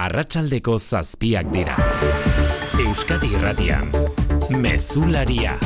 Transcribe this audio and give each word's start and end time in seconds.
arratsaldeko 0.00 0.78
zazpiak 0.80 1.48
dira. 1.52 1.74
Euskadi 2.80 3.34
irratian, 3.36 3.90
mezularia. 4.56 5.58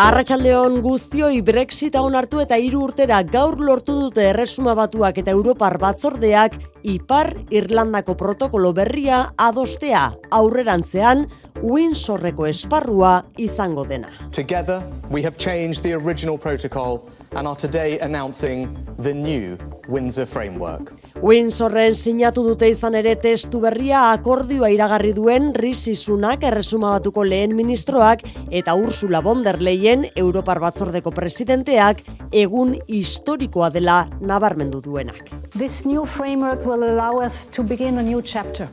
Arratxaldeon 0.00 0.76
guztioi 0.84 1.40
Brexita 1.42 2.02
onartu 2.04 2.42
eta 2.42 2.58
hiru 2.60 2.82
urtera 2.88 3.22
gaur 3.26 3.56
lortu 3.64 3.96
dute 3.98 4.26
erresuma 4.30 4.74
batuak 4.78 5.18
eta 5.22 5.32
Europar 5.32 5.78
batzordeak 5.82 6.58
Ipar 6.92 7.32
Irlandako 7.50 8.14
protokolo 8.20 8.74
berria 8.76 9.22
adostea 9.48 10.04
aurrerantzean 10.30 11.26
Windsorreko 11.62 12.46
esparrua 12.46 13.24
izango 13.36 13.84
dena. 13.88 14.12
Together, 14.30 14.82
we 15.10 15.24
have 15.24 15.36
changed 15.36 15.82
the 15.82 15.96
original 15.96 16.38
protocol 16.38 17.08
and 17.32 17.46
are 17.46 17.56
today 17.56 17.98
announcing 18.00 18.76
the 18.98 19.14
new 19.14 19.56
Windsor 19.88 20.26
framework. 20.26 20.92
Windsorren 21.22 21.94
sinatu 21.98 22.44
dute 22.46 22.68
izan 22.70 22.94
ere 22.94 23.16
testu 23.20 23.60
berria 23.62 24.10
akordioa 24.12 24.70
iragarri 24.70 25.12
duen 25.16 25.50
Rishi 25.54 25.96
Sunak 25.98 26.44
erresuma 26.46 26.92
batuko 26.98 27.24
lehen 27.26 27.56
ministroak 27.56 28.22
eta 28.50 28.74
Ursula 28.74 29.20
von 29.20 29.42
der 29.44 29.60
Leyen 29.60 30.06
Europar 30.14 30.60
batzordeko 30.60 31.10
presidenteak 31.10 32.04
egun 32.32 32.76
historikoa 32.88 33.70
dela 33.70 34.04
nabarmendu 34.20 34.80
duenak. 34.80 35.30
This 35.50 35.84
new 35.84 36.06
framework 36.06 36.64
will 36.64 36.84
allow 36.84 37.20
us 37.24 37.46
to 37.46 37.62
begin 37.62 37.98
a 37.98 38.02
new 38.02 38.22
chapter. 38.22 38.68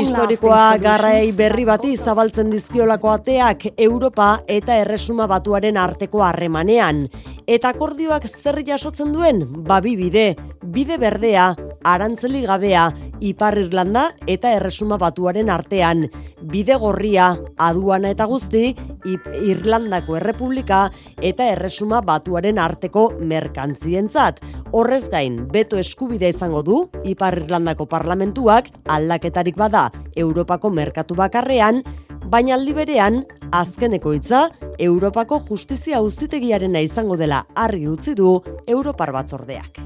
Historikoa 0.00 0.76
garrai 0.82 1.30
berri 1.36 1.64
bati 1.68 1.94
zabaltzen 1.96 2.50
dizkiolako 2.50 3.12
ateak 3.12 3.66
Europa 3.76 4.30
eta 4.48 4.76
Erresuma 4.82 5.28
batuaren 5.30 5.76
arteko 5.76 6.24
harremanean. 6.26 7.06
Eta 7.46 7.72
akordioak 7.74 8.26
zer 8.28 8.60
jasotzen 8.66 9.12
duen? 9.12 9.44
Babi 9.66 9.96
bide, 9.98 10.34
bide 10.62 10.98
berdea, 11.02 11.54
arantzeli 11.84 12.44
gabea, 12.46 12.90
Ipar 13.20 13.58
Irlanda 13.60 14.10
eta 14.30 14.52
Erresuma 14.56 14.96
batuaren 15.00 15.50
artean. 15.52 16.06
Bide 16.50 16.76
gorria, 16.80 17.34
aduana 17.60 18.10
eta 18.14 18.24
guzti, 18.30 18.70
Ip 19.08 19.26
Irlandako 19.44 20.16
Errepublika 20.16 20.86
eta 21.16 21.46
Erresuma 21.52 22.00
batuaren 22.04 22.58
arteko 22.58 23.10
merkantzientzat. 23.20 24.40
Horrez 24.72 25.06
gain, 25.12 25.42
beto 25.52 25.78
eskubidea 25.80 26.32
izango 26.32 26.62
du, 26.64 26.82
Ipar 27.04 27.38
Irlandako 27.42 27.86
parlamentuak, 27.90 28.70
aldaketarik 28.88 29.56
bada 29.56 29.90
Europako 30.16 30.70
merkatu 30.70 31.14
bakarrean, 31.14 31.82
baina 32.30 32.54
aldi 32.54 32.74
berean 32.74 33.24
azkeneko 33.52 34.12
hitza 34.14 34.48
Europako 34.78 35.42
justizia 35.48 35.98
auzitegiarena 35.98 36.80
izango 36.80 37.16
dela 37.16 37.44
argi 37.54 37.88
utzi 37.88 38.14
du 38.14 38.40
Europar 38.66 39.12
batzordeak. 39.12 39.82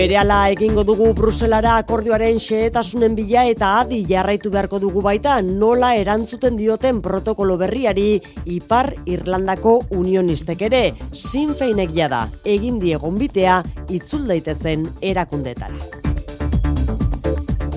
Berehala 0.00 0.46
egingo 0.48 0.80
dugu 0.80 1.10
Bruselara 1.12 1.74
akordioaren 1.76 2.38
xehetasunen 2.40 3.12
bila 3.18 3.42
eta 3.50 3.74
adi 3.82 3.98
jarraitu 4.08 4.48
beharko 4.54 4.78
dugu 4.80 5.02
baita 5.04 5.34
nola 5.44 5.90
erantzuten 6.00 6.56
dioten 6.56 7.02
protokolo 7.04 7.58
berriari 7.60 8.14
Ipar 8.48 8.94
Irlandako 9.04 9.74
unionistek 9.92 10.64
ere. 10.70 10.82
Sin 11.12 11.52
feinek 11.52 11.92
jada, 11.92 12.22
egin 12.48 12.80
diegon 12.80 13.20
bitea, 13.20 13.60
itzul 13.92 14.24
daitezen 14.30 14.88
erakundetara. 15.04 15.76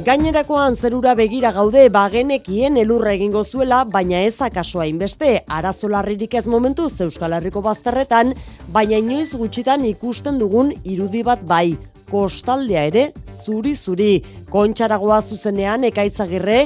Gainerakoan 0.08 0.78
zerura 0.80 1.18
begira 1.20 1.52
gaude 1.52 1.90
bagenekien 1.92 2.80
elurra 2.80 3.18
egingo 3.20 3.44
zuela, 3.44 3.84
baina 3.84 4.24
ez 4.24 4.38
akasoa 4.40 4.88
inbeste, 4.88 5.42
arazolarririk 5.48 6.40
ez 6.40 6.48
momentu 6.48 6.88
Euskal 6.88 7.36
Herriko 7.36 7.62
bazterretan, 7.62 8.32
baina 8.72 9.04
inoiz 9.04 9.34
gutxitan 9.36 9.84
ikusten 9.92 10.40
dugun 10.40 10.72
irudi 10.84 11.24
bat 11.24 11.44
bai, 11.44 11.76
kostaldea 12.14 12.86
ere 12.92 13.08
zuri-zuri. 13.44 14.14
Kontxaragoa 14.54 15.20
zuzenean 15.26 15.88
ekaitzagirre 15.90 16.60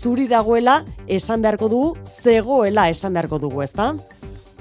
zuri 0.00 0.26
dagoela 0.30 0.80
esan 1.06 1.44
beharko 1.44 1.68
dugu, 1.68 1.94
zegoela 2.24 2.88
esan 2.92 3.14
beharko 3.14 3.42
dugu, 3.44 3.62
ezta? 3.66 3.92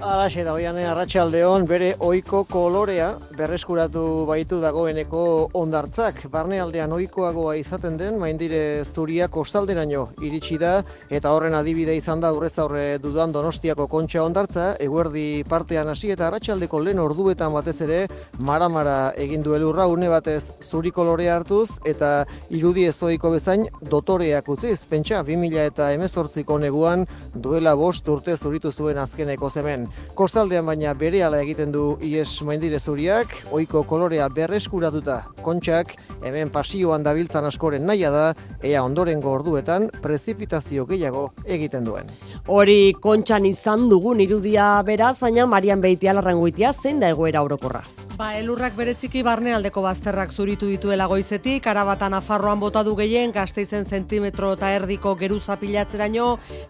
Alaxe 0.03 0.43
da, 0.43 0.51
oian 0.57 0.75
arratsaldeon 0.75 1.63
bere 1.63 1.93
ohiko 2.03 2.41
kolorea 2.51 3.13
berreskuratu 3.37 4.01
baitu 4.27 4.57
dagoeneko 4.59 5.21
ondartzak. 5.55 6.17
Barnealdean 6.33 6.91
ohikoagoa 6.91 7.53
izaten 7.55 7.95
den, 7.95 8.17
maindire 8.19 8.83
zuria 8.83 9.29
kostalderaino 9.31 10.09
iritsi 10.19 10.57
da, 10.59 10.73
eta 11.07 11.31
horren 11.31 11.55
adibide 11.55 11.95
izan 11.95 12.19
da 12.19 12.33
urrez 12.35 12.51
aurre 12.59 12.97
dudan 12.99 13.31
donostiako 13.31 13.85
kontxa 13.87 14.25
ondartza, 14.25 14.65
eguerdi 14.83 15.45
partean 15.47 15.93
hasi 15.93 16.11
eta 16.11 16.27
arratsaldeko 16.27 16.83
lehen 16.83 16.99
orduetan 16.99 17.55
batez 17.55 17.77
ere, 17.87 18.01
mara-mara 18.39 19.13
egin 19.15 19.47
du 19.47 19.55
elurra, 19.55 19.87
une 19.87 20.11
batez 20.11 20.41
zuri 20.67 20.91
kolorea 20.91 21.37
hartuz, 21.37 21.69
eta 21.87 22.25
irudi 22.51 22.89
ez 22.91 22.97
ohiko 22.99 23.31
bezain 23.37 23.69
dotoreak 23.79 24.51
utziz. 24.51 24.81
Pentsa, 24.91 25.23
2000 25.23 25.63
eta 25.71 25.93
emezortziko 25.95 26.59
neguan 26.59 27.07
duela 27.33 27.77
bost 27.79 28.11
urte 28.11 28.35
zuritu 28.35 28.75
zuen 28.75 28.99
azkeneko 28.99 29.49
zemen. 29.49 29.92
Kostaldean 30.13 30.65
baina 30.65 30.93
berehala 30.93 31.39
egiten 31.41 31.71
du 31.73 31.97
IES 32.01 32.43
maindire 32.45 32.79
zuriak, 32.79 33.31
ohiko 33.51 33.81
kolorea 33.89 34.27
berreskuratuta 34.29 35.23
kontxak, 35.41 35.95
hemen 36.21 36.51
pasioan 36.53 37.03
dabiltzan 37.03 37.47
askoren 37.49 37.87
naia 37.89 38.11
da, 38.13 38.27
ea 38.61 38.83
ondorengo 38.85 39.33
orduetan 39.33 39.89
prezipitazio 40.03 40.85
gehiago 40.85 41.25
egiten 41.45 41.89
duen. 41.89 42.13
Hori 42.45 42.93
kontxan 43.01 43.49
izan 43.49 43.89
dugun 43.89 44.21
irudia 44.21 44.69
beraz, 44.85 45.17
baina 45.23 45.47
Marian 45.49 45.81
Beitia 45.81 46.13
larrangoitia 46.13 46.73
zein 46.73 47.01
da 47.01 47.09
egoera 47.09 47.41
orokorra. 47.41 47.83
Ba, 48.13 48.27
elurrak 48.37 48.75
bereziki 48.77 49.23
barnealdeko 49.25 49.81
bazterrak 49.81 50.29
zuritu 50.31 50.67
dituela 50.69 51.07
goizetik, 51.09 51.65
arabata 51.65 52.11
Nafarroan 52.13 52.59
bota 52.61 52.83
du 52.85 52.93
gehien, 52.95 53.31
gazteizen 53.33 53.87
zentimetro 53.89 54.51
eta 54.53 54.69
erdiko 54.75 55.15
geruza 55.17 55.55
pilatzeraino, 55.57 56.27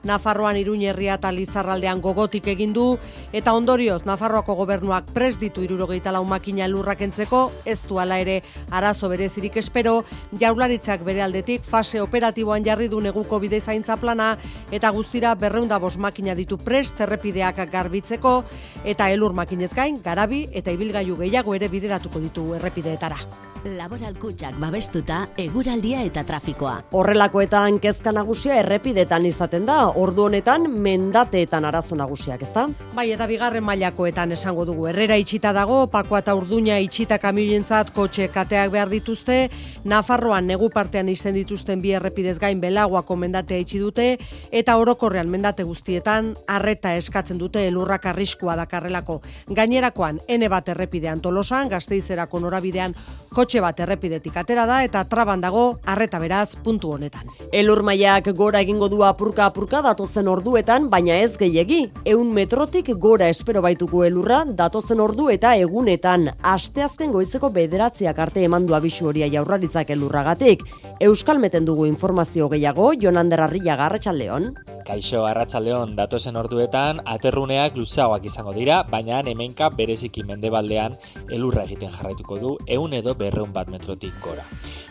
Nafarroan 0.07 0.55
iruñerria 0.61 1.17
eta 1.19 1.33
lizarraldean 1.35 1.99
gogotik 1.99 2.47
egin 2.53 2.71
du, 2.71 2.85
eta 3.31 3.53
ondorioz, 3.53 4.03
Nafarroako 4.05 4.55
gobernuak 4.55 5.11
pres 5.13 5.37
ditu 5.39 5.63
irurogeita 5.63 6.11
lau 6.11 6.23
makina 6.25 6.65
elurrak 6.65 7.01
entzeko, 7.01 7.51
ez 7.65 7.79
du 7.87 7.99
ala 7.99 8.19
ere 8.19 8.41
arazo 8.71 9.09
berezirik 9.09 9.57
espero, 9.57 10.03
jaularitzak 10.39 11.03
bere 11.03 11.23
aldetik 11.23 11.63
fase 11.63 12.01
operatiboan 12.01 12.65
jarri 12.65 12.87
du 12.87 13.01
neguko 13.01 13.39
bide 13.39 13.61
zaintza 13.61 13.97
plana, 13.97 14.37
eta 14.71 14.89
guztira 14.91 15.35
berreunda 15.35 15.79
bos 15.79 15.97
makina 15.97 16.35
ditu 16.35 16.57
prest 16.57 16.99
errepideak 17.01 17.63
garbitzeko, 17.71 18.43
eta 18.83 19.09
elur 19.09 19.33
makinez 19.33 19.73
gain, 19.73 20.01
garabi 20.03 20.47
eta 20.51 20.71
ibilgailu 20.71 21.17
gehiago 21.17 21.55
ere 21.55 21.69
bideratuko 21.69 22.19
ditu 22.19 22.53
errepideetara. 22.59 23.17
Laboral 23.63 24.17
kutxak 24.19 24.57
babestuta, 24.59 25.21
eguraldia 25.39 26.01
eta 26.03 26.25
trafikoa. 26.27 26.73
Horrelakoetan 26.99 27.77
kezka 27.79 28.11
nagusia 28.11 28.57
errepidetan 28.59 29.23
izaten 29.29 29.63
da, 29.69 29.77
ordu 29.87 30.25
honetan 30.25 30.67
mendateetan 30.83 31.63
arazo 31.69 31.95
nagusiak, 31.95 32.43
ezta? 32.43 32.65
Bai, 32.93 33.07
eta 33.09 33.25
bigarren 33.25 33.63
mailakoetan 33.65 34.35
esango 34.35 34.67
dugu. 34.69 34.83
Herrera 34.85 35.15
itxita 35.17 35.49
dago, 35.55 35.79
pakoa 35.89 36.19
eta 36.21 36.35
urduña 36.37 36.75
itxita 36.77 37.17
kamioientzat 37.17 37.89
kotxe 37.95 38.27
kateak 38.29 38.69
behar 38.75 38.91
dituzte, 38.91 39.37
Nafarroan 39.83 40.45
negu 40.47 40.69
partean 40.71 41.09
izen 41.11 41.33
dituzten 41.35 41.81
bi 41.83 41.91
errepidez 41.97 42.37
gain 42.39 42.61
belagoako 42.61 43.17
mendatea 43.19 43.59
itxi 43.65 43.81
dute, 43.81 44.05
eta 44.51 44.75
orokorrean 44.77 45.27
mendate 45.27 45.65
guztietan, 45.67 46.35
arreta 46.47 46.93
eskatzen 46.95 47.41
dute 47.41 47.65
elurrak 47.67 48.05
arriskua 48.13 48.55
dakarrelako. 48.61 49.19
Gainerakoan, 49.49 50.21
ene 50.27 50.47
bat 50.53 50.69
errepidean 50.69 51.19
tolosan, 51.19 51.67
gazteizerako 51.73 52.39
norabidean 52.45 52.93
kotxe 53.33 53.59
bat 53.65 53.79
errepidetik 53.81 54.37
atera 54.37 54.67
da 54.69 54.83
eta 54.85 55.03
traban 55.09 55.41
dago 55.41 55.79
arreta 55.89 56.19
beraz 56.21 56.53
puntu 56.63 56.93
honetan. 56.93 57.27
Elur 57.51 57.81
mailak 57.83 58.29
gora 58.37 58.61
egingo 58.61 58.87
du 58.87 59.01
apurka 59.03 59.49
apurka 59.49 59.81
datozen 59.81 60.29
orduetan, 60.29 60.87
baina 60.93 61.17
ez 61.17 61.35
gehiegi. 61.41 61.87
Eun 62.05 62.31
metrotik 62.33 62.82
gora 62.91 63.29
espero 63.29 63.61
baituko 63.63 64.03
elurra 64.03 64.43
datozen 64.45 64.99
ordu 64.99 65.29
eta 65.31 65.53
egunetan. 65.55 66.27
Asteazken 66.43 67.11
goizeko 67.13 67.49
bederatziak 67.49 68.19
arte 68.19 68.43
emandu 68.43 68.75
abisu 68.75 69.07
horia 69.07 69.29
jaurraritzak 69.31 69.89
elurragatik. 69.95 70.65
Euskal 70.99 71.39
meten 71.39 71.65
dugu 71.65 71.85
informazio 71.85 72.49
gehiago, 72.49 72.91
Jonander 72.99 73.41
Arriaga 73.41 73.85
Arratsaldeon. 73.85 74.51
Kaixo 74.83 75.23
Arratsaldeon 75.25 75.95
datozen 75.95 76.35
orduetan 76.35 76.99
aterruneak 77.07 77.77
luzeagoak 77.79 78.25
izango 78.27 78.53
dira, 78.55 78.81
baina 78.83 79.21
hemenka 79.31 79.69
bereziki 79.77 80.23
mendebaldean 80.27 80.97
elurra 81.31 81.63
egiten 81.63 81.91
jarraituko 81.93 82.39
du 82.39 82.57
ehun 82.67 82.93
edo 82.93 83.15
berreun 83.15 83.53
bat 83.53 83.71
metrotik 83.71 84.13
gora. 84.21 84.43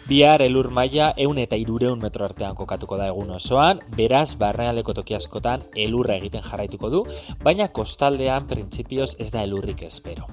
Bihar 0.09 0.43
elur 0.43 0.67
maila 0.75 1.12
eun 1.17 1.39
eta 1.39 1.56
irureun 1.56 2.00
metro 2.03 2.25
artean 2.25 2.56
kokatuko 2.59 2.97
da 2.99 3.06
egun 3.12 3.31
osoan, 3.37 3.79
beraz 3.97 4.35
barrealeko 4.41 4.94
toki 4.99 5.15
askotan 5.15 5.62
elurra 5.77 6.17
egiten 6.19 6.43
jarraituko 6.43 6.91
du, 6.91 7.03
baina 7.44 7.69
kostaldean 7.69 8.49
printzipioz 8.50 9.15
ez 9.23 9.31
da 9.31 9.44
elurrik 9.47 9.85
espero. 9.87 10.27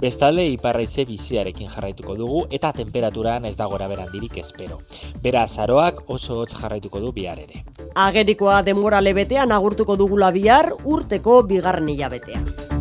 Bestalde 0.00 0.44
iparraize 0.52 1.06
biziarekin 1.08 1.70
jarraituko 1.72 2.18
dugu 2.18 2.44
eta 2.50 2.72
temperaturan 2.76 3.46
ez 3.48 3.56
da 3.56 3.66
gora 3.70 3.88
berandirik 3.88 4.36
espero. 4.42 4.80
Beraz 5.22 5.58
aroak 5.58 6.04
oso 6.10 6.42
hotz 6.42 6.52
jarraituko 6.58 7.00
du 7.00 7.12
bihar 7.16 7.40
ere. 7.40 7.64
Agerikoa 7.94 8.60
denbora 8.66 9.00
lebetean 9.04 9.52
agurtuko 9.52 9.96
dugula 10.00 10.30
bihar 10.34 10.72
urteko 10.84 11.42
bigarren 11.50 11.90
hilabetean. 11.92 12.73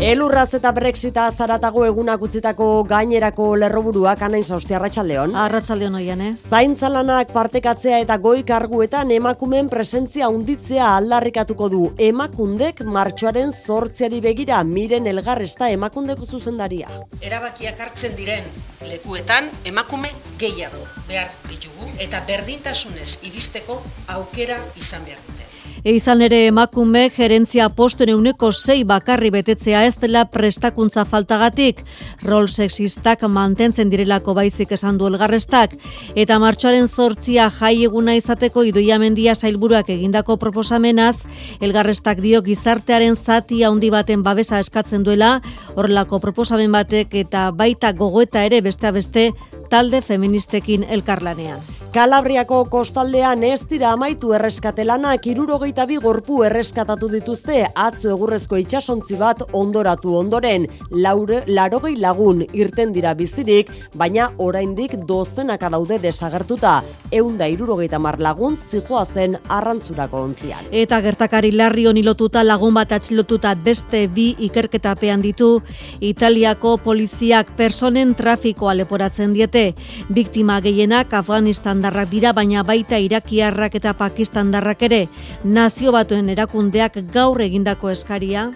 Elurraz 0.00 0.54
eta 0.56 0.70
Brexita 0.72 1.26
zaratago 1.28 1.82
egunak 1.84 2.22
utzitako 2.24 2.66
gainerako 2.88 3.50
lerroburuak 3.60 4.22
anain 4.24 4.46
zauzti 4.46 4.72
arratsaldeon. 4.72 5.34
Arratsaldeon 5.36 5.98
oian, 5.98 6.22
eh? 6.24 6.30
Zaintzalanak 6.48 7.34
partekatzea 7.34 7.98
eta 8.06 8.16
goi 8.16 8.40
karguetan 8.48 9.12
emakumen 9.12 9.68
presentzia 9.68 10.30
unditzea 10.32 10.86
aldarrikatuko 10.94 11.68
du 11.68 11.82
emakundek 12.06 12.80
martxoaren 12.96 13.52
zortziari 13.52 14.22
begira 14.24 14.62
miren 14.64 15.10
elgarresta 15.12 15.68
emakundeko 15.76 16.24
zuzendaria. 16.24 16.88
Erabakiak 17.20 17.84
hartzen 17.84 18.16
diren 18.16 18.48
lekuetan 18.88 19.52
emakume 19.68 20.14
gehiago 20.40 20.80
behar 21.12 21.28
ditugu 21.52 21.92
eta 22.00 22.24
berdintasunez 22.24 23.18
iristeko 23.20 23.82
aukera 24.16 24.62
izan 24.80 25.04
behar 25.04 25.20
dute. 25.28 25.49
E 25.84 25.94
izan 25.96 26.20
ere 26.20 26.42
emakume 26.46 27.06
gerentzia 27.14 27.70
postuen 27.72 28.10
euneko 28.12 28.50
sei 28.52 28.82
bakarri 28.84 29.30
betetzea 29.32 29.86
ez 29.88 29.94
dela 30.02 30.26
prestakuntza 30.28 31.06
faltagatik, 31.08 31.80
rol 32.26 32.48
sexistak 32.48 33.22
mantentzen 33.28 33.88
direlako 33.88 34.34
baizik 34.36 34.74
esan 34.76 34.98
du 35.00 35.08
elgarrestak, 35.08 35.76
eta 36.14 36.38
martxoaren 36.42 36.88
sortzia 36.88 37.48
jai 37.54 37.84
eguna 37.86 38.16
izateko 38.18 38.64
idoia 38.68 38.98
mendia 39.00 39.34
sailburuak 39.34 39.88
egindako 39.96 40.36
proposamenaz, 40.36 41.24
elgarrestak 41.60 42.20
dio 42.20 42.42
gizartearen 42.44 43.16
zati 43.16 43.62
handi 43.64 43.88
baten 43.90 44.22
babesa 44.22 44.60
eskatzen 44.60 45.02
duela, 45.06 45.38
horrelako 45.76 46.20
proposamen 46.20 46.72
batek 46.76 47.16
eta 47.24 47.48
baita 47.56 47.94
gogoeta 47.96 48.44
ere 48.44 48.60
beste 48.60 48.92
beste 48.92 49.30
talde 49.70 50.00
feministekin 50.00 50.82
elkarlanean. 50.84 51.60
Kalabriako 51.90 52.60
kostaldean 52.70 53.40
ez 53.42 53.64
dira 53.66 53.88
amaitu 53.96 54.28
erreskatelanak 54.36 55.24
irurogeita 55.26 55.88
bi 55.90 55.96
gorpu 55.98 56.36
erreskatatu 56.46 57.08
dituzte 57.10 57.64
atzo 57.84 58.12
egurrezko 58.12 58.60
itxasontzi 58.62 59.16
bat 59.18 59.42
ondoratu 59.60 60.14
ondoren. 60.20 60.68
Laure, 60.94 61.40
larogei 61.48 61.96
lagun 61.98 62.44
irten 62.54 62.92
dira 62.94 63.16
bizirik, 63.18 63.72
baina 63.98 64.28
oraindik 64.38 64.94
dozenaka 65.08 65.72
daude 65.74 65.98
desagertuta. 65.98 66.76
Eunda 67.10 67.50
irurogeita 67.50 67.98
mar 67.98 68.20
lagun 68.22 68.54
zijoa 68.54 69.02
zen 69.04 69.34
arrantzurako 69.48 70.22
ontzian. 70.28 70.70
Eta 70.70 71.02
gertakari 71.02 71.50
larri 71.50 71.88
honi 71.90 72.06
lotuta 72.06 72.46
lagun 72.46 72.78
bat 72.78 72.94
atxilotuta 73.00 73.56
beste 73.66 74.04
bi 74.06 74.28
ikerketapean 74.46 75.26
ditu, 75.26 75.50
Italiako 75.98 76.76
poliziak 76.86 77.50
personen 77.58 78.14
trafikoa 78.14 78.78
leporatzen 78.78 79.34
diete. 79.34 79.59
Biktima 80.08 80.60
gehienak 80.64 81.12
Afganistandarrak 81.20 82.10
dira, 82.12 82.32
baina 82.36 82.64
baita 82.66 82.98
Irakiarrak 83.02 83.76
eta 83.80 83.94
Pakistandarrak 83.98 84.86
ere. 84.88 85.04
Nazio 85.44 85.92
batuen 85.96 86.32
erakundeak 86.32 87.02
gaur 87.12 87.42
egindako 87.44 87.92
eskaria. 87.92 88.50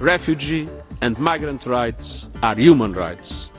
Refugee 0.00 0.66
and 1.00 1.18
migrant 1.18 1.66
rights 1.66 2.28
are 2.42 2.56
human 2.58 2.94
rights. 2.94 3.51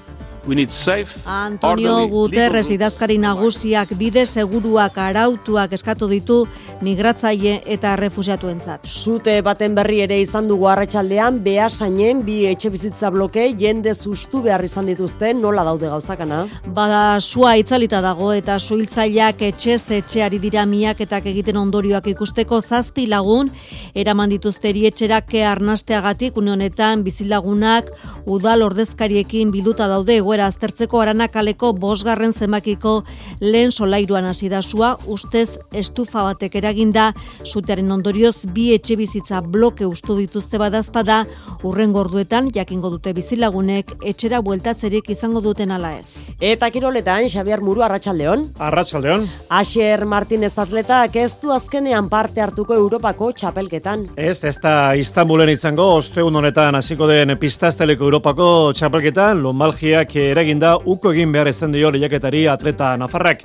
We 0.45 0.55
need 0.55 0.71
safe, 0.71 1.21
Antonio 1.25 2.01
Guterres 2.11 2.67
idazkari 2.73 3.15
nagusiak 3.15 3.93
bide 3.95 4.25
seguruak 4.25 4.97
arautuak 4.99 5.71
eskatu 5.77 6.09
ditu 6.11 6.41
migratzaile 6.83 7.61
eta 7.75 7.93
refusiatuentzat. 7.95 8.83
Zute 8.83 9.37
baten 9.45 9.77
berri 9.77 10.01
ere 10.03 10.17
izan 10.19 10.49
dugu 10.51 10.67
arratsaldean 10.67 11.37
behasainen 11.45 12.25
bi 12.27 12.41
etxe 12.49 12.73
bizitza 12.73 13.11
bloke 13.15 13.45
jende 13.61 13.93
sustu 13.95 14.41
behar 14.43 14.65
izan 14.67 14.89
dituzte 14.91 15.31
nola 15.37 15.63
daude 15.63 15.87
gauzakana. 15.93 16.41
Bada 16.75 17.21
sua 17.21 17.55
itzalita 17.61 18.01
dago 18.03 18.33
eta 18.35 18.59
suhiltzaileak 18.59 19.45
etxe 19.47 19.79
etxeari 19.99 20.41
dira 20.43 20.65
miaketak 20.67 21.31
egiten 21.31 21.61
ondorioak 21.63 22.11
ikusteko 22.11 22.59
zazpi 22.59 23.07
lagun 23.07 23.53
eraman 23.95 24.35
dituzte 24.35 24.73
erietxerak 24.75 25.31
arnasteagatik 25.53 26.35
une 26.35 26.51
honetan 26.51 27.07
bizilagunak 27.07 27.87
udal 28.27 28.67
ordezkariekin 28.67 29.55
bilduta 29.55 29.87
daude 29.87 30.19
egoera 30.33 30.47
aztertzeko 30.49 30.97
aranakaleko 30.97 31.73
bosgarren 31.77 32.31
zemakiko 32.33 33.03
lehen 33.39 33.71
solairuan 33.71 34.25
hasi 34.25 34.47
da 34.49 34.61
sua 34.61 34.95
ustez 35.05 35.59
estufa 35.71 36.23
batek 36.25 36.55
eraginda 36.57 37.11
sutearen 37.45 37.91
ondorioz 37.93 38.47
bi 38.55 38.71
etxe 38.73 38.95
bizitza 38.97 39.41
bloke 39.41 39.85
ustu 39.85 40.15
dituzte 40.17 40.57
badazpada 40.57 41.19
urren 41.63 41.93
gorduetan 41.93 42.49
jakingo 42.55 42.89
dute 42.89 43.13
bizilagunek 43.13 43.93
etxera 44.01 44.41
bueltatzerik 44.41 45.11
izango 45.13 45.41
duten 45.41 45.71
ala 45.71 45.91
ez. 45.99 46.25
Eta 46.41 46.71
kiroletan 46.73 47.29
Xabier 47.29 47.61
Muru 47.61 47.85
arratsaldeon. 47.85 48.47
Arratsaldeon. 48.57 49.27
Asier 49.49 50.05
Martinez 50.05 50.57
atletak 50.57 51.15
ez 51.15 51.35
du 51.43 51.53
azkenean 51.53 52.09
parte 52.09 52.41
hartuko 52.41 52.73
Europako 52.73 53.31
txapelketan. 53.37 54.07
Ez, 54.17 54.43
ez 54.43 54.57
da 54.63 54.95
Istanbulen 54.97 55.53
izango, 55.53 55.91
osteun 55.99 56.35
honetan 56.41 56.81
hasiko 56.81 57.07
den 57.11 57.37
pistazteleko 57.37 58.09
Europako 58.09 58.49
txapelketan, 58.73 59.43
Lomalgiak 59.45 60.17
eraginda 60.31 60.77
uko 60.77 61.11
egin 61.13 61.31
behar 61.31 61.49
ezten 61.51 61.71
dio 61.75 61.91
lehiaketari 61.91 62.47
atleta 62.47 62.95
Nafarrak. 62.97 63.43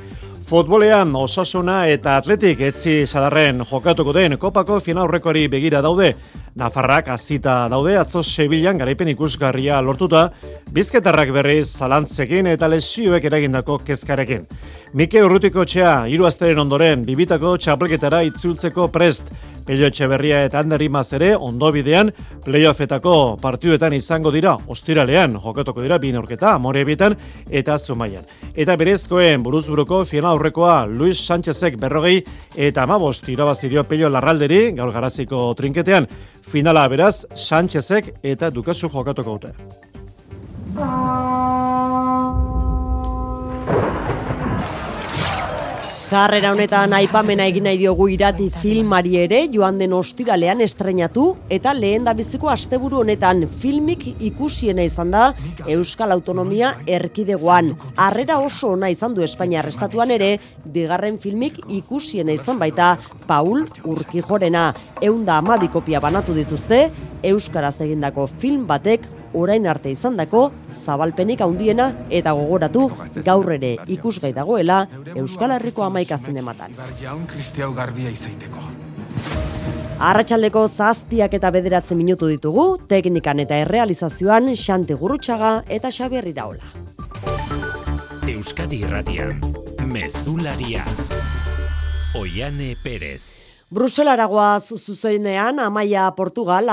Futbolean 0.48 1.10
osasuna 1.20 1.82
eta 1.92 2.14
atletik 2.16 2.62
etzi 2.64 3.02
sadarren 3.04 3.60
jokatuko 3.69 4.14
den 4.16 4.38
kopako 4.40 4.78
finaurrekoari 4.80 5.42
begira 5.52 5.82
daude. 5.84 6.14
Nafarrak 6.56 7.10
azita 7.12 7.69
daude 7.69 7.98
atzo 8.00 8.22
Sevillan 8.25 8.80
garaipen 8.80 9.10
ikusgarria 9.12 9.82
lortuta, 9.84 10.30
bizketarrak 10.72 11.34
berriz 11.36 11.66
zalantzekin 11.69 12.48
eta 12.54 12.70
lesioek 12.72 13.28
eragindako 13.28 13.76
kezkarekin. 13.84 14.46
Mike 14.94 15.20
Urrutiko 15.22 15.66
txea, 15.69 16.06
hiru 16.08 16.25
asteren 16.25 16.64
ondoren, 16.64 17.04
bibitako 17.04 17.58
txapelketara 17.60 18.22
itzultzeko 18.30 18.88
prest, 18.88 19.28
Pello 19.69 19.85
Etxeberria 19.85 20.38
eta 20.47 20.62
Ander 20.62 20.81
Imaz 20.81 21.11
ere 21.12 21.35
ondo 21.37 21.69
bidean 21.75 22.09
playoffetako 22.47 23.37
partiduetan 23.43 23.93
izango 23.93 24.31
dira 24.32 24.55
ostiralean 24.73 25.37
jokatuko 25.43 25.85
dira 25.85 25.99
bi 26.00 26.09
neurketa 26.15 26.55
Amorebietan 26.55 27.17
eta 27.50 27.76
Zumaian. 27.76 28.25
Eta 28.56 28.79
berezkoen 28.81 29.44
buruzburuko 29.44 30.00
final 30.09 30.38
aurrekoa 30.38 30.87
Luis 30.88 31.20
Sánchezek 31.20 31.76
berrogei 31.76 32.23
eta 32.56 32.88
amabost 32.88 33.29
irabazi 33.29 33.69
dio 33.69 33.85
Pello 33.85 34.09
Larralderi 34.09 34.73
gaur 34.79 34.93
garaziko 34.94 35.53
trinketean. 35.59 36.09
Finala 36.49 36.88
beraz 36.88 37.26
Sánchezek 37.37 38.14
eta 38.23 38.49
Dukasu 38.49 38.88
jokatuko 38.88 39.37
dute. 39.37 39.53
Sarrera 46.08 46.55
honetan 46.55 46.94
aipamena 46.96 47.44
egin 47.50 47.66
nahi 47.69 47.76
diogu 47.82 48.06
irati 48.08 48.46
filmari 48.62 49.19
ere 49.20 49.43
joan 49.52 49.76
den 49.76 49.93
ostiralean 49.93 50.62
estrenatu 50.64 51.25
eta 51.52 51.75
lehen 51.76 52.06
da 52.06 52.14
biziko 52.16 52.49
asteburu 52.49 53.02
honetan 53.02 53.43
filmik 53.60 54.06
ikusiena 54.30 54.87
izan 54.88 55.12
da 55.12 55.26
Euskal 55.66 56.14
Autonomia 56.16 56.71
erkidegoan. 56.87 57.75
Harrera 58.00 58.38
oso 58.40 58.71
ona 58.78 58.88
izan 58.88 59.12
du 59.12 59.26
Espainia 59.26 59.61
arrestatuan 59.61 60.14
ere, 60.16 60.30
bigarren 60.64 61.21
filmik 61.21 61.61
ikusiena 61.68 62.33
izan 62.33 62.56
baita 62.56 62.94
Paul 63.26 63.66
Urkijorena. 63.85 64.71
Eunda 65.04 65.37
amabi 65.42 65.68
kopia 65.68 66.00
banatu 66.00 66.33
dituzte, 66.33 66.87
Euskaraz 67.21 67.83
egindako 67.85 68.30
film 68.38 68.64
batek 68.66 69.04
orain 69.35 69.66
arte 69.66 69.90
izandako 69.90 70.50
zabalpenik 70.85 71.40
handiena 71.40 71.92
eta 72.11 72.32
gogoratu 72.32 72.88
gaur 73.25 73.52
ere 73.52 73.76
ikusgai 73.87 74.32
dagoela 74.32 74.87
Euskal 75.14 75.56
Herriko 75.56 75.85
amaika 75.85 76.18
zinematan. 76.18 76.76
Jaun 77.00 77.26
kristiau 77.26 77.73
garbia 77.75 78.11
izaiteko. 78.11 78.62
Arratxaldeko 79.99 80.68
zazpiak 80.68 81.32
eta 81.35 81.50
bederatzen 81.50 81.99
minutu 81.99 82.28
ditugu, 82.30 82.76
teknikan 82.87 83.40
eta 83.42 83.56
errealizazioan 83.64 84.52
Xanti 84.54 84.94
Gurutxaga 84.94 85.64
eta 85.66 85.90
Xabier 85.90 86.28
Iraola. 86.30 86.70
Euskadi 88.28 88.85
Irratian, 88.85 89.40
Mezularia. 89.90 90.85
Oiane 92.14 92.76
Perez. 92.85 93.40
Bruselaragoaz 93.75 94.70
zuzenean 94.78 95.58
Amaia 95.58 96.06
Portugal, 96.14 96.70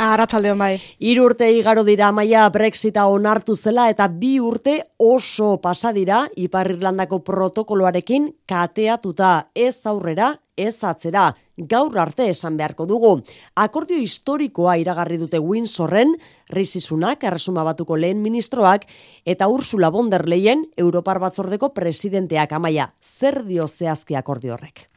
Arratxaldeon. 0.00 0.12
Arratsaldeon 0.14 0.58
bai. 0.58 0.80
Hiru 0.98 1.26
urte 1.28 1.50
igaro 1.52 1.84
dira 1.84 2.08
Amaia 2.08 2.48
Brexita 2.48 3.06
onartu 3.12 3.56
zela 3.56 3.88
eta 3.90 4.06
bi 4.08 4.38
urte 4.40 4.78
oso 4.96 5.58
pasa 5.60 5.92
dira 5.92 6.22
Ipar 6.36 6.70
Irlandako 6.72 7.20
protokoloarekin 7.24 8.30
kateatuta 8.48 9.50
ez 9.54 9.86
aurrera, 9.86 10.38
ez 10.56 10.82
atzera. 10.84 11.34
Gaur 11.56 11.98
arte 11.98 12.30
esan 12.30 12.56
beharko 12.56 12.86
dugu. 12.86 13.18
Akordio 13.54 13.98
historikoa 14.00 14.78
iragarri 14.80 15.18
dute 15.20 15.38
Windsorren, 15.38 16.14
Risisunak, 16.48 17.24
erresuma 17.24 17.64
batuko 17.64 17.96
lehen 17.96 18.22
ministroak, 18.22 18.86
eta 19.26 19.48
Ursula 19.48 19.90
von 19.90 20.08
der 20.08 20.26
Leyen, 20.28 20.64
Europar 20.76 21.20
batzordeko 21.20 21.74
presidenteak 21.76 22.52
amaia. 22.52 22.94
Zer 23.00 23.44
dio 23.44 23.68
zehazki 23.68 24.16
akordio 24.16 24.56
horrek? 24.56 24.88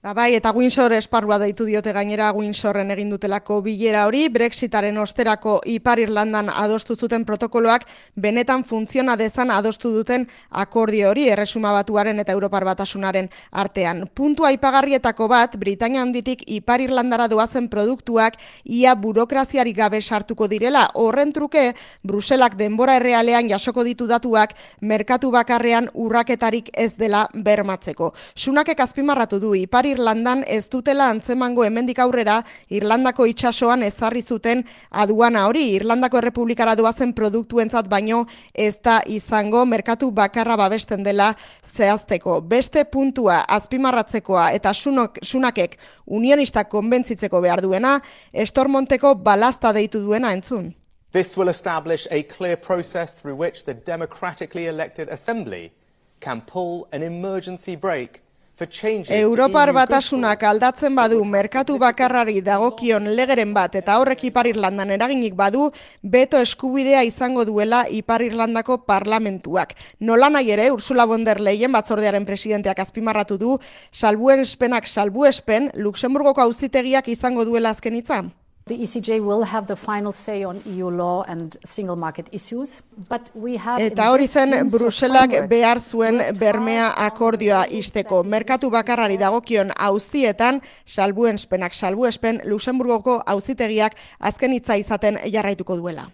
Ba, 0.00 0.12
bai, 0.14 0.36
eta 0.38 0.52
Windsor 0.54 0.92
esparrua 0.94 1.40
deitu 1.42 1.64
diote 1.66 1.90
gainera 1.90 2.28
Windsorren 2.30 2.92
egin 2.94 3.08
dutelako 3.10 3.56
bilera 3.64 4.04
hori, 4.06 4.28
Brexitaren 4.30 4.94
osterako 5.02 5.56
Ipar 5.66 5.98
Irlandan 5.98 6.52
adostu 6.52 6.94
zuten 6.94 7.24
protokoloak 7.26 7.82
benetan 8.14 8.62
funtziona 8.62 9.16
dezan 9.18 9.50
adostu 9.50 9.90
duten 9.90 10.28
akordio 10.54 11.08
hori 11.10 11.24
erresuma 11.32 11.72
batuaren 11.74 12.22
eta 12.22 12.30
Europar 12.30 12.62
batasunaren 12.68 13.26
artean. 13.50 14.04
Puntu 14.14 14.46
aipagarrietako 14.46 15.26
bat, 15.32 15.56
Britania 15.58 16.04
handitik 16.06 16.46
Ipar 16.46 16.78
Irlandara 16.80 17.26
doazen 17.26 17.66
produktuak 17.66 18.38
ia 18.62 18.94
burokraziari 18.94 19.74
gabe 19.74 20.00
sartuko 20.00 20.46
direla. 20.46 20.84
Horren 20.94 21.32
truke, 21.32 21.72
Bruselak 22.04 22.54
denbora 22.54 23.00
errealean 23.02 23.50
jasoko 23.50 23.82
ditu 23.82 24.06
datuak 24.06 24.54
merkatu 24.80 25.34
bakarrean 25.34 25.90
urraketarik 25.92 26.70
ez 26.72 26.92
dela 26.94 27.26
bermatzeko. 27.34 28.14
Sunakek 28.36 28.86
azpimarratu 28.86 29.42
du 29.42 29.56
Ipar 29.58 29.87
Irlandan 29.90 30.44
ez 30.46 30.68
dutela 30.70 31.08
antzemango 31.10 31.64
hemendik 31.64 31.98
aurrera 32.02 32.38
Irlandako 32.70 33.26
itsasoan 33.30 33.82
ezarri 33.86 34.22
zuten 34.22 34.62
aduana 34.90 35.46
hori 35.48 35.64
Irlandako 35.76 36.20
Errepublikara 36.20 36.74
doazen 36.78 37.12
produktuentzat 37.16 37.88
baino 37.88 38.24
ez 38.54 38.76
da 38.84 38.98
izango 39.06 39.64
merkatu 39.64 40.10
bakarra 40.10 40.56
babesten 40.56 41.02
dela 41.04 41.32
zehazteko. 41.64 42.40
Beste 42.40 42.84
puntua 42.84 43.40
azpimarratzekoa 43.58 44.50
eta 44.58 44.74
sunok, 44.74 45.18
sunakek 45.22 45.78
unionista 46.06 46.64
konbentzitzeko 46.64 47.40
behar 47.40 47.62
duena, 47.64 47.98
estormonteko 48.32 49.14
balasta 49.14 49.72
deitu 49.72 50.04
duena 50.04 50.32
entzun. 50.32 50.74
This 51.12 51.36
will 51.36 51.48
establish 51.48 52.06
a 52.10 52.22
clear 52.22 52.56
process 52.56 53.14
through 53.14 53.34
which 53.34 53.64
the 53.64 53.74
democratically 53.74 54.66
elected 54.66 55.08
assembly 55.08 55.72
can 56.20 56.42
pull 56.42 56.86
an 56.92 57.02
emergency 57.02 57.76
brake 57.76 58.22
Europar 58.58 59.70
batasunak 59.72 60.42
aldatzen 60.42 60.96
badu 60.98 61.22
merkatu 61.24 61.76
bakarrari 61.78 62.40
dagokion 62.42 63.04
legeren 63.14 63.52
bat 63.54 63.76
eta 63.78 63.98
horrek 64.00 64.24
Ipar 64.30 64.48
Irlandan 64.50 64.90
eraginik 64.90 65.36
badu 65.38 65.68
beto 66.02 66.40
eskubidea 66.42 67.04
izango 67.06 67.44
duela 67.44 67.84
Ipar 67.86 68.24
Irlandako 68.26 68.80
parlamentuak. 68.82 69.76
Nola 70.00 70.28
nahi 70.28 70.50
ere 70.50 70.72
Ursula 70.72 71.06
von 71.06 71.24
der 71.24 71.38
Leyen 71.38 71.72
batzordearen 71.72 72.26
presidenteak 72.26 72.82
azpimarratu 72.82 73.38
du 73.38 73.58
salbuen 73.92 74.42
espenak 74.42 74.88
salbu 74.88 75.26
espen 75.30 75.70
Luxemburgoko 75.74 76.42
auzitegiak 76.42 77.08
izango 77.14 77.44
duela 77.44 77.70
azken 77.70 77.94
hitza. 77.94 78.24
The 78.68 78.76
ECJ 78.76 79.24
will 79.24 79.44
have 79.44 79.66
the 79.66 79.76
final 79.76 80.12
say 80.12 80.44
on 80.44 80.60
EU 80.66 80.90
law 80.90 81.24
and 81.26 81.56
single 81.64 81.96
market 81.96 82.28
issues, 82.32 82.82
but 83.08 83.30
we 83.34 83.56
have 83.56 83.80
Eta 83.80 84.10
hori 84.12 84.26
zen 84.28 84.68
Bruselak 84.68 85.48
behar 85.48 85.80
zuen 85.80 86.20
bermea 86.36 86.90
akordioa 87.06 87.62
isteko. 87.80 88.20
Merkatu 88.28 88.68
bakarrari 88.68 89.16
dagokion 89.16 89.72
auzietan 89.72 90.60
salbuen 90.84 91.40
spenak 91.40 91.72
salbuespen 91.72 92.42
Luxemburgoko 92.44 93.22
auzitegiak 93.24 93.96
azken 94.20 94.52
hitza 94.52 94.76
izaten 94.76 95.16
jarraituko 95.32 95.80
duela. 95.80 96.10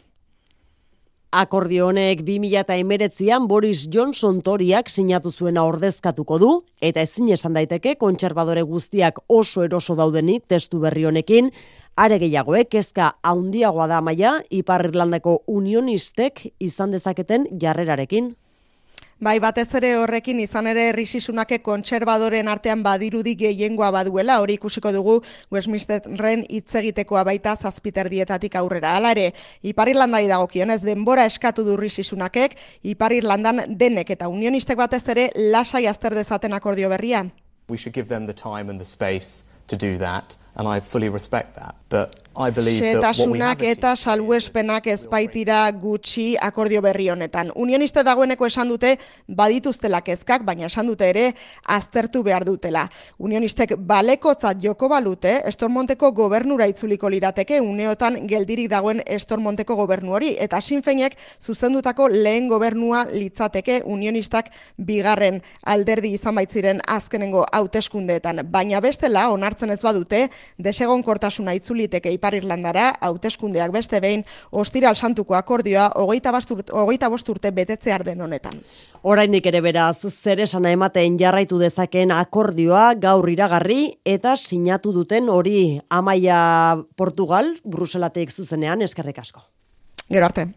Akordio 1.34 1.88
honek 1.88 2.20
2019an 2.23 3.49
Boris 3.50 3.88
Johnson 3.90 4.37
toriak 4.46 4.87
sinatu 4.87 5.32
zuena 5.34 5.64
ordezkatuko 5.66 6.37
du 6.38 6.50
eta 6.78 7.02
ezin 7.02 7.32
esan 7.34 7.56
daiteke 7.58 7.96
kontserbadore 7.99 8.62
guztiak 8.62 9.18
oso 9.26 9.64
eroso 9.66 9.96
daudenik 9.99 10.44
testu 10.46 10.78
berri 10.84 11.08
honekin 11.11 11.50
Are 11.96 12.18
gehiago, 12.18 12.56
eh, 12.56 12.66
kezka 12.66 13.12
haundiagoa 13.22 13.86
da 13.86 14.00
maia, 14.00 14.40
Ipar 14.50 14.82
Irlandeko 14.88 15.44
unionistek 15.46 16.48
izan 16.58 16.90
dezaketen 16.90 17.46
jarrerarekin. 17.62 18.34
Bai, 19.22 19.38
batez 19.38 19.68
ere 19.78 19.92
horrekin 19.94 20.40
izan 20.42 20.66
ere 20.66 20.88
risisunake 20.92 21.60
kontserbadoren 21.62 22.50
artean 22.50 22.82
badirudi 22.82 23.36
gehiengoa 23.38 23.92
baduela, 23.94 24.40
hori 24.42 24.58
ikusiko 24.58 24.90
dugu 24.92 25.20
Westminsterren 25.54 26.44
hitz 26.50 26.74
egitekoa 26.82 27.22
baita 27.24 27.54
zazpiter 27.54 28.10
dietatik 28.10 28.56
aurrera. 28.56 28.96
Hala 28.96 29.14
ere, 29.14 29.30
Ipar 29.62 29.88
Irlandari 29.88 30.26
dagokionez 30.26 30.82
denbora 30.82 31.30
eskatu 31.30 31.62
du 31.62 31.76
risisunakek, 31.78 32.58
Ipar 32.82 33.12
Irlandan 33.12 33.78
denek 33.78 34.10
eta 34.10 34.28
unionistek 34.28 34.82
batez 34.82 35.04
ere 35.14 35.30
lasai 35.36 35.86
azter 35.86 36.12
dezaten 36.12 36.52
akordio 36.52 36.88
berria. 36.88 37.28
We 37.68 37.76
should 37.76 37.94
give 37.94 38.08
them 38.08 38.26
the 38.26 38.34
time 38.34 38.68
and 38.68 38.80
the 38.80 38.84
space 38.84 39.44
to 39.68 39.76
do 39.76 39.96
that 39.98 40.36
and 40.56 40.68
I 40.68 40.80
fully 40.80 41.08
respect 41.08 41.56
that. 41.56 41.75
But 41.88 42.14
I 42.37 42.50
believe 42.50 42.80
that 43.00 43.16
what 43.16 43.30
we 43.30 43.38
have 43.38 43.62
eta 43.62 43.94
salbuespenak 43.94 44.88
ezpaitira 44.90 45.70
gutxi 45.70 46.34
akordio 46.40 46.80
berri 46.82 47.06
honetan. 47.08 47.52
Unioniste 47.54 48.02
dagoeneko 48.02 48.46
esan 48.46 48.68
dute 48.68 48.96
badituztela 49.28 50.00
kezkak, 50.02 50.42
baina 50.42 50.66
esan 50.66 50.88
dute 50.90 51.06
ere 51.06 51.28
aztertu 51.70 52.25
behar 52.26 52.44
dutela. 52.44 52.88
Unionistek 53.18 53.76
balekotzat 53.78 54.58
joko 54.62 54.88
balute 54.90 55.37
Estormonteko 55.46 56.11
gobernura 56.11 56.66
itzuliko 56.66 57.08
lirateke 57.08 57.61
uneotan 57.62 58.18
geldirik 58.26 58.70
dagoen 58.73 59.02
Estormonteko 59.06 59.76
gobernu 59.78 60.16
hori 60.18 60.34
eta 60.38 60.61
sinfeinek 60.61 61.14
zuzendutako 61.40 62.08
lehen 62.08 62.49
gobernua 62.49 63.04
litzateke 63.12 63.82
unionistak 63.84 64.50
bigarren 64.76 65.38
alderdi 65.62 66.16
izan 66.18 66.34
baitziren 66.34 66.82
azkenengo 66.88 67.46
hauteskundeetan. 67.52 68.42
Baina 68.50 68.82
bestela 68.82 69.28
onartzen 69.30 69.70
ez 69.70 69.80
badute 69.87 70.26
desegon 70.58 71.02
kortasuna 71.02 71.54
itzuliteke 71.54 72.12
Ipar 72.14 72.34
Irlandara, 72.34 72.90
hauteskundeak 73.00 73.72
beste 73.72 74.00
behin, 74.00 74.24
ostiral 74.50 74.96
santuko 74.96 75.34
akordioa, 75.34 75.90
hogeita, 76.00 76.32
hogeita 76.72 77.10
bosturte 77.10 77.50
betetzear 77.50 78.04
den 78.04 78.20
honetan. 78.20 78.60
Oraindik 79.02 79.46
ere 79.46 79.60
beraz, 79.60 80.06
zer 80.08 80.40
esana 80.40 80.72
ematen 80.72 81.18
jarraitu 81.20 81.58
dezaken 81.60 82.14
akordioa 82.14 82.94
gaur 82.94 83.28
iragarri 83.28 83.98
eta 84.04 84.36
sinatu 84.36 84.92
duten 84.92 85.28
hori 85.28 85.80
amaia 85.90 86.78
Portugal, 86.96 87.56
Bruselatek 87.64 88.32
zuzenean, 88.32 88.82
eskerrek 88.82 89.18
asko. 89.26 89.44
Gero 90.08 90.26
arte. 90.26 90.48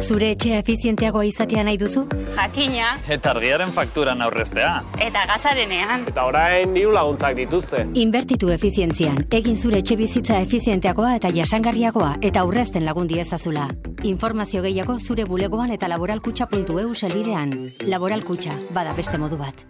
Zure 0.00 0.30
etxea 0.34 0.58
efizienteagoa 0.60 1.24
izatea 1.24 1.62
nahi 1.64 1.78
duzu? 1.80 2.02
Jakina. 2.36 2.90
Eta 3.08 3.30
argiaren 3.32 3.72
faktura 3.72 4.12
aurreztea. 4.26 4.82
Eta 5.06 5.24
gasarenean. 5.30 6.04
Eta 6.10 6.26
orain 6.28 6.74
diru 6.74 6.92
laguntzak 6.92 7.36
dituzte. 7.36 7.86
Inbertitu 7.94 8.50
efizientzian. 8.50 9.16
Egin 9.30 9.56
zure 9.56 9.80
etxe 9.80 9.96
bizitza 9.96 10.38
efizienteagoa 10.44 11.16
eta 11.16 11.32
jasangarriagoa 11.32 12.14
eta 12.20 12.44
aurrezten 12.44 12.84
lagundi 12.84 13.20
ezazula. 13.24 13.68
Informazio 14.02 14.62
gehiago 14.62 14.98
zure 15.00 15.24
bulegoan 15.24 15.72
eta 15.72 15.88
laboralkutxa.eu 15.88 16.94
selbidean. 16.94 17.72
Laboralkutxa, 17.86 18.56
bada 18.70 18.92
beste 18.92 19.18
modu 19.18 19.38
bat. 19.40 19.64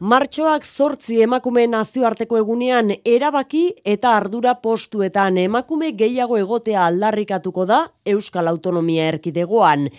Martxoak 0.00 0.64
zortzi 0.64 1.18
emakume 1.20 1.66
nazioarteko 1.68 2.38
egunean 2.40 2.88
erabaki 3.04 3.66
eta 3.84 4.14
ardura 4.16 4.54
postuetan 4.62 5.36
emakume 5.36 5.90
gehiago 5.92 6.38
egotea 6.40 6.86
aldarrikatuko 6.86 7.66
da 7.68 7.80
Euskal 8.08 8.48
Autonomia 8.48 9.10
Erkidegoan. 9.10 9.90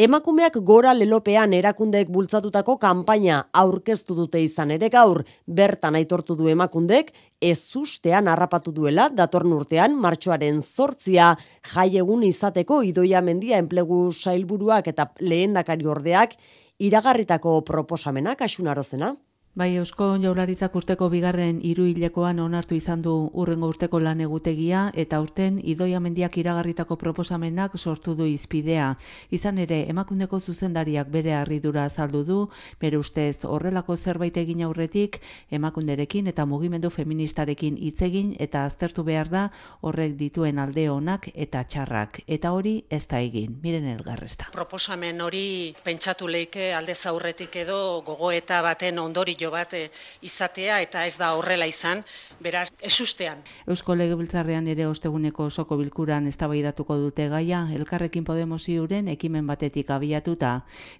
Emakumeak 0.00 0.54
gora 0.64 0.94
lelopean 0.96 1.52
erakundeek 1.52 2.08
bultzatutako 2.08 2.78
kanpaina 2.80 3.42
aurkeztu 3.52 4.16
dute 4.16 4.40
izan 4.40 4.70
ere 4.72 4.88
gaur, 4.88 5.20
bertan 5.46 5.98
aitortu 6.00 6.32
du 6.34 6.48
emakundek, 6.48 7.10
ez 7.38 7.76
ustean 7.76 8.30
harrapatu 8.32 8.72
duela 8.72 9.10
datorn 9.12 9.52
urtean 9.52 9.98
martxoaren 10.00 10.62
zortzia 10.62 11.34
jai 11.74 11.90
egun 12.00 12.24
izateko 12.24 12.80
idoia 12.88 13.20
mendia 13.20 13.60
enplegu 13.60 14.00
sailburuak 14.12 14.88
eta 14.88 15.10
lehendakari 15.20 15.84
ordeak 15.96 16.38
iragarritako 16.78 17.60
proposamenak 17.68 18.40
asunarozena. 18.48 19.12
Bai, 19.52 19.74
Eusko 19.76 20.06
Jaurlaritzak 20.16 20.72
urteko 20.78 21.10
bigarren 21.12 21.58
hiruhilekoan 21.60 22.38
onartu 22.40 22.72
izan 22.72 23.02
du 23.04 23.12
urrengo 23.36 23.68
urteko 23.68 23.98
lan 24.00 24.22
egutegia 24.24 24.86
eta 24.96 25.18
urten 25.20 25.58
Idoia 25.60 25.98
Mendiak 26.00 26.38
iragarritako 26.40 26.96
proposamenak 26.96 27.76
sortu 27.76 28.14
du 28.16 28.24
izpidea. 28.24 28.86
Izan 29.28 29.58
ere, 29.60 29.82
emakundeko 29.92 30.40
zuzendariak 30.40 31.10
bere 31.12 31.34
harridura 31.36 31.84
azaldu 31.84 32.22
du, 32.24 32.38
bere 32.80 32.96
ustez 32.96 33.44
horrelako 33.44 33.96
zerbait 33.96 34.38
egin 34.40 34.62
aurretik 34.64 35.18
emakunderekin 35.50 36.32
eta 36.32 36.48
mugimendu 36.48 36.88
feministarekin 36.88 37.76
hitz 37.76 38.00
egin 38.08 38.32
eta 38.40 38.64
aztertu 38.64 39.04
behar 39.04 39.28
da 39.28 39.44
horrek 39.82 40.16
dituen 40.16 40.64
alde 40.64 40.88
onak 40.88 41.28
eta 41.34 41.66
txarrak. 41.68 42.22
Eta 42.26 42.54
hori 42.56 42.86
ez 42.88 43.02
da 43.04 43.20
egin, 43.20 43.60
miren 43.60 43.84
elgarresta. 43.98 44.48
Proposamen 44.56 45.20
hori 45.20 45.44
pentsatu 45.84 46.32
leike 46.38 46.72
alde 46.72 46.96
zaurretik 46.96 47.60
edo 47.66 48.00
gogoeta 48.00 48.64
baten 48.64 49.04
ondori 49.04 49.36
pilo 49.42 49.50
bat 49.50 49.74
eh, 49.74 49.90
izatea 50.22 50.76
eta 50.84 51.02
ez 51.06 51.16
da 51.18 51.32
horrela 51.34 51.66
izan, 51.66 52.04
beraz, 52.38 52.68
ez 52.78 52.94
ustean. 53.02 53.40
Eusko 53.66 53.96
Legebiltzarrean 53.98 54.68
ere 54.70 54.86
osteguneko 54.86 55.48
osoko 55.50 55.76
bilkuran 55.80 56.28
eztabaidatuko 56.30 56.94
dute 57.00 57.26
gaia, 57.28 57.64
elkarrekin 57.74 58.22
Podemos 58.22 58.68
iuren 58.70 59.08
ekimen 59.10 59.46
batetik 59.46 59.90
abiatuta. 59.90 60.52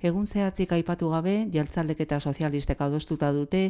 Egun 0.03 0.27
zehatzik 0.27 0.73
aipatu 0.75 1.11
gabe, 1.13 1.37
jeltzalek 1.55 2.01
eta 2.03 2.19
sozialistek 2.19 2.81
adostuta 2.83 3.31
dute, 3.33 3.61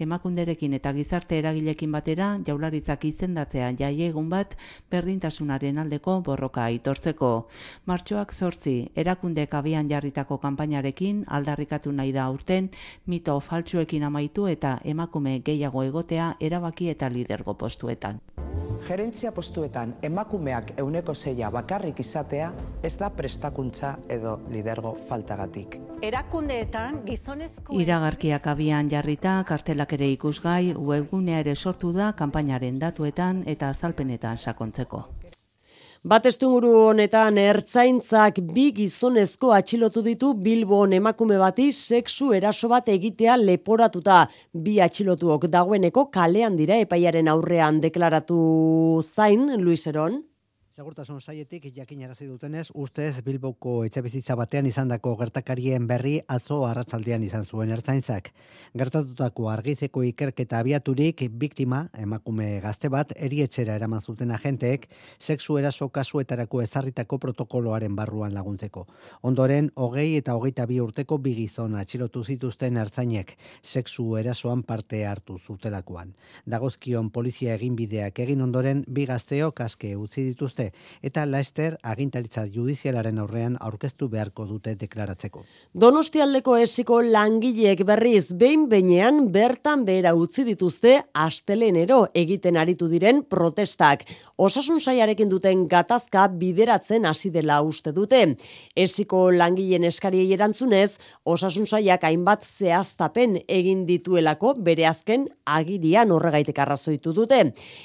emakunderekin 0.00 0.78
eta 0.80 0.94
gizarte 0.96 1.36
eragilekin 1.42 1.92
batera, 1.92 2.38
jaularitzak 2.46 3.04
izendatzea 3.04 3.68
jai 3.76 3.92
egun 4.08 4.30
bat, 4.32 4.56
berdintasunaren 4.90 5.76
aldeko 5.84 6.22
borroka 6.24 6.64
aitortzeko. 6.70 7.32
Martxoak 7.84 8.32
zortzi, 8.32 8.78
erakundek 8.96 9.52
abian 9.60 9.92
jarritako 9.92 10.40
kanpainarekin 10.40 11.26
aldarrikatu 11.28 11.92
nahi 11.92 12.16
da 12.16 12.24
aurten, 12.24 12.72
mito 13.04 13.38
faltsuekin 13.40 14.08
amaitu 14.22 14.46
eta 14.46 14.78
emakume 14.84 15.40
gehiago 15.44 15.82
egotea 15.82 16.36
erabaki 16.40 16.90
eta 16.90 17.08
lidergo 17.10 17.54
postuetan. 17.54 18.20
Gerentzia 18.86 19.32
postuetan 19.32 19.94
emakumeak 20.02 20.72
euneko 20.78 21.14
zeia 21.14 21.50
bakarrik 21.50 22.00
izatea 22.00 22.52
ez 22.82 22.98
da 22.98 23.10
prestakuntza 23.10 23.96
edo 24.08 24.40
lidergo 24.50 24.94
faltagatik. 24.94 25.80
Erakundeetan 26.02 27.02
gizonezko... 27.06 27.78
Iragarkiak 27.78 28.46
abian 28.46 28.90
jarrita, 28.90 29.42
kartelak 29.46 29.92
ere 29.92 30.10
ikusgai, 30.10 30.74
webgunea 30.74 31.40
ere 31.40 31.54
sortu 31.54 31.92
da 31.92 32.12
kanpainaren 32.12 32.78
datuetan 32.78 33.42
eta 33.46 33.70
azalpenetan 33.70 34.38
sakontzeko. 34.38 35.21
Batestunguru 36.02 36.70
honetan 36.88 37.36
ertzaintzak 37.38 38.40
bi 38.54 38.64
gizonezko 38.74 39.52
atxilotu 39.54 40.02
ditu 40.02 40.32
Bilbon 40.34 40.96
emakume 40.96 41.36
bati 41.38 41.68
sexu 41.70 42.32
eraso 42.34 42.66
bat 42.72 42.90
egitea 42.90 43.36
leporatuta. 43.38 44.16
Bi 44.64 44.80
atxilotuok 44.82 45.46
dagoeneko 45.52 46.08
kalean 46.10 46.58
dira 46.58 46.80
epaiaren 46.82 47.30
aurrean 47.30 47.78
deklaratu 47.86 48.42
zain, 49.14 49.46
Luis 49.62 49.86
Eron. 49.86 50.18
Segurtasun 50.72 51.18
saietik 51.20 51.66
jakinarazi 51.76 52.24
dutenez, 52.24 52.70
ustez 52.80 53.20
Bilboko 53.20 53.72
etxebizitza 53.84 54.32
batean 54.40 54.64
izandako 54.64 55.10
gertakarien 55.20 55.84
berri 55.90 56.14
atzo 56.32 56.62
arratsaldean 56.64 57.26
izan 57.26 57.44
zuen 57.44 57.68
ertzaintzak. 57.74 58.30
Gertatutako 58.80 59.50
argizeko 59.52 60.00
ikerketa 60.08 60.62
abiaturik 60.64 61.26
biktima, 61.42 61.80
emakume 62.04 62.46
gazte 62.64 62.88
bat, 62.88 63.12
erietxera 63.28 63.74
eraman 63.76 64.00
zuten 64.00 64.32
agenteek, 64.32 64.86
sexu 65.18 65.58
eraso 65.60 65.90
kasuetarako 65.90 66.62
ezarritako 66.64 67.18
protokoloaren 67.26 67.92
barruan 68.00 68.32
laguntzeko. 68.32 68.86
Ondoren, 69.28 69.68
hogei 69.76 70.16
eta 70.22 70.38
hogeita 70.40 70.64
bi 70.72 70.80
urteko 70.80 71.20
bigizon 71.28 71.76
atxilotu 71.82 72.24
zituzten 72.24 72.80
ertzainek, 72.80 73.36
sexu 73.60 74.16
erasoan 74.22 74.64
parte 74.64 75.04
hartu 75.04 75.36
zutelakoan. 75.36 76.16
Dagozkion 76.56 77.12
polizia 77.12 77.60
eginbideak 77.60 78.24
egin 78.24 78.48
ondoren, 78.48 78.84
bi 78.88 79.04
gazteo 79.12 79.52
kaske 79.52 79.94
utzi 80.00 80.30
dituzte 80.32 80.61
eta 81.02 81.24
Laester 81.26 81.76
agintaritza 81.82 82.44
judizialaren 82.46 83.18
aurrean 83.22 83.56
aurkeztu 83.60 84.08
beharko 84.12 84.46
dute 84.46 84.74
deklaratzeko. 84.78 85.44
Donostialdeko 85.74 86.56
esiko 86.62 87.00
langileek 87.02 87.84
berriz 87.88 88.32
behin 88.38 88.68
beinean 88.70 89.24
bertan 89.34 89.84
behera 89.88 90.14
utzi 90.14 90.44
dituzte 90.46 90.98
astelenero 91.12 92.04
egiten 92.14 92.58
aritu 92.60 92.88
diren 92.92 93.22
protestak. 93.28 94.04
Osasun 94.36 94.80
saiarekin 94.80 95.30
duten 95.30 95.66
gatazka 95.70 96.26
bideratzen 96.28 97.06
hasi 97.06 97.30
dela 97.30 97.60
uste 97.62 97.92
dute. 97.92 98.22
Esiko 98.76 99.30
langileen 99.30 99.84
eskariei 99.88 100.32
erantzunez, 100.34 100.98
osasun 101.24 101.66
saiak 101.66 102.04
hainbat 102.04 102.44
zehaztapen 102.44 103.38
egin 103.48 103.84
dituelako 103.86 104.54
bere 104.66 104.86
azken 104.88 105.28
agirian 105.46 106.10
horregaitek 106.10 106.58
arrazoitu 106.64 107.14
dute. 107.16 107.42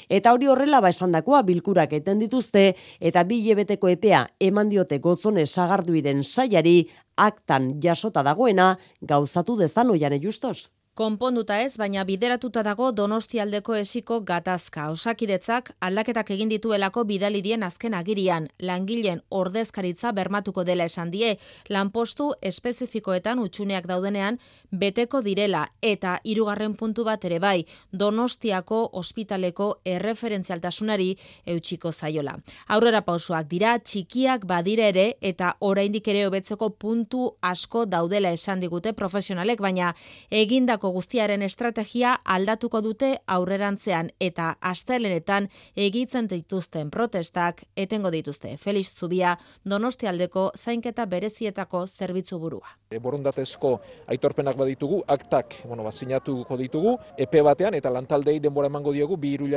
Eta 0.10 0.34
hori 0.34 0.50
horrela 0.50 0.82
ba 0.82 0.92
esandakoa 0.94 1.44
bilkurak 1.48 1.94
eten 2.00 2.20
dituzte 2.24 2.67
eta 3.00 3.24
bi 3.24 3.42
hilebeteko 3.44 3.90
epea 3.90 4.26
eman 4.40 4.70
diote 4.70 5.00
gotzone 5.00 5.46
sagarduiren 5.46 6.24
saiari 6.24 6.88
aktan 7.16 7.76
jasota 7.84 8.24
dagoena 8.24 8.78
gauzatu 9.02 9.58
dezan 9.58 9.92
oian 9.92 10.18
justos. 10.22 10.70
Konponduta 10.98 11.60
ez, 11.62 11.76
baina 11.78 12.02
bideratuta 12.10 12.64
dago 12.66 12.88
Donostialdeko 12.92 13.76
esiko 13.78 14.16
gatazka. 14.26 14.88
Osakidetzak 14.90 15.68
aldaketak 15.86 16.32
egin 16.34 16.50
dituelako 16.50 17.04
bidalirien 17.06 17.62
azken 17.62 17.94
agirian. 17.94 18.48
Langileen 18.58 19.22
ordezkaritza 19.30 20.10
bermatuko 20.18 20.64
dela 20.66 20.88
esan 20.90 21.12
die. 21.14 21.36
Lanpostu 21.70 22.32
espezifikoetan 22.42 23.38
utxuneak 23.44 23.86
daudenean 23.86 24.40
beteko 24.72 25.22
direla 25.22 25.68
eta 25.86 26.16
hirugarren 26.24 26.74
puntu 26.74 27.06
bat 27.06 27.30
ere 27.30 27.38
bai. 27.46 27.68
Donostiako 27.94 28.82
ospitaleko 29.04 29.70
erreferentzialtasunari 29.86 31.12
eutxiko 31.46 31.92
zaiola. 31.94 32.40
Aurrera 32.74 33.04
pausoak 33.06 33.46
dira 33.54 33.76
txikiak 33.78 34.50
badire 34.50 34.90
ere 34.96 35.06
eta 35.22 35.54
oraindik 35.60 36.10
ere 36.10 36.26
hobetzeko 36.26 36.72
puntu 36.74 37.36
asko 37.42 37.86
daudela 37.86 38.34
esan 38.34 38.66
digute 38.66 38.98
profesionalek, 38.98 39.62
baina 39.62 39.94
egindako 40.32 40.87
guztiaren 40.96 41.42
estrategia 41.42 42.14
aldatuko 42.24 42.80
dute 42.82 43.10
aurrerantzean 43.28 44.12
eta 44.24 44.54
astelenetan 44.62 45.50
egitzen 45.76 46.30
dituzten 46.32 46.90
protestak 46.90 47.64
etengo 47.76 48.12
dituzte. 48.12 48.56
Felix 48.58 48.94
Zubia 48.96 49.36
Donostialdeko 49.66 50.52
zainketa 50.56 51.06
berezietako 51.06 51.86
zerbitzu 51.88 52.40
burua. 52.40 52.72
E, 52.90 53.00
borondatezko 53.04 53.74
aitorpenak 54.08 54.56
baditugu, 54.56 55.02
aktak 55.08 55.58
bueno, 55.66 55.84
ba, 55.84 55.92
sinatuko 55.92 56.58
ditugu, 56.58 56.96
epe 57.18 57.42
batean 57.44 57.76
eta 57.76 57.92
lantaldei 57.92 58.40
denbora 58.40 58.72
emango 58.72 58.94
diegu 58.96 59.18
bi 59.18 59.34
hiru 59.36 59.48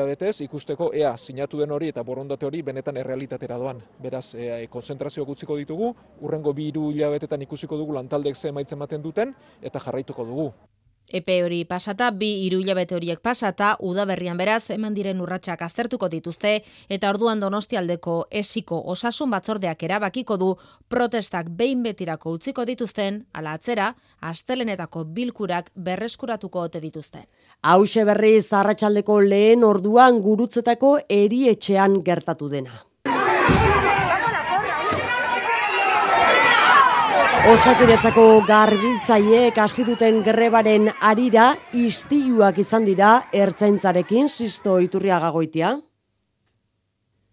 ikusteko 0.40 0.90
ea 0.94 1.16
sinatu 1.16 1.58
den 1.58 1.70
hori 1.70 1.88
eta 1.88 2.02
borondate 2.02 2.46
hori 2.46 2.62
benetan 2.62 2.96
errealitatera 2.96 3.58
doan. 3.58 3.82
Beraz, 4.02 4.34
e, 4.34 4.66
konzentrazio 4.68 5.24
gutziko 5.24 5.56
ditugu, 5.56 5.94
urrengo 6.20 6.52
bi 6.52 6.68
hiru 6.68 6.90
hilabetetan 6.90 7.42
ikusiko 7.42 7.76
dugu 7.76 7.92
lantaldek 7.92 8.36
ze 8.36 8.48
emaitzen 8.48 8.80
ematen 8.80 9.02
duten 9.04 9.34
eta 9.60 9.82
jarraituko 9.86 10.24
dugu. 10.24 10.52
Epe 11.12 11.40
hori 11.42 11.64
pasata, 11.66 12.10
bi 12.14 12.28
hiru 12.44 12.60
hilabete 12.62 12.94
horiek 12.94 13.18
pasata, 13.20 13.72
udaberrian 13.82 14.38
beraz, 14.38 14.70
eman 14.70 14.94
diren 14.94 15.20
urratsak 15.20 15.62
aztertuko 15.66 16.08
dituzte, 16.08 16.52
eta 16.88 17.10
orduan 17.10 17.40
donostialdeko 17.42 18.16
esiko 18.42 18.78
osasun 18.94 19.30
batzordeak 19.34 19.82
erabakiko 19.82 20.36
du 20.38 20.50
protestak 20.88 21.50
behin 21.62 21.82
betirako 21.82 22.36
utziko 22.38 22.64
dituzten, 22.64 23.24
ala 23.34 23.56
atzera, 23.58 23.94
astelenetako 24.20 25.04
bilkurak 25.16 25.72
berreskuratuko 25.74 26.66
ote 26.68 26.80
dituzten. 26.80 27.26
Hauxe 27.62 28.04
berri 28.04 28.36
zarratxaldeko 28.40 29.20
lehen 29.20 29.64
orduan 29.64 30.22
gurutzetako 30.22 31.00
erietxean 31.08 32.00
gertatu 32.06 32.48
dena. 32.48 32.84
Osakidetzako 37.50 38.24
garbiltzaileek 38.46 39.56
hasi 39.58 39.82
duten 39.82 40.20
grebaren 40.22 40.84
arira 41.08 41.48
istiluak 41.74 42.60
izan 42.62 42.84
dira 42.86 43.08
ertzaintzarekin 43.34 44.28
sisto 44.30 44.76
iturriaga 44.84 45.32
goitia. 45.34 45.72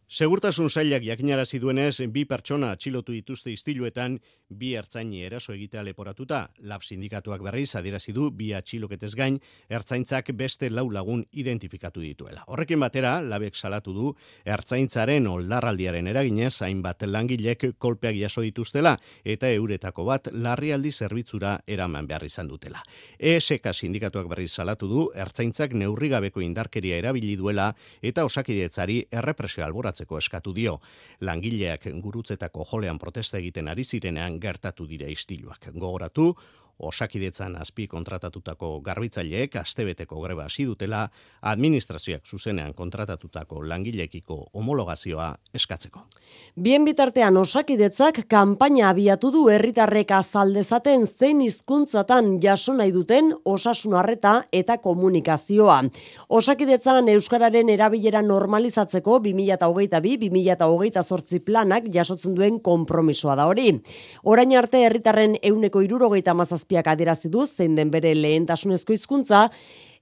Segurtasun 0.07 0.69
sailak 0.71 1.03
jakinarazi 1.03 1.59
duenez, 1.59 1.99
bi 2.15 2.21
pertsona 2.23 2.69
atxilotu 2.71 3.11
dituzte 3.11 3.51
istiluetan, 3.51 4.13
bi 4.47 4.69
ertzaini 4.79 5.25
eraso 5.27 5.51
egitea 5.51 5.81
leporatuta. 5.83 6.45
Lab 6.63 6.85
sindikatuak 6.87 7.41
berriz 7.43 7.73
adierazi 7.75 8.13
du 8.15 8.29
bi 8.31 8.53
atxiloketez 8.55 9.09
gain, 9.19 9.35
ertzaintzak 9.67 10.31
beste 10.31 10.69
lau 10.69 10.85
lagun 10.89 11.25
identifikatu 11.33 11.99
dituela. 11.99 12.45
Horrekin 12.47 12.79
batera, 12.79 13.17
labek 13.21 13.59
salatu 13.59 13.91
du, 13.91 14.13
ertzaintzaren 14.45 15.27
oldarraldiaren 15.27 16.07
eraginez, 16.07 16.53
hainbat 16.61 17.03
langilek 17.03 17.73
kolpeak 17.77 18.15
jaso 18.15 18.45
dituztela, 18.47 18.95
eta 19.25 19.51
euretako 19.51 20.07
bat 20.07 20.31
larrialdi 20.31 20.93
zerbitzura 20.93 21.57
eraman 21.67 22.07
behar 22.07 22.23
izan 22.23 22.47
dutela. 22.47 22.79
ESK 23.19 23.73
sindikatuak 23.73 24.31
berriz 24.31 24.53
salatu 24.53 24.87
du, 24.87 25.05
ertzaintzak 25.13 25.75
neurrigabeko 25.75 26.39
indarkeria 26.39 26.95
erabili 27.03 27.35
duela, 27.35 27.73
eta 28.01 28.23
osakidetzari 28.23 29.03
errepresio 29.11 29.67
alborat 30.01 30.23
eskatu 30.23 30.53
dio. 30.53 30.79
Langileak 31.21 31.87
gurutzetako 32.01 32.65
jolean 32.71 32.97
protesta 32.97 33.37
egiten 33.37 33.67
ari 33.67 33.83
zirenean 33.83 34.39
gertatu 34.39 34.87
dira 34.87 35.07
istiluak. 35.07 35.69
Gogoratu, 35.73 36.33
osakidetzan 36.79 37.55
azpi 37.57 37.87
kontratatutako 37.87 38.79
garbitzaileek 38.85 39.55
astebeteko 39.55 40.21
greba 40.21 40.43
hasi 40.45 40.65
dutela 40.65 41.09
administrazioak 41.41 42.25
zuzenean 42.25 42.73
kontratatutako 42.73 43.67
langilekiko 43.67 44.45
homologazioa 44.53 45.35
eskatzeko. 45.53 45.99
Bien 46.55 46.85
bitartean 46.85 47.37
osakidetzak 47.37 48.27
kanpaina 48.29 48.89
abiatu 48.89 49.31
du 49.31 49.49
herritarrek 49.49 50.11
azaldezaten 50.11 51.07
zein 51.07 51.41
hizkuntzatan 51.41 52.39
jaso 52.43 52.73
nahi 52.73 52.91
duten 52.91 53.33
osasun 53.45 53.93
harreta 53.97 54.43
eta 54.51 54.77
komunikazioa. 54.83 55.83
Osakidetzan 56.29 57.07
euskararen 57.15 57.69
erabilera 57.69 58.21
normalizatzeko 58.21 59.19
2022-2028 59.25 61.39
planak 61.45 61.83
jasotzen 61.93 62.35
duen 62.37 62.59
konpromisoa 62.61 63.35
da 63.39 63.45
hori. 63.49 63.81
Orain 64.23 64.55
arte 64.57 64.85
herritarren 64.85 65.35
euneko 65.41 65.81
irurogeita 65.85 66.33
zazpiak 66.67 66.87
adierazi 66.87 67.29
du 67.29 67.45
zein 67.47 67.75
den 67.75 67.89
bere 67.89 68.13
lehentasunezko 68.13 68.93
hizkuntza 68.93 69.49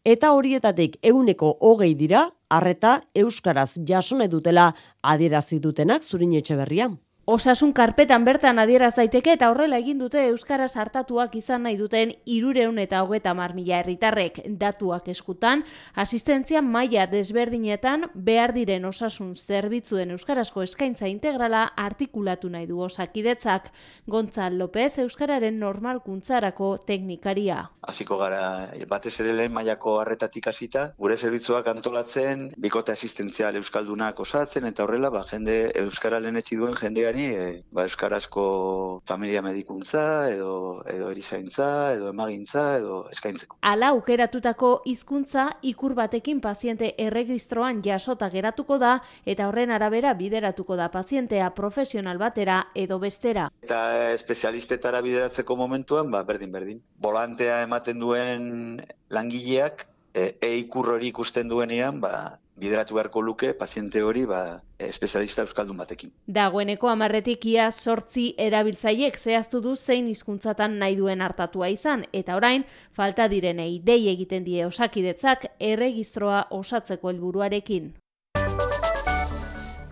eta 0.03 0.31
horietatik 0.33 0.97
euneko 1.03 1.57
hogei 1.61 1.95
dira, 1.95 2.31
arreta 2.49 3.01
euskaraz 3.15 3.77
jasone 3.87 4.27
dutela 4.27 4.73
adierazi 5.01 5.59
dutenak 5.59 6.03
zurin 6.03 6.33
etxe 6.33 6.55
berrian. 6.55 6.97
Osasun 7.25 7.71
karpetan 7.73 8.21
bertan 8.21 8.59
adieraz 8.61 8.91
daiteke 8.93 9.31
eta 9.33 9.47
horrela 9.49 9.79
egin 9.81 9.97
dute 9.97 10.21
euskara 10.29 10.67
sartatuak 10.69 11.31
izan 11.39 11.63
nahi 11.65 11.73
duten 11.79 12.11
irureun 12.29 12.77
eta 12.77 12.99
hogeta 13.01 13.31
marmila 13.33 13.79
herritarrek 13.79 14.35
datuak 14.61 15.07
eskutan, 15.09 15.63
asistentzia 16.03 16.61
maila 16.61 17.07
desberdinetan 17.09 18.05
behar 18.13 18.53
diren 18.53 18.85
osasun 18.85 19.31
zerbitzuen 19.33 20.13
euskarazko 20.13 20.61
eskaintza 20.61 21.09
integrala 21.09 21.63
artikulatu 21.85 22.51
nahi 22.53 22.67
du 22.69 22.83
osakidetzak. 22.85 23.71
Gontzal 24.05 24.59
López 24.59 24.99
euskararen 25.01 25.57
normalkuntzarako 25.57 26.75
teknikaria. 26.85 27.71
Hasiko 27.89 28.19
gara 28.21 28.69
batez 28.87 29.15
ere 29.25 29.33
lehen 29.33 29.57
mailako 29.57 29.95
harretatik 30.03 30.51
hasita, 30.53 30.91
gure 30.99 31.17
zerbitzuak 31.17 31.73
antolatzen, 31.73 32.51
bikote 32.61 32.93
asistentzial 32.93 33.57
euskaldunak 33.63 34.19
osatzen 34.19 34.69
eta 34.69 34.85
horrela 34.85 35.09
ba 35.09 35.25
jende 35.25 35.59
euskara 35.87 36.21
lehenetsi 36.21 36.61
duen 36.61 36.77
jendeari 36.77 37.14
e, 37.23 37.63
ba, 37.71 37.83
euskarazko 37.83 39.01
familia 39.07 39.41
medikuntza 39.41 40.29
edo 40.31 40.83
edo 40.89 41.09
erizaintza 41.11 41.93
edo 41.95 42.09
emagintza 42.09 42.77
edo 42.79 42.99
eskaintzeko. 43.13 43.57
Hala 43.61 43.91
aukeratutako 43.95 44.81
hizkuntza 44.85 45.47
ikur 45.61 45.95
batekin 45.95 46.41
paziente 46.41 46.93
erregistroan 46.97 47.81
jasota 47.85 48.29
geratuko 48.29 48.77
da 48.77 48.99
eta 49.25 49.47
horren 49.49 49.71
arabera 49.71 50.13
bideratuko 50.13 50.75
da 50.75 50.89
pazientea 50.91 51.49
profesional 51.55 52.17
batera 52.17 52.61
edo 52.75 52.99
bestera. 52.99 53.49
Eta 53.63 54.11
espezialistetara 54.13 55.01
bideratzeko 55.01 55.55
momentuan 55.55 56.11
ba 56.11 56.23
berdin 56.23 56.51
berdin. 56.51 56.81
Volantea 57.01 57.61
ematen 57.63 57.99
duen 57.99 58.81
langileak 59.09 59.87
e, 60.13 60.35
e 60.41 60.55
ikur 60.63 60.95
hori 60.95 61.11
ikusten 61.13 61.49
duenean 61.51 61.99
ba 62.01 62.39
bideratu 62.55 62.95
beharko 62.95 63.21
luke 63.21 63.53
paziente 63.53 64.01
hori 64.03 64.25
ba, 64.25 64.61
espezialista 64.79 65.43
euskaldun 65.43 65.77
batekin. 65.77 66.13
Dagoeneko 66.27 66.89
amarretik 66.91 67.45
ia 67.51 67.71
sortzi 67.71 68.29
erabiltzaiek 68.37 69.17
zehaztu 69.17 69.61
du 69.61 69.75
zein 69.75 70.07
hizkuntzatan 70.07 70.79
nahi 70.79 70.95
duen 70.95 71.21
hartatua 71.21 71.69
izan, 71.73 72.05
eta 72.13 72.35
orain, 72.35 72.65
falta 72.91 73.27
direnei 73.27 73.79
dei 73.83 74.07
egiten 74.13 74.47
die 74.47 74.65
osakidetzak 74.65 75.45
erregistroa 75.59 76.45
osatzeko 76.51 77.11
helburuarekin. 77.11 77.93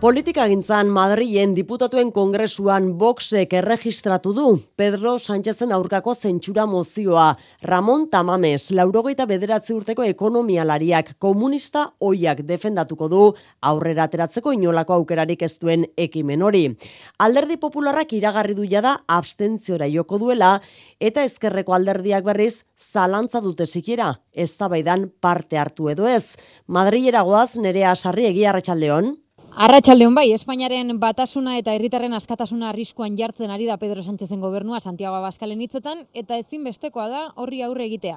Politika 0.04 0.44
gintzan 0.50 0.90
Madrilen 0.92 1.54
diputatuen 1.56 2.10
kongresuan 2.12 2.90
boxek 3.00 3.54
erregistratu 3.56 4.34
du 4.36 4.48
Pedro 4.76 5.14
Sánchezen 5.16 5.70
aurkako 5.72 6.12
zentsura 6.12 6.66
mozioa. 6.68 7.30
Ramon 7.62 8.04
Tamames, 8.12 8.66
laurogeita 8.76 9.24
bederatzi 9.24 9.72
urteko 9.72 10.04
ekonomialariak 10.04 11.14
komunista 11.16 11.86
oiak 12.04 12.44
defendatuko 12.44 13.08
du 13.08 13.22
aurrera 13.62 14.04
ateratzeko 14.04 14.52
inolako 14.52 14.98
aukerarik 14.98 15.46
ez 15.48 15.54
duen 15.56 15.88
ekimen 15.96 16.44
hori. 16.44 16.66
Alderdi 17.24 17.56
popularrak 17.56 18.12
iragarri 18.12 18.60
du 18.60 18.68
jada 18.68 18.98
abstentziora 19.08 19.88
joko 19.88 20.20
duela 20.20 20.58
eta 21.00 21.24
ezkerreko 21.24 21.72
alderdiak 21.80 22.28
berriz 22.28 22.66
zalantza 22.76 23.40
dute 23.40 23.64
sikiera, 23.64 24.20
ez 24.34 24.52
parte 25.20 25.56
hartu 25.56 25.88
edo 25.88 26.06
ez. 26.06 26.36
Madrilera 26.66 27.22
goaz 27.22 27.56
nerea 27.56 27.96
sarri 27.96 28.26
egia 28.26 28.50
arratsaldeon. 28.50 29.23
Arratxaldeon 29.54 30.16
bai, 30.18 30.32
Espainiaren 30.34 30.88
batasuna 30.98 31.52
eta 31.60 31.76
herritarren 31.76 32.16
askatasuna 32.16 32.72
arriskuan 32.72 33.14
jartzen 33.14 33.52
ari 33.54 33.68
da 33.68 33.76
Pedro 33.78 34.02
Sánchezen 34.02 34.40
gobernua 34.42 34.80
Santiago 34.80 35.14
Abascalen 35.14 35.60
hitzetan 35.62 36.00
eta 36.12 36.34
ezinbestekoa 36.42 37.06
da 37.12 37.20
horri 37.36 37.62
aurre 37.62 37.86
egitea. 37.86 38.16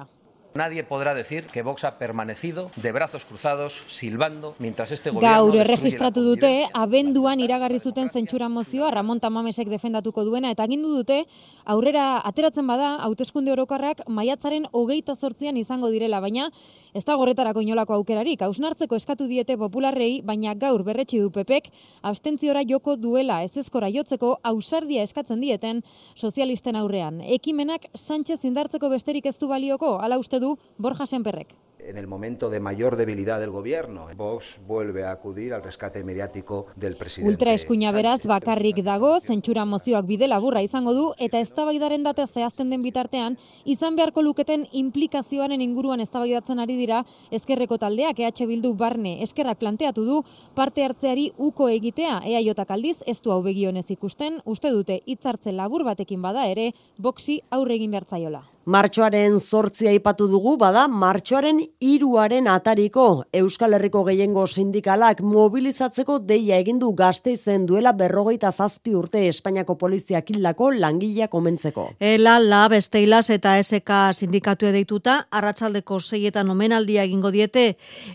Nadie 0.58 0.82
podrá 0.82 1.14
decir 1.14 1.46
que 1.46 1.62
Vox 1.62 1.84
ha 1.84 1.98
permanecido 1.98 2.72
de 2.74 2.90
brazos 2.90 3.24
cruzados, 3.24 3.84
silbando, 3.86 4.56
mientras 4.58 4.90
este 4.90 5.10
gobierno... 5.10 5.36
Gaur 5.36 5.54
erregistratu 5.54 6.24
dute, 6.24 6.66
abenduan 6.74 7.38
iragarri 7.38 7.78
zuten 7.78 8.10
zentsura 8.10 8.48
mozioa, 8.48 8.90
Ramon 8.90 9.20
Tamamesek 9.20 9.68
defendatuko 9.70 10.24
duena, 10.26 10.50
eta 10.50 10.64
agindu 10.66 10.90
dute, 10.96 11.20
aurrera 11.62 12.18
ateratzen 12.26 12.66
bada, 12.66 12.96
hauteskunde 13.06 13.52
orokarrak 13.54 14.02
maiatzaren 14.08 14.66
hogeita 14.72 15.14
sortzian 15.14 15.56
izango 15.56 15.92
direla, 15.94 16.18
baina 16.18 16.50
ez 16.90 17.04
da 17.04 17.14
gorretarako 17.14 17.62
inolako 17.62 17.94
aukerarik, 17.94 18.42
hausnartzeko 18.42 18.98
eskatu 18.98 19.28
diete 19.30 19.54
popularrei, 19.60 20.22
baina 20.26 20.56
gaur 20.58 20.82
berretsi 20.82 21.20
du 21.22 21.30
pepek, 21.30 21.70
abstentziora 22.02 22.64
joko 22.66 22.96
duela 22.96 23.44
ez 23.44 23.54
ezkora 23.62 23.92
jotzeko, 23.94 24.40
ausardia 24.42 25.06
eskatzen 25.06 25.38
dieten 25.38 25.84
sozialisten 26.16 26.74
aurrean. 26.74 27.20
Ekimenak 27.20 27.86
Sánchez 27.94 28.40
indartzeko 28.42 28.90
besterik 28.90 29.30
ez 29.30 29.36
du 29.38 29.46
balioko, 29.46 29.98
ala 30.02 30.18
uste 30.18 30.40
du 30.42 30.47
Borja 30.78 31.06
Semperrek. 31.06 31.56
En 31.80 31.96
el 31.96 32.08
momento 32.08 32.50
de 32.50 32.58
mayor 32.58 32.96
debilidad 32.96 33.38
del 33.38 33.50
gobierno, 33.50 34.08
Vox 34.16 34.60
vuelve 34.66 35.04
a 35.04 35.12
acudir 35.12 35.54
al 35.54 35.62
rescate 35.62 36.02
mediático 36.02 36.66
del 36.74 36.96
presidente. 36.96 37.30
Ultra 37.30 37.52
eskuina 37.54 37.92
beraz 37.92 38.26
bakarrik 38.26 38.82
dago, 38.82 39.20
zentsura 39.20 39.64
mozioak 39.64 40.04
bide 40.04 40.26
laburra 40.26 40.60
izango 40.60 40.92
du 40.92 41.06
eta 41.18 41.38
eztabaidaren 41.38 42.02
data 42.02 42.26
zehazten 42.26 42.68
den 42.70 42.82
bitartean 42.82 43.38
izan 43.64 43.94
beharko 43.96 44.22
luketen 44.22 44.66
implikazioaren 44.72 45.62
inguruan 45.62 46.02
eztabaidatzen 46.02 46.58
ari 46.58 46.76
dira 46.76 47.04
ezkerreko 47.30 47.78
taldeak 47.78 48.18
EH 48.18 48.46
Bildu 48.50 48.74
barne 48.74 49.22
eskerrak 49.22 49.62
planteatu 49.62 50.04
du 50.04 50.20
parte 50.54 50.84
hartzeari 50.84 51.30
uko 51.38 51.70
egitea 51.70 52.20
EAJak 52.26 52.70
aldiz 52.70 52.98
ez 53.06 53.20
du 53.22 53.30
hau 53.30 53.40
begionez 53.42 53.86
ikusten, 53.88 54.42
uste 54.44 54.74
dute 54.74 55.00
hitzartze 55.06 55.52
labur 55.52 55.84
batekin 55.84 56.20
bada 56.20 56.44
ere 56.50 56.72
boxi 56.98 57.40
aurre 57.50 57.78
egin 57.78 57.94
bertzaiola. 57.94 58.44
Martxoaren 58.68 59.38
zortzia 59.40 59.88
aipatu 59.94 60.26
dugu, 60.28 60.52
bada, 60.60 60.82
martxoaren 60.92 61.62
iruaren 61.80 62.50
atariko 62.52 63.04
Euskal 63.38 63.72
Herriko 63.78 64.02
gehiengo 64.04 64.42
sindikalak 64.44 65.22
mobilizatzeko 65.24 66.18
deia 66.28 66.58
egindu 66.60 66.90
gazte 66.98 67.32
izen 67.32 67.64
duela 67.70 67.94
berrogeita 67.96 68.50
zazpi 68.52 68.92
urte 68.98 69.22
Espainiako 69.30 69.78
poliziak 69.80 70.28
hildako 70.34 70.68
langilea 70.82 71.30
komentzeko. 71.32 71.86
Ela, 72.10 72.36
la, 72.44 72.60
besteilas 72.68 73.30
eta 73.38 73.56
SK 73.62 74.02
sindikatu 74.12 74.68
edeituta, 74.68 75.16
arratsaldeko 75.32 76.02
seietan 76.04 76.52
omenaldia 76.52 77.08
egingo 77.08 77.32
diete, 77.32 77.66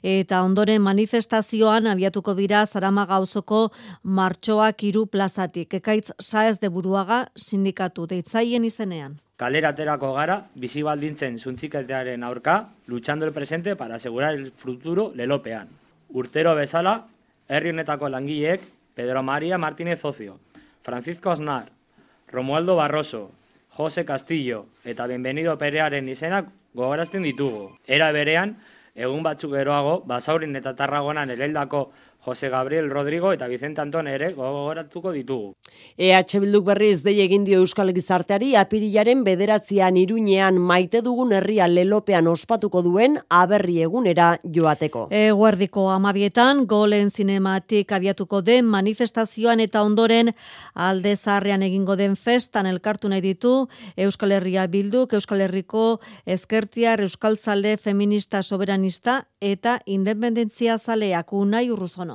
eta 0.04 0.46
ondoren 0.46 0.86
manifestazioan 0.86 1.90
abiatuko 1.96 2.38
dira 2.38 2.62
zarama 2.68 3.10
gauzoko 3.10 3.66
martxoak 4.04 4.86
iru 4.94 5.08
plazatik. 5.08 5.74
Ekaitz 5.82 6.12
saez 6.22 6.60
de 6.62 6.70
buruaga 6.70 7.24
sindikatu 7.50 8.06
deitzaien 8.06 8.70
izenean 8.70 9.18
kaleraterako 9.44 10.14
gara 10.16 10.38
bizi 10.56 10.86
baldintzen 10.88 11.36
zuntziketearen 11.36 12.24
aurka, 12.24 12.70
luchando 12.88 13.26
el 13.26 13.34
presente 13.34 13.76
para 13.76 13.96
asegurar 13.96 14.36
el 14.36 14.52
futuro 14.52 15.12
lelopean. 15.16 15.68
Urtero 16.10 16.56
bezala, 16.56 17.08
herri 17.50 17.74
honetako 17.74 18.08
langileek 18.08 18.62
Pedro 18.96 19.22
María 19.22 19.58
Martínez 19.58 20.06
Ocio, 20.06 20.40
Francisco 20.82 21.30
Aznar, 21.32 21.72
Romualdo 22.32 22.78
Barroso, 22.78 23.32
Jose 23.72 24.06
Castillo 24.06 24.66
eta 24.86 25.08
Bienvenido 25.08 25.58
Perearen 25.58 26.08
izenak 26.08 26.48
gogorazten 26.74 27.28
ditugu. 27.28 27.74
Era 27.86 28.14
berean, 28.16 28.56
egun 28.96 29.28
batzuk 29.28 29.58
geroago, 29.58 30.04
Basaurin 30.08 30.56
eta 30.56 30.72
Tarragonan 30.78 31.36
ereldako 31.36 31.90
Jose 32.26 32.48
Gabriel 32.48 32.90
Rodrigo 32.90 33.34
eta 33.34 33.48
Vicente 33.48 33.82
Anton 33.82 34.08
ere 34.08 34.32
gogoratuko 34.34 35.12
ditugu. 35.12 35.56
EH 35.98 36.40
Bilduk 36.40 36.64
berriz 36.70 37.02
dei 37.04 37.18
egin 37.20 37.44
dio 37.44 37.60
Euskal 37.60 37.92
Gizarteari 37.96 38.54
apirilaren 38.56 39.26
bederatzean 39.28 39.98
iruñean 40.00 40.56
maite 40.56 41.02
dugun 41.04 41.34
herria 41.36 41.68
lelopean 41.68 42.30
ospatuko 42.32 42.82
duen 42.86 43.18
aberri 43.28 43.82
egunera 43.84 44.38
joateko. 44.44 45.10
E, 45.12 45.32
guardiko 45.36 45.90
amabietan, 45.92 46.64
golen 46.66 47.12
zinematik 47.12 47.92
abiatuko 47.92 48.40
den 48.42 48.72
manifestazioan 48.72 49.60
eta 49.60 49.84
ondoren 49.84 50.32
alde 50.74 51.18
zarrean 51.18 51.68
egingo 51.68 51.98
den 52.00 52.16
festan 52.16 52.72
elkartu 52.72 53.12
nahi 53.12 53.22
ditu 53.22 53.68
Euskal 53.98 54.32
Herria 54.32 54.68
Bilduk, 54.68 55.14
Euskal 55.14 55.44
Herriko 55.44 56.00
Ezkertiar, 56.26 57.04
Euskal 57.04 57.38
Zalde 57.38 57.76
Feminista 57.78 58.44
Soberanista 58.44 59.26
eta 59.42 59.80
Independentzia 59.86 60.78
Zaleak 60.78 61.34
unai 61.34 61.68
urruzono 61.70 62.13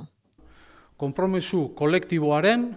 konpromisu 0.98 1.72
kolektiboaren, 1.78 2.68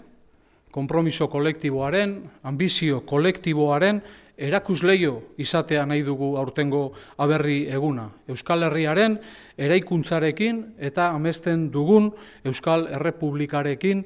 konpromiso 0.72 1.28
kolektiboaren, 1.28 2.16
ambizio 2.44 3.02
kolektiboaren 3.02 4.02
erakusleio 4.42 5.16
izatea 5.42 5.86
nahi 5.86 6.04
dugu 6.06 6.36
aurtengo 6.38 6.92
aberri 7.22 7.66
eguna. 7.70 8.08
Euskal 8.30 8.64
Herriaren 8.66 9.18
eraikuntzarekin 9.58 10.64
eta 10.80 11.10
amesten 11.18 11.70
dugun 11.74 12.12
Euskal 12.46 12.88
Errepublikarekin 12.94 14.06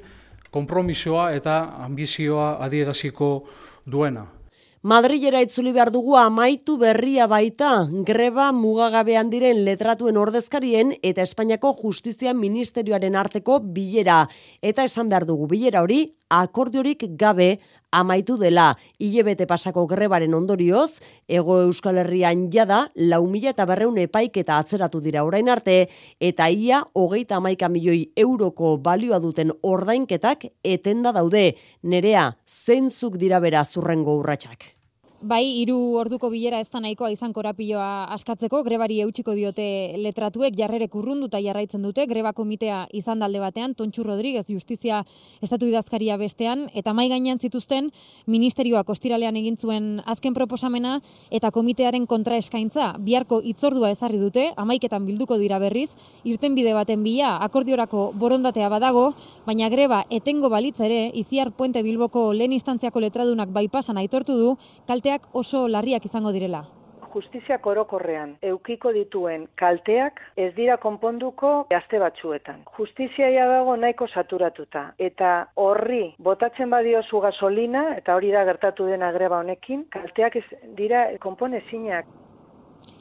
konpromisoa 0.52 1.30
eta 1.36 1.60
ambizioa 1.86 2.56
adieraziko 2.66 3.30
duena. 3.86 4.26
Madrilera 4.86 5.40
itzuli 5.42 5.72
behar 5.74 5.90
dugu 5.90 6.14
amaitu 6.22 6.76
berria 6.78 7.26
baita, 7.26 7.88
greba 8.06 8.52
mugagabean 8.54 9.32
diren 9.32 9.64
letratuen 9.66 10.20
ordezkarien 10.22 10.92
eta 11.02 11.24
Espainiako 11.26 11.72
Justizia 11.80 12.36
Ministerioaren 12.38 13.18
arteko 13.18 13.58
bilera. 13.78 14.20
Eta 14.62 14.86
esan 14.86 15.10
behar 15.10 15.26
dugu 15.26 15.48
bilera 15.50 15.82
hori 15.82 16.04
akordiorik 16.30 17.08
gabe 17.18 17.48
amaitu 17.90 18.38
dela. 18.38 18.76
Ilebete 19.02 19.48
pasako 19.50 19.88
grebaren 19.90 20.38
ondorioz, 20.38 21.02
ego 21.26 21.58
Euskal 21.64 21.98
Herrian 22.04 22.52
jada, 22.54 22.92
lau 22.94 23.24
mila 23.26 23.56
eta 23.56 23.66
berreun 23.66 23.98
epaiketa 23.98 24.60
atzeratu 24.62 25.02
dira 25.02 25.26
orain 25.26 25.50
arte, 25.50 25.88
eta 26.20 26.52
ia 26.54 26.84
hogeita 26.94 27.42
amaika 27.42 27.74
milioi 27.74 28.12
euroko 28.16 28.78
balioa 28.78 29.18
duten 29.18 29.50
ordainketak 29.64 30.46
etenda 30.62 31.10
daude. 31.12 31.56
Nerea, 31.82 32.36
zeintzuk 32.46 33.18
dira 33.18 33.42
bera 33.42 33.66
zurrengo 33.66 34.20
urratsak. 34.22 34.75
Bai, 35.26 35.42
hiru 35.58 35.96
orduko 35.98 36.30
bilera 36.30 36.60
ez 36.62 36.68
da 36.70 36.78
nahikoa 36.84 37.08
izan 37.10 37.32
korapiloa 37.34 38.12
askatzeko, 38.14 38.60
grebari 38.62 39.00
eutxiko 39.02 39.34
diote 39.34 39.64
letratuek 39.98 40.54
jarrerek 40.54 40.94
urrunduta 40.94 41.40
jarraitzen 41.42 41.82
dute, 41.82 42.04
greba 42.06 42.30
komitea 42.38 42.84
izan 42.94 43.24
dalde 43.24 43.42
batean, 43.42 43.74
Tontxu 43.74 44.06
Rodríguez 44.06 44.44
justizia 44.46 45.00
estatu 45.42 45.66
idazkaria 45.66 46.20
bestean, 46.22 46.68
eta 46.78 46.94
mai 46.94 47.08
gainean 47.10 47.42
zituzten 47.42 47.88
ministerioak 48.30 48.92
ostiralean 48.94 49.40
egin 49.42 49.58
zuen 49.58 49.88
azken 50.06 50.36
proposamena 50.38 51.00
eta 51.34 51.50
komitearen 51.50 52.06
kontra 52.06 52.38
eskaintza, 52.38 52.92
biharko 53.02 53.42
itzordua 53.42 53.90
ezarri 53.96 54.22
dute, 54.22 54.52
amaiketan 54.62 55.10
bilduko 55.10 55.40
dira 55.42 55.58
berriz, 55.58 55.90
irten 56.24 56.54
bide 56.54 56.78
baten 56.78 57.02
bila, 57.02 57.40
akordiorako 57.48 58.12
borondatea 58.14 58.70
badago, 58.70 59.08
baina 59.50 59.74
greba 59.74 60.04
etengo 60.12 60.54
balitza 60.54 60.86
ere, 60.86 61.10
Iziar 61.18 61.50
Puente 61.50 61.82
Bilboko 61.82 62.30
lehen 62.38 62.54
instantziako 62.54 63.02
letradunak 63.08 63.50
baipasan 63.50 63.98
aitortu 63.98 64.38
du, 64.38 64.56
kaltea 64.86 65.15
oso 65.34 65.68
larriak 65.68 66.06
izango 66.06 66.32
direla. 66.32 66.66
Justizia 67.16 67.58
korokorrean 67.64 68.34
eukiko 68.44 68.92
dituen 68.92 69.46
kalteak 69.56 70.20
ez 70.36 70.50
dira 70.58 70.76
konponduko 70.84 71.52
gazte 71.72 72.00
batzuetan. 72.04 72.66
Justiziaia 72.78 73.46
dago 73.48 73.78
nahiko 73.80 74.08
saturatuta 74.08 74.84
eta 75.00 75.30
horri 75.56 76.04
botatzen 76.20 76.70
badiozu 76.70 77.22
gasolina 77.24 77.86
eta 77.96 78.18
hori 78.20 78.34
da 78.36 78.44
gertatu 78.44 78.90
dena 78.92 79.14
greba 79.16 79.40
honekin, 79.40 79.86
kalteak 79.96 80.36
ez 80.42 80.46
dira 80.76 81.08
konponezinak. 81.24 82.12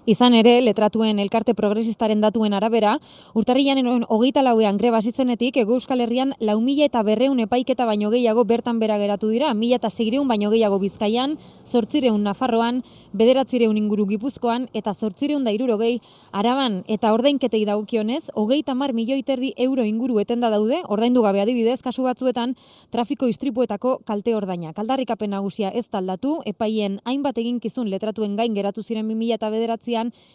Izan 0.04 0.34
ere, 0.36 0.58
letratuen 0.60 1.16
elkarte 1.16 1.54
progresistaren 1.56 2.20
datuen 2.20 2.52
arabera, 2.52 2.98
urtarrian 3.32 3.78
hogeita 4.12 4.42
lauean 4.44 4.76
greba 4.76 4.98
zitzenetik, 5.00 5.56
ego 5.56 5.78
euskal 5.78 6.02
herrian 6.04 6.34
lau 6.40 6.58
mila 6.60 6.84
eta 6.84 7.00
berreun 7.02 7.40
epaiketa 7.40 7.86
baino 7.88 8.10
gehiago 8.12 8.44
bertan 8.44 8.78
bera 8.78 8.98
geratu 9.00 9.30
dira, 9.32 9.54
mila 9.54 9.78
eta 9.80 9.88
segireun 9.88 10.28
baino 10.28 10.50
gehiago 10.50 10.78
bizkaian, 10.78 11.38
zortzireun 11.72 12.22
Nafarroan, 12.22 12.82
bederatzireun 13.14 13.78
inguru 13.80 14.04
gipuzkoan, 14.10 14.66
eta 14.74 14.92
zortzireun 14.92 15.42
da 15.44 15.54
iruro 15.56 15.78
gehi, 15.80 16.02
araban 16.32 16.82
eta 16.86 17.14
ordainketei 17.14 17.64
daukionez, 17.64 18.28
hogeita 18.34 18.74
mar 18.74 18.92
milioi 18.92 19.22
terdi 19.22 19.54
euro 19.56 19.88
inguru 19.88 20.20
etenda 20.20 20.50
daude, 20.52 20.82
ordaindu 20.84 21.22
gabe 21.24 21.40
adibidez, 21.40 21.80
kasu 21.80 22.04
batzuetan, 22.04 22.56
trafiko 22.92 23.24
istripuetako 23.32 24.02
kalte 24.04 24.36
ordaina. 24.36 24.74
Kaldarrikapen 24.76 25.32
nagusia 25.32 25.72
ez 25.72 25.86
taldatu, 25.88 26.42
epaien 26.44 27.00
hainbat 27.08 27.40
eginkizun 27.40 27.88
letratuen 27.88 28.36
gain 28.36 28.52
geratu 28.52 28.84
ziren 28.84 29.08
2000 29.08 29.40
eta 29.40 29.48
bederatzi 29.48 29.93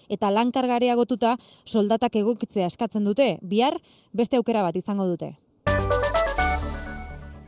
eta 0.09 0.31
lankargareagotuta 0.31 1.35
soldatak 1.65 2.15
egokitzea 2.15 2.71
eskatzen 2.71 3.03
dute. 3.03 3.37
Bihar 3.41 3.79
beste 4.13 4.37
aukera 4.37 4.63
bat 4.63 4.75
izango 4.75 5.05
dute. 5.05 5.35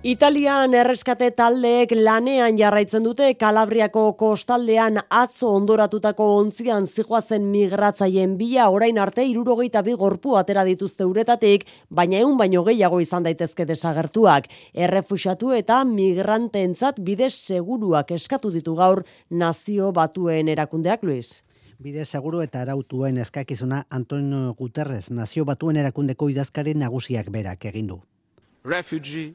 Italian 0.02 0.74
erreskate 0.74 1.28
taldeek 1.38 1.92
lanean 1.94 2.56
jarraitzen 2.58 3.04
dute 3.06 3.28
Kalabriako 3.38 4.08
kostaldean 4.18 4.98
atzo 5.14 5.52
ondoratutako 5.60 6.26
ontzian 6.40 6.88
zijoazen 6.88 7.46
migratzaien 7.52 8.34
bila 8.40 8.72
orain 8.74 8.98
arte 8.98 9.22
irurogeita 9.30 9.84
bi 9.86 9.94
gorpu 9.94 10.34
atera 10.40 10.64
dituzte 10.66 11.06
uretatik, 11.06 11.68
baina 11.92 12.18
egun 12.18 12.42
baino 12.42 12.66
gehiago 12.66 12.98
izan 13.00 13.30
daitezke 13.30 13.70
desagertuak. 13.70 14.50
Errefuxatu 14.74 15.54
eta 15.54 15.84
migranteentzat 15.86 16.98
bide 16.98 17.30
seguruak 17.30 18.10
eskatu 18.18 18.50
ditu 18.50 18.74
gaur 18.74 19.06
nazio 19.30 19.92
batuen 19.94 20.50
erakundeak, 20.50 21.04
Luis. 21.04 21.44
Bide 21.82 22.04
seguru 22.06 22.44
eta 22.46 22.60
arautuen 22.62 23.16
eskakizuna 23.18 23.78
Antonio 23.98 24.54
Guterres 24.58 25.08
nazio 25.10 25.46
batuen 25.50 25.80
erakundeko 25.82 26.28
idazkari 26.30 26.76
nagusiak 26.78 27.32
berak 27.34 27.66
egin 27.66 27.88
du. 27.90 27.98
Refugee 28.64 29.32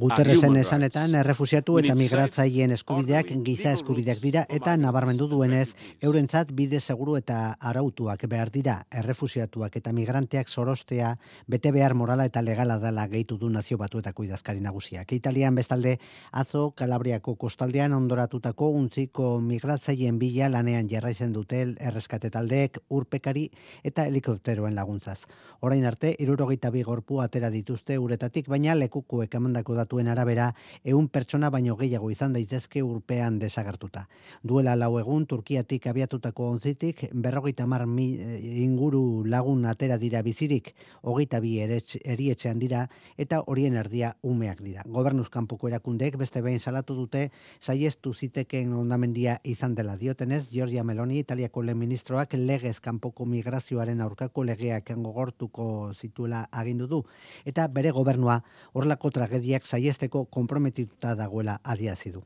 Guterresen 0.00 0.54
esanetan, 0.56 1.12
errefusiatu 1.20 1.74
eta 1.82 1.92
migratzaileen 1.98 2.70
eskubideak 2.72 3.28
giza 3.44 3.74
eskubideak 3.76 4.22
dira 4.22 4.44
eta 4.48 4.72
nabarmendu 4.80 5.26
duenez, 5.28 5.74
eurentzat 6.00 6.54
bide 6.56 6.80
seguru 6.80 7.18
eta 7.18 7.58
arautuak 7.60 8.24
behar 8.24 8.48
dira, 8.54 8.78
errefusiatuak 8.88 9.76
eta 9.76 9.92
migranteak 9.92 10.48
sorostea, 10.48 11.10
bete 11.46 11.72
behar 11.76 11.92
morala 11.94 12.24
eta 12.24 12.40
legala 12.40 12.78
dela 12.80 13.04
gehitu 13.06 13.36
du 13.36 13.50
nazio 13.50 13.76
batuetako 13.76 14.24
idazkari 14.24 14.64
nagusiak. 14.64 15.12
Italian 15.12 15.54
bestalde, 15.60 15.98
atzo 16.32 16.70
Kalabriako 16.70 17.36
kostaldean 17.36 17.92
ondoratutako 17.92 18.70
untziko 18.78 19.40
migratzaileen 19.44 20.18
bila 20.18 20.48
lanean 20.48 20.88
jarraizen 20.88 21.36
dute 21.36 21.60
erreskate 21.76 22.30
taldeek 22.30 22.80
urpekari 22.88 23.50
eta 23.84 24.08
helikopteroen 24.08 24.74
laguntzaz. 24.74 25.26
Orain 25.60 25.84
arte, 25.84 26.16
irurogeita 26.18 26.70
bi 26.70 26.82
gorpu 26.82 27.20
atera 27.20 27.50
dituzte 27.52 27.98
uretatik, 27.98 28.48
baina 28.54 28.74
lekukuek 28.78 29.34
emandako 29.34 29.74
datuen 29.74 30.06
arabera 30.12 30.52
ehun 30.86 31.08
pertsona 31.10 31.50
baino 31.50 31.74
gehiago 31.80 32.10
izan 32.12 32.34
daitezke 32.36 32.82
urpean 32.86 33.40
desagertuta. 33.42 34.04
Duela 34.46 34.76
lau 34.78 34.92
egun 35.00 35.26
Turkiatik 35.26 35.88
abiatutako 35.90 36.46
onzitik 36.54 37.08
berrogeita 37.12 37.66
mar 37.66 37.82
inguru 37.84 39.24
lagun 39.26 39.64
atera 39.66 39.98
dira 39.98 40.22
bizirik, 40.22 40.70
hogeita 41.02 41.40
bi 41.40 41.56
erietxean 41.64 42.60
dira 42.62 42.84
eta 43.18 43.40
horien 43.46 43.74
erdia 43.80 44.12
umeak 44.22 44.62
dira. 44.62 44.84
Gobernuz 44.86 45.28
kanpoko 45.34 45.68
erakundeek 45.72 46.18
beste 46.20 46.42
behin 46.44 46.60
salatu 46.60 46.94
dute 46.94 47.30
saiestu 47.58 48.14
ziteken 48.14 48.72
ondamendia 48.78 49.40
izan 49.42 49.74
dela 49.74 49.96
diotenez, 49.96 50.44
Giorgia 50.52 50.84
Meloni, 50.84 51.18
Italiako 51.24 51.62
lehen 51.62 51.80
ministroak 51.80 52.38
legez 52.38 52.78
kanpoko 52.84 53.26
migrazioaren 53.26 54.00
aurkako 54.04 54.44
legeak 54.44 54.94
gogortuko 54.94 55.92
zituela 55.94 56.46
agindu 56.52 56.86
du, 56.86 57.02
eta 57.44 57.66
bere 57.68 57.90
gobernua 57.90 58.43
horlako 58.74 59.10
tragediak 59.10 59.66
saiesteko 59.66 60.24
konprometituta 60.24 61.14
dagoela 61.14 61.58
adiazi 61.62 62.12
du. 62.12 62.22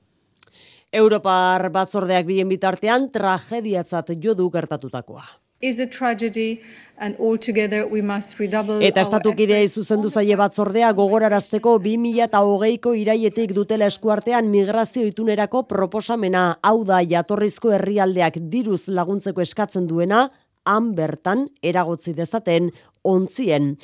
Europar 0.92 1.68
batzordeak 1.72 2.24
bien 2.26 2.48
bitartean 2.48 3.10
tragediatzat 3.12 4.14
jo 4.22 4.34
du 4.34 4.48
gertatutakoa. 4.50 5.26
Is 5.60 5.80
a 5.80 5.86
tragedy 5.86 6.60
and 6.98 7.16
altogether 7.18 7.84
we 7.90 8.00
must 8.00 8.38
redouble 8.38 8.78
Eta 8.86 9.02
estatukidea 9.02 9.58
izuzendu 9.66 10.06
zaie 10.08 10.36
batzordea 10.38 10.92
gogorarazteko 10.94 11.72
2008ko 11.82 12.92
iraietik 12.94 13.56
dutela 13.56 13.88
eskuartean 13.90 14.46
migrazio 14.52 15.02
itunerako 15.08 15.64
proposamena 15.66 16.44
hau 16.62 16.84
da 16.86 17.00
jatorrizko 17.02 17.74
herrialdeak 17.74 18.38
diruz 18.52 18.84
laguntzeko 18.86 19.42
eskatzen 19.42 19.90
duena 19.90 20.28
han 20.64 20.94
bertan 20.94 21.48
eragotzi 21.60 22.14
dezaten 22.14 22.70
ontzien 23.02 23.74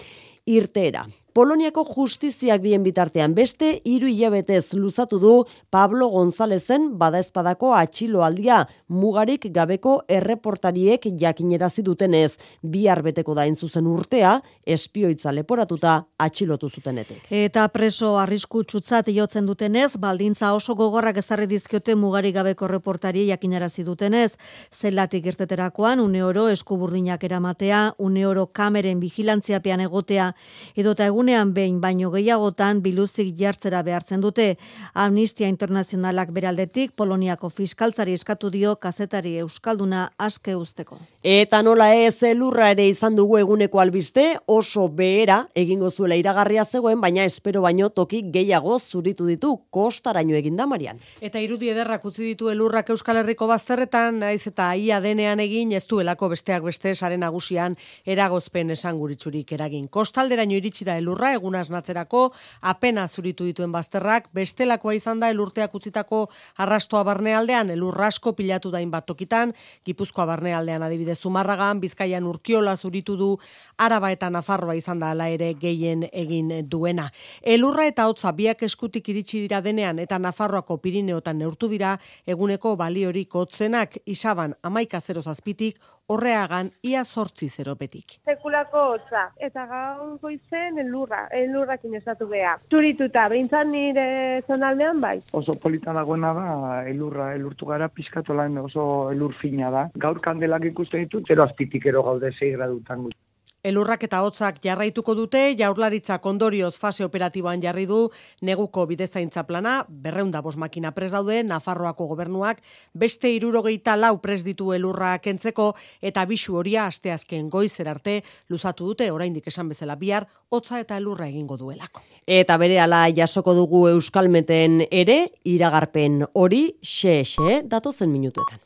irteera. 0.46 1.08
Poloniako 1.34 1.82
justiziak 1.96 2.60
bien 2.62 2.84
bitartean 2.86 3.32
beste 3.34 3.66
hiru 3.90 4.06
hilabetez 4.06 4.76
luzatu 4.78 5.18
du 5.18 5.32
Pablo 5.74 6.06
Gonzalezen 6.12 6.92
badaezpadako 7.00 7.72
atxiloaldia 7.74 8.60
mugarik 8.86 9.48
gabeko 9.56 9.96
erreportariek 10.06 11.08
jakinerazi 11.18 11.82
dutenez 11.82 12.36
bihar 12.62 13.02
beteko 13.02 13.34
da 13.34 13.48
zuzen 13.52 13.88
urtea 13.90 14.36
espioitza 14.64 15.32
leporatuta 15.32 16.04
atxilotu 16.18 16.68
zutenetek. 16.70 17.26
Eta 17.30 17.66
preso 17.68 18.12
arrisku 18.16 18.62
txutzat 18.62 19.10
jotzen 19.10 19.44
dutenez 19.44 19.96
baldintza 19.98 20.52
oso 20.54 20.76
gogorrak 20.76 21.18
ezarri 21.18 21.48
dizkiote 21.50 21.96
mugarik 21.96 22.36
gabeko 22.36 22.68
reportari 22.68 23.26
jakinerazi 23.26 23.82
dutenez 23.82 24.36
zelatik 24.70 25.26
irteterakoan 25.26 25.98
une 25.98 26.22
oro 26.22 26.46
eskuburdinak 26.48 27.24
eramatea 27.24 27.94
une 27.98 28.24
oro 28.24 28.46
kameren 28.46 29.00
vigilantziapean 29.00 29.80
egotea 29.80 30.30
edota 30.76 31.04
egun 31.10 31.23
egunean 31.24 31.54
behin 31.56 31.80
baino 31.80 32.10
gehiagotan 32.12 32.82
biluzik 32.84 33.30
jartzera 33.38 33.80
behartzen 33.82 34.20
dute. 34.20 34.58
Amnistia 34.92 35.48
Internazionalak 35.48 36.34
beraldetik 36.36 36.92
Poloniako 36.92 37.48
fiskaltzari 37.48 38.12
eskatu 38.12 38.50
dio 38.50 38.76
kazetari 38.76 39.38
euskalduna 39.40 40.10
aske 40.18 40.54
usteko. 40.54 40.98
Eta 41.24 41.62
nola 41.64 41.86
ez 41.96 42.18
elurra 42.28 42.66
ere 42.74 42.84
izan 42.84 43.14
dugu 43.16 43.38
eguneko 43.38 43.80
albiste 43.80 44.24
oso 44.44 44.90
behera 44.92 45.38
egingo 45.56 45.88
zuela 45.90 46.18
iragarria 46.20 46.66
zegoen 46.68 47.00
baina 47.00 47.24
espero 47.24 47.62
baino 47.64 47.88
toki 47.88 48.20
gehiago 48.34 48.76
zuritu 48.78 49.24
ditu 49.24 49.54
kostaraino 49.72 50.36
eginda 50.36 50.66
Marian. 50.68 51.00
Eta 51.24 51.40
irudi 51.40 51.70
ederrak 51.72 52.04
utzi 52.04 52.26
ditu 52.26 52.50
elurrak 52.52 52.92
Euskal 52.92 53.22
Herriko 53.22 53.48
bazterretan 53.48 54.18
naiz 54.20 54.42
eta 54.50 54.66
ia 54.76 54.98
denean 55.00 55.40
egin 55.40 55.72
ez 55.72 55.86
duelako 55.88 56.28
besteak 56.34 56.66
beste 56.68 56.92
saren 56.94 57.24
nagusian 57.24 57.78
eragozpen 58.04 58.76
esanguritzurik 58.76 59.56
eragin. 59.56 59.88
Kostalderaino 59.88 60.58
iritsi 60.60 60.84
da 60.84 60.98
elur 60.98 61.14
elurra 61.14 61.32
egun 61.38 61.54
asnatzerako 61.54 62.34
apena 62.60 63.06
zuritu 63.08 63.44
dituen 63.48 63.72
bazterrak 63.72 64.28
bestelakoa 64.34 64.94
izan 64.94 65.20
da 65.20 65.30
elurteak 65.30 65.74
utzitako 65.74 66.28
arrastoa 66.58 67.02
barnealdean 67.02 67.70
elurrasko 67.70 68.34
pilatu 68.34 68.70
dain 68.70 68.90
bat 68.90 69.06
tokitan 69.06 69.54
Gipuzkoa 69.86 70.26
barnealdean 70.26 70.82
adibidez 70.82 71.13
daude 71.14 71.22
Zumarragan, 71.22 71.80
Bizkaian 71.80 72.24
Urkiola 72.26 72.76
zuritu 72.76 73.16
du, 73.16 73.38
Araba 73.78 74.10
eta 74.12 74.30
Nafarroa 74.30 74.74
izan 74.74 74.98
da 75.00 75.10
ala 75.10 75.28
ere 75.28 75.54
gehien 75.54 76.08
egin 76.12 76.68
duena. 76.68 77.10
Elurra 77.42 77.86
eta 77.86 78.06
hotza 78.08 78.32
biak 78.32 78.62
eskutik 78.62 79.08
iritsi 79.08 79.40
dira 79.40 79.60
denean 79.60 79.98
eta 79.98 80.18
Nafarroako 80.18 80.78
Pirineotan 80.78 81.38
neurtu 81.38 81.68
dira 81.68 81.98
eguneko 82.26 82.76
baliorik 82.76 83.34
hotzenak 83.34 83.98
isaban 84.06 84.54
amaika 84.62 85.00
zero 85.00 85.22
zazpitik, 85.22 85.78
horreagan 86.06 86.70
ia 86.84 87.04
sortzi 87.04 87.48
zeropetik. 87.48 88.18
Sekulako 88.28 88.82
hotza 88.94 89.24
eta 89.48 89.64
gaur 89.70 90.18
goizen 90.22 90.78
elurra, 90.82 91.24
elurrak 91.32 91.84
inestatu 91.88 92.28
geha. 92.28 92.56
Turituta, 92.68 93.26
behintzan 93.32 93.72
nire 93.72 94.06
zonaldean 94.48 95.00
bai. 95.00 95.16
Oso 95.32 95.56
polita 95.60 95.96
dagoena 95.96 96.32
da 96.36 96.48
elurra, 96.90 97.32
elurtu 97.38 97.70
gara 97.72 97.88
pizkatolan 97.88 98.58
oso 98.58 99.10
elur 99.12 99.34
fina 99.40 99.70
da. 99.70 99.88
Gaur 100.06 100.20
kandelak 100.20 100.68
ikusten 100.72 101.06
ditut, 101.06 101.28
zero 101.28 101.48
azpitik 101.48 101.86
ero 101.86 102.04
gaude 102.04 102.32
6 102.32 102.52
gradutan 102.58 103.06
guzti. 103.08 103.23
Elurrak 103.64 104.02
eta 104.04 104.18
hotzak 104.20 104.58
jarraituko 104.60 105.14
dute, 105.16 105.40
jaurlaritza 105.56 106.18
kondorioz 106.20 106.74
fase 106.76 107.00
operatiboan 107.06 107.62
jarri 107.62 107.86
du, 107.88 108.10
neguko 108.44 108.82
bidezaintza 108.90 109.46
plana, 109.48 109.78
berreunda 109.88 110.42
bos 110.44 110.58
makina 110.60 110.90
pres 110.92 111.08
daude, 111.14 111.38
Nafarroako 111.48 112.04
gobernuak, 112.10 112.60
beste 112.92 113.30
irurogeita 113.32 113.94
lau 113.96 114.18
pres 114.20 114.42
ditu 114.44 114.74
elurra 114.76 115.14
kentzeko, 115.24 115.70
eta 116.04 116.26
bisu 116.28 116.58
horia 116.60 116.84
asteazken 116.92 117.48
goizer 117.48 117.88
arte, 117.88 118.18
luzatu 118.52 118.90
dute, 118.92 119.08
oraindik 119.10 119.48
esan 119.48 119.72
bezala 119.72 119.96
bihar, 119.96 120.28
hotza 120.52 120.82
eta 120.84 121.00
elurra 121.00 121.30
egingo 121.32 121.56
duelako. 121.56 122.04
Eta 122.26 122.60
bere 122.60 122.76
ala 122.84 123.06
jasoko 123.16 123.56
dugu 123.56 123.86
euskalmeten 123.94 124.84
ere, 124.90 125.18
iragarpen 125.48 126.20
hori, 126.34 126.66
xe-xe, 126.84 127.62
datozen 127.64 128.12
minutuetan. 128.12 128.63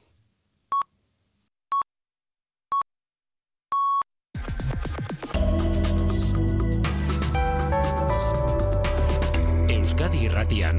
Irratian, 10.38 10.76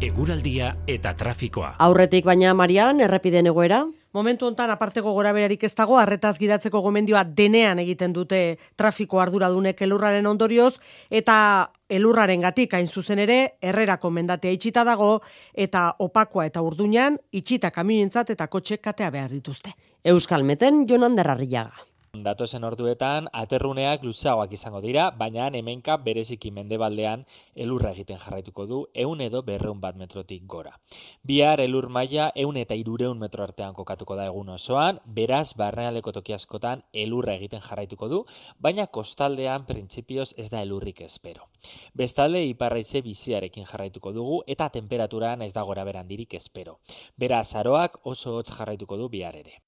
eguraldia 0.00 0.70
eta 0.88 1.10
trafikoa. 1.12 1.74
Aurretik 1.84 2.24
baina 2.24 2.54
Marian 2.56 3.02
errepiden 3.04 3.50
egoera? 3.50 3.82
Momentu 4.16 4.48
hontan 4.48 4.72
aparteko 4.72 5.12
goraberarik 5.12 5.66
ez 5.68 5.74
dago 5.76 5.98
harretaz 6.00 6.38
gidatzeko 6.40 6.80
gomendioa 6.80 7.20
denean 7.28 7.82
egiten 7.84 8.16
dute 8.16 8.40
trafiko 8.80 9.20
arduradunek 9.20 9.84
elurraren 9.84 10.24
ondorioz 10.24 10.78
eta 11.10 11.36
elurraren 11.84 12.48
gatik 12.48 12.80
hain 12.80 12.88
zuzen 12.88 13.20
ere 13.20 13.38
herrerako 13.60 14.08
mendatea 14.08 14.56
itxita 14.56 14.88
dago 14.88 15.18
eta 15.52 15.90
opakoa 15.98 16.48
eta 16.48 16.64
urduñan 16.64 17.20
itxita 17.30 17.74
kamioentzat 17.76 18.32
eta 18.32 18.48
kotxe 18.48 18.80
katea 18.80 19.10
behar 19.10 19.36
dituzte. 19.36 19.76
Euskalmeten 20.02 20.86
Jonan 20.88 21.20
Derrarriaga. 21.20 21.76
Datozen 22.22 22.62
orduetan 22.62 23.26
aterruneak 23.34 24.04
luzeagoak 24.06 24.52
izango 24.54 24.80
dira, 24.84 25.08
baina 25.18 25.48
hemenka 25.58 25.96
bereziki 25.96 26.52
mendebaldean 26.54 27.24
elurra 27.56 27.90
egiten 27.90 28.20
jarraituko 28.22 28.66
du 28.70 28.78
eun 28.94 29.20
edo 29.20 29.42
berreun 29.42 29.80
bat 29.80 29.96
metrotik 29.96 30.44
gora. 30.46 30.78
Bihar 31.26 31.60
elur 31.64 31.88
maila 31.88 32.30
eun 32.36 32.56
eta 32.56 32.78
irureun 32.78 33.18
metro 33.18 33.42
artean 33.42 33.74
kokatuko 33.74 34.14
da 34.14 34.28
egun 34.30 34.54
osoan, 34.54 35.00
beraz 35.06 35.54
barrealeko 35.58 36.12
toki 36.12 36.36
askotan 36.38 36.84
elurra 36.92 37.34
egiten 37.34 37.60
jarraituko 37.66 38.08
du, 38.08 38.24
baina 38.60 38.86
kostaldean 38.86 39.66
printzipioz 39.66 40.34
ez 40.38 40.50
da 40.50 40.62
elurrik 40.62 41.00
espero. 41.00 41.48
Bestalde 41.94 42.44
iparraize 42.46 43.02
biziarekin 43.02 43.66
jarraituko 43.66 44.12
dugu 44.12 44.42
eta 44.46 44.68
temperaturan 44.68 45.42
ez 45.42 45.52
da 45.52 45.62
gora 45.62 45.84
berandirik 45.84 46.34
espero. 46.34 46.78
Beraz 47.16 47.54
aroak 47.56 48.04
oso 48.04 48.36
hotz 48.38 48.50
jarraituko 48.52 48.96
du 48.96 49.08
bihar 49.08 49.34
ere. 49.34 49.63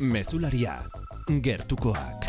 Mesularia, 0.00 0.76
gertukoak. 1.42 2.28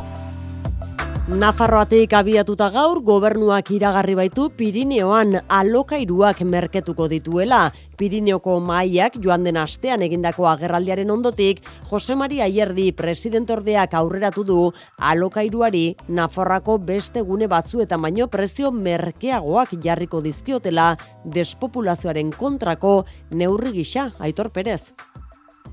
Nafarroatik 1.29 2.15
abiatuta 2.17 2.71
gaur 2.73 3.03
gobernuak 3.05 3.67
iragarri 3.75 4.15
baitu 4.17 4.47
Pirineoan 4.49 5.35
alokairuak 5.45 6.41
merketuko 6.41 7.05
dituela. 7.11 7.67
Pirineoko 7.99 8.55
maiak 8.59 9.19
joan 9.21 9.45
den 9.45 9.59
astean 9.61 10.01
egindako 10.01 10.47
agerraldiaren 10.49 11.11
ondotik, 11.13 11.61
Jose 11.91 12.15
Maria 12.17 12.47
Ierdi 12.49 12.89
presidentordeak 12.97 13.93
aurreratu 13.93 14.43
du 14.43 14.57
alokairuari 14.97 15.93
Nafarroako 16.07 16.79
beste 16.79 17.21
gune 17.21 17.45
batzu 17.47 17.85
eta 17.85 18.01
baino 18.01 18.27
prezio 18.27 18.71
merkeagoak 18.71 19.77
jarriko 19.83 20.25
dizkiotela 20.25 20.95
despopulazioaren 21.25 22.33
kontrako 22.33 23.03
neurri 23.29 23.77
gisa, 23.77 24.09
Aitor 24.17 24.49
Perez. 24.49 24.95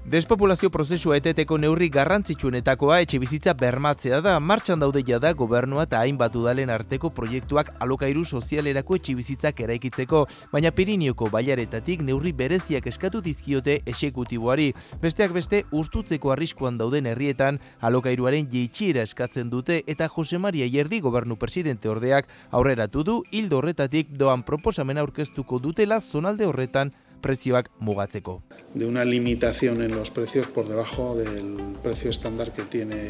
Despopulazio 0.06 0.68
prozesua 0.70 1.16
eteteko 1.18 1.56
neurri 1.58 1.88
garrantzitsuenetakoa 1.90 3.00
etxe 3.02 3.18
bizitza 3.18 3.56
bermatzea 3.58 4.20
da, 4.22 4.36
martxan 4.38 4.78
daude 4.78 5.02
da 5.02 5.32
gobernua 5.32 5.82
eta 5.82 5.98
hainbat 5.98 6.36
udalen 6.36 6.70
arteko 6.70 7.10
proiektuak 7.10 7.72
alokairu 7.80 8.24
sozialerako 8.24 8.94
etxe 8.94 9.14
bizitzak 9.16 9.60
eraikitzeko, 9.60 10.28
baina 10.52 10.70
Pirinioko 10.70 11.26
baiaretatik 11.28 12.02
neurri 12.02 12.32
bereziak 12.32 12.86
eskatu 12.86 13.20
dizkiote 13.20 13.80
esekutiboari. 13.84 14.72
Besteak 15.02 15.32
beste, 15.32 15.64
ustutzeko 15.72 16.30
arriskuan 16.30 16.78
dauden 16.78 17.06
herrietan 17.06 17.58
alokairuaren 17.80 18.46
jeitxiera 18.48 19.02
eskatzen 19.02 19.50
dute 19.50 19.82
eta 19.88 20.06
Jose 20.08 20.38
Maria 20.38 20.66
Ierdi 20.66 21.00
gobernu 21.00 21.34
presidente 21.34 21.88
ordeak 21.88 22.28
aurreratu 22.52 23.02
du. 23.02 23.24
Hildo 23.32 23.58
horretatik 23.58 24.14
doan 24.14 24.44
proposamena 24.44 25.00
aurkeztuko 25.00 25.58
dutela 25.58 26.00
zonalde 26.00 26.46
horretan 26.46 26.94
prezioak 27.26 27.70
mugatzeko. 27.80 28.40
De 28.74 28.86
una 28.86 29.04
limitación 29.04 29.82
en 29.82 29.96
los 29.96 30.10
precios 30.10 30.46
por 30.46 30.68
debajo 30.68 31.16
del 31.16 31.56
precio 31.82 32.10
estándar 32.10 32.52
que 32.52 32.62
tiene 32.62 33.08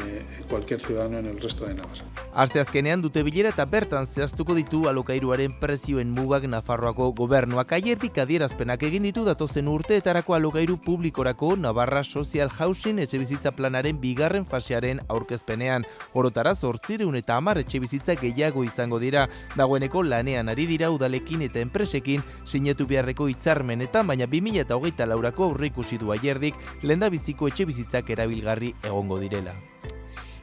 cualquier 0.49 0.79
ciudadano 0.79 1.19
en 1.19 1.27
el 1.27 1.39
resto 1.39 1.65
de 1.65 1.75
Navarra. 1.75 2.03
Aste 2.33 2.59
azkenean 2.59 3.01
dute 3.01 3.21
bilera 3.23 3.49
eta 3.49 3.65
bertan 3.65 4.07
zehaztuko 4.07 4.55
ditu 4.57 4.87
alokairuaren 4.89 5.53
prezioen 5.59 6.09
mugak 6.13 6.47
Nafarroako 6.49 7.11
gobernuak 7.17 7.73
aiertik 7.77 8.17
adierazpenak 8.23 8.83
egin 8.89 9.05
ditu 9.09 9.25
datozen 9.25 9.67
urteetarako 9.67 10.37
alokairu 10.37 10.77
publikorako 10.85 11.55
Navarra 11.57 12.03
Social 12.03 12.49
Housing 12.49 13.01
etxe 13.03 13.21
bizitza 13.21 13.51
planaren 13.51 13.99
bigarren 14.01 14.45
fasearen 14.45 15.01
aurkezpenean. 15.09 15.85
Orotara 16.13 16.55
zortzireun 16.55 17.19
eta 17.21 17.37
amar 17.37 17.61
etxe 17.61 17.81
bizitza 17.83 18.15
gehiago 18.15 18.63
izango 18.63 19.01
dira. 19.03 19.27
Dagoeneko 19.57 20.03
lanean 20.03 20.49
ari 20.49 20.65
dira 20.69 20.89
udalekin 20.93 21.43
eta 21.49 21.59
enpresekin 21.59 22.23
sinatu 22.45 22.87
beharreko 22.87 23.27
hitzarmen 23.29 23.81
eta 23.85 24.06
baina 24.07 24.25
2008 24.25 25.07
laurako 25.11 25.51
aurreikusi 25.51 25.99
du 26.01 26.11
aierdik 26.15 26.55
lenda 26.83 27.09
biziko 27.09 27.51
etxe 27.51 27.65
bizitzak 27.69 28.09
erabilgarri 28.17 28.73
egongo 28.83 29.19
direla. 29.19 29.55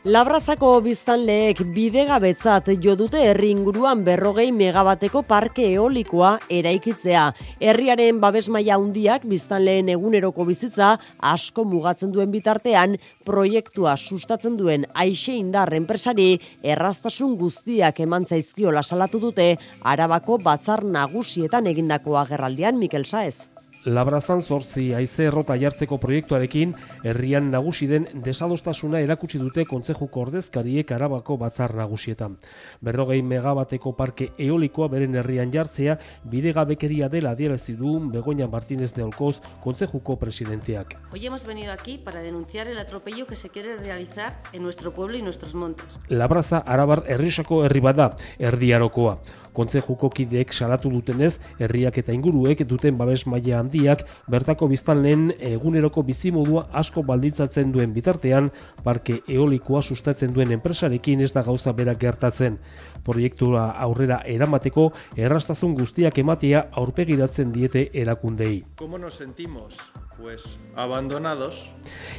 Labrazako 0.05 0.83
biztanleek 0.85 1.62
bidegabetzat 1.72 2.66
jo 2.85 2.92
dute 2.92 3.22
herri 3.24 3.48
inguruan 3.55 4.03
berrogei 4.05 4.50
megabateko 4.53 5.22
parke 5.24 5.64
eolikoa 5.64 6.35
eraikitzea. 6.53 7.22
Herriaren 7.57 8.18
babes 8.20 8.50
maila 8.53 8.77
handiak 8.77 9.24
biztanleen 9.31 9.88
eguneroko 9.94 10.44
bizitza 10.44 10.90
asko 11.31 11.64
mugatzen 11.64 12.12
duen 12.12 12.29
bitartean 12.37 12.98
proiektua 13.24 13.96
sustatzen 13.96 14.61
duen 14.61 14.85
aixe 14.92 15.38
indar 15.38 15.72
enpresari 15.72 16.35
erraztasun 16.61 17.38
guztiak 17.40 18.05
eman 18.05 18.29
zaizkiola 18.29 18.85
salatu 18.85 19.24
dute 19.24 19.55
Arabako 19.81 20.37
batzar 20.37 20.85
nagusietan 20.85 21.72
egindako 21.72 22.20
agerraldian 22.27 22.77
Mikel 22.77 23.09
Saez. 23.09 23.54
Labrazan 23.85 24.40
zortzi 24.40 24.94
aize 24.97 25.27
errota 25.29 25.59
jartzeko 25.61 25.99
proiektuarekin 26.01 26.70
herrian 27.05 27.51
nagusi 27.53 27.85
den 27.90 28.07
desadostasuna 28.25 29.03
erakutsi 29.05 29.37
dute 29.42 29.66
kontzejuko 29.68 30.23
ordezkariek 30.23 30.92
arabako 30.97 31.37
batzar 31.42 31.75
nagusietan. 31.77 32.38
Berrogei 32.81 33.20
megabateko 33.20 33.92
parke 33.92 34.31
eolikoa 34.38 34.88
beren 34.88 35.20
herrian 35.20 35.53
jartzea 35.53 35.99
bidegabekeria 36.33 37.11
dela 37.12 37.35
adierazi 37.37 37.77
du 37.77 37.99
Begoña 38.09 38.49
Martínez 38.49 38.94
de 38.94 39.03
Olcoz 39.03 39.42
kontzejuko 39.61 40.16
presidenteak. 40.16 40.97
Hoy 41.12 41.27
hemos 41.27 41.44
venido 41.44 41.73
aquí 41.73 41.99
para 41.99 42.23
denunciar 42.23 42.68
el 42.68 42.79
atropello 42.79 43.27
que 43.27 43.37
se 43.37 43.51
quiere 43.51 43.77
realizar 43.77 44.40
en 44.55 44.62
nuestro 44.62 44.94
pueblo 44.94 45.18
y 45.18 45.23
nuestros 45.23 45.55
montes. 45.55 46.01
Labraza 46.09 46.57
arabar 46.59 47.05
herrisako 47.07 47.66
herri 47.66 47.81
bada, 47.81 48.16
erdiarokoa. 48.38 49.20
Kontzejuko 49.55 50.11
kideek 50.11 50.53
salatu 50.53 50.90
dutenez, 50.93 51.38
herriak 51.62 51.99
eta 52.03 52.12
inguruek 52.12 52.64
duten 52.69 52.99
babes 52.99 53.25
maila 53.31 53.61
handiak 53.61 54.05
bertako 54.31 54.69
biztanleen 54.73 55.31
eguneroko 55.38 56.03
bizimodua 56.03 56.67
asko 56.73 57.05
balditzatzen 57.07 57.73
duen 57.73 57.95
bitartean, 57.95 58.51
parke 58.85 59.21
eolikoa 59.29 59.83
sustatzen 59.83 60.35
duen 60.35 60.53
enpresarekin 60.59 61.23
ez 61.25 61.33
da 61.33 61.43
gauza 61.47 61.73
berak 61.73 62.01
gertatzen. 62.03 62.59
Proiektura 63.05 63.71
aurrera 63.87 64.23
eramateko 64.27 64.90
errastazun 65.17 65.75
guztiak 65.79 66.19
ematea 66.19 66.67
aurpegiratzen 66.73 67.53
diete 67.53 67.90
erakundei. 67.93 68.64
¿Cómo 68.77 68.99
nos 68.99 69.14
sentimos 69.14 69.79
pues 70.18 70.59
abandonados. 70.77 71.70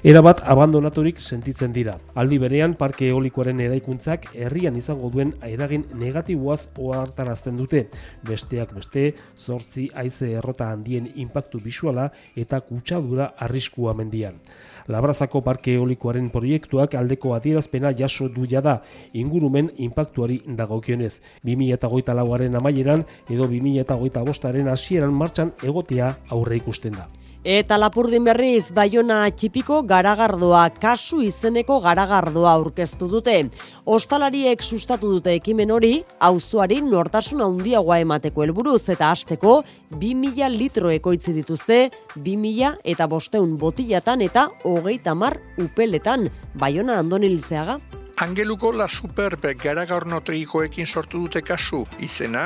Era 0.03 0.21
bat 0.21 0.41
abandonaturik 0.45 1.19
sentitzen 1.19 1.73
dira. 1.73 1.97
Aldi 2.13 2.37
berean 2.37 2.75
parke 2.77 3.07
eolikoaren 3.09 3.59
eraikuntzak 3.63 4.27
herrian 4.33 4.75
izango 4.77 5.09
duen 5.09 5.33
eragin 5.43 5.85
negatiboaz 5.93 6.67
ohartarazten 6.77 7.57
dute. 7.57 7.87
Besteak 8.27 8.75
beste, 8.75 9.15
zortzi 9.37 9.89
haize 9.95 10.31
errota 10.31 10.69
handien 10.71 11.09
inpaktu 11.15 11.59
bisuala 11.63 12.11
eta 12.35 12.61
kutsadura 12.61 13.33
arriskua 13.37 13.95
mendian. 13.97 14.39
Labrazako 14.87 15.41
parke 15.41 15.73
eolikoaren 15.73 16.29
proiektuak 16.29 16.93
aldeko 16.93 17.33
adierazpena 17.33 17.91
jaso 17.97 18.29
du 18.29 18.45
da 18.45 18.81
ingurumen 19.13 19.71
inpaktuari 19.77 20.41
dagokionez. 20.45 21.21
2008 21.43 22.13
lauaren 22.13 22.55
amaieran 22.55 23.05
edo 23.27 23.47
2008 23.47 24.25
bostaren 24.25 24.67
hasieran 24.67 25.13
martxan 25.13 25.53
egotea 25.63 26.17
aurre 26.29 26.57
ikusten 26.57 26.93
da. 26.93 27.07
Eta 27.45 27.77
lapurdin 27.77 28.23
berriz, 28.25 28.71
Baiona 28.73 29.19
txipiko 29.29 29.83
garagardoa, 29.85 30.63
kasu 30.81 31.19
izeneko 31.21 31.75
garagardoa 31.83 32.55
aurkeztu 32.57 33.05
dute. 33.05 33.35
Ostalariek 33.85 34.63
sustatu 34.65 35.11
dute 35.13 35.35
ekimen 35.37 35.69
hori, 35.69 35.91
auzoari 36.25 36.79
nortasun 36.81 37.43
handiagoa 37.45 37.99
emateko 38.01 38.41
helburuz 38.47 38.89
eta 38.89 39.11
hasteko 39.13 39.59
2000 39.91 40.49
litro 40.55 40.89
ekoitzi 40.89 41.35
dituzte, 41.35 41.77
2000 42.15 42.79
eta 42.81 43.05
bosteun 43.13 43.59
botillatan 43.61 44.25
eta 44.25 44.47
hogeita 44.63 45.13
mar 45.13 45.37
upeletan. 45.61 46.31
Baiona 46.57 46.97
andoni 47.03 47.29
lizeaga? 47.29 47.77
Angeluko 48.15 48.69
la 48.71 48.85
superb 48.87 49.43
garagarnotegikoekin 49.59 50.87
sortu 50.87 51.19
dute 51.25 51.41
kasu 51.43 51.81
izena, 51.99 52.43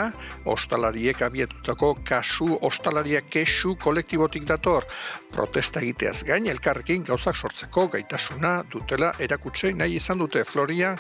ostalariek 0.50 1.22
abietutako 1.22 1.92
kasu 2.08 2.56
ostalariak 2.66 3.28
kesu 3.30 3.76
kolektibotik 3.78 4.48
dator. 4.50 4.88
Protesta 5.30 5.84
egiteaz 5.84 6.24
gain, 6.26 6.48
elkarrekin 6.50 7.04
gauzak 7.06 7.38
sortzeko 7.38 7.86
gaitasuna 7.94 8.64
dutela 8.72 9.12
erakutsei 9.22 9.76
nahi 9.78 10.00
izan 10.02 10.18
dute 10.18 10.42
Floria 10.44 10.96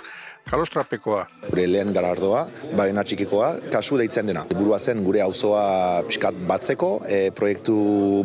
kalostrapekoa. 0.49 1.23
Gure 1.47 1.65
lehen 1.65 1.89
garardoa, 1.93 2.43
baina 2.77 3.01
txikikoa, 3.03 3.49
kasu 3.73 3.97
deitzen 3.97 4.29
dena. 4.29 4.45
Burua 4.53 4.77
zen 4.79 5.01
gure 5.05 5.23
auzoa 5.25 6.03
pixkat 6.05 6.37
batzeko, 6.49 6.91
e, 7.09 7.19
proiektu 7.33 7.79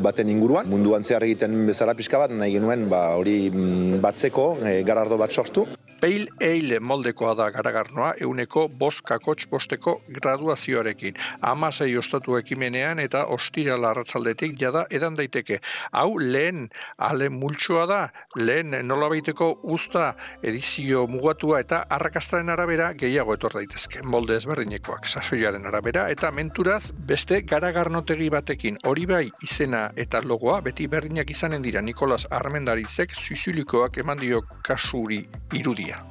baten 0.05 0.29
inguruan. 0.33 0.69
Munduan 0.69 1.09
zehar 1.09 1.25
egiten 1.25 1.57
bezala 1.69 1.97
pixka 1.97 2.21
bat, 2.21 2.37
nahi 2.37 2.53
genuen 2.59 2.85
ba, 2.93 3.07
hori 3.17 3.39
mm, 3.49 4.05
batzeko, 4.05 4.51
e, 4.61 4.77
garardo 4.85 5.21
bat 5.21 5.33
sortu. 5.33 5.67
Peil 6.05 6.27
eile 6.45 6.77
moldekoa 6.85 7.31
da 7.33 7.47
garagarnoa 7.49 8.11
euneko 8.27 8.67
boskakotx 8.69 9.47
bosteko 9.49 9.95
graduazioarekin. 10.13 11.15
Amasei 11.49 11.95
ostatu 11.97 12.35
ekimenean 12.37 12.99
eta 13.01 13.23
ostira 13.33 13.79
larratzaldetik 13.81 14.59
jada 14.61 14.83
edan 14.99 15.17
daiteke. 15.17 15.63
Hau 15.97 16.19
lehen 16.21 16.67
ale 16.99 17.31
multsoa 17.33 17.87
da, 17.89 18.01
lehen 18.37 18.77
nolabaiteko 18.85 19.49
usta 19.77 20.11
edizio 20.43 21.07
mugatua 21.09 21.63
eta 21.65 21.79
arrakastaren 21.97 22.53
arabera 22.53 22.91
gehiago 22.93 23.39
etor 23.39 23.57
daitezke. 23.57 24.05
Molde 24.05 24.37
ezberdinekoak 24.37 25.09
sasoiaren 25.09 25.65
arabera 25.73 26.11
eta 26.13 26.29
menturaz 26.37 26.91
beste 27.15 27.41
garagarnotegi 27.55 28.29
batekin 28.37 28.77
hori 28.85 29.09
bai 29.15 29.23
izena 29.49 29.87
eta 29.97 30.21
logoa 30.21 30.61
beti 30.69 30.85
berdinak 30.99 31.33
izanen 31.33 31.65
dira 31.65 31.81
Nikolas 31.81 32.27
Armendarizek 32.43 33.17
zuzulikoak 33.17 34.03
eman 34.05 34.21
dio 34.21 34.45
kasuri 34.69 35.23
irudia. 35.55 36.03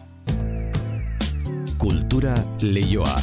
Kultura 1.77 2.35
leioa. 2.63 3.15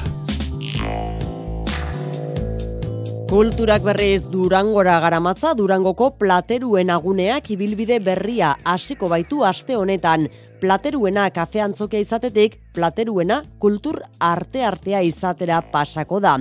Kulturak 3.31 3.85
berriz 3.87 4.27
Durangora 4.29 4.99
garamatza 5.01 5.55
Durangoko 5.55 6.11
plateruen 6.19 6.91
aguneak 6.91 7.53
ibilbide 7.55 8.01
berria 8.05 8.57
hasiko 8.65 9.09
baitu 9.09 9.45
aste 9.47 9.77
honetan. 9.79 10.27
Plateruena 10.61 11.23
kafe 11.33 11.63
antzokia 11.65 12.03
izatetik, 12.05 12.59
plateruena 12.77 13.39
kultur 13.63 13.97
arte 14.21 14.61
artea 14.69 14.99
izatera 15.01 15.63
pasako 15.73 16.19
da. 16.21 16.35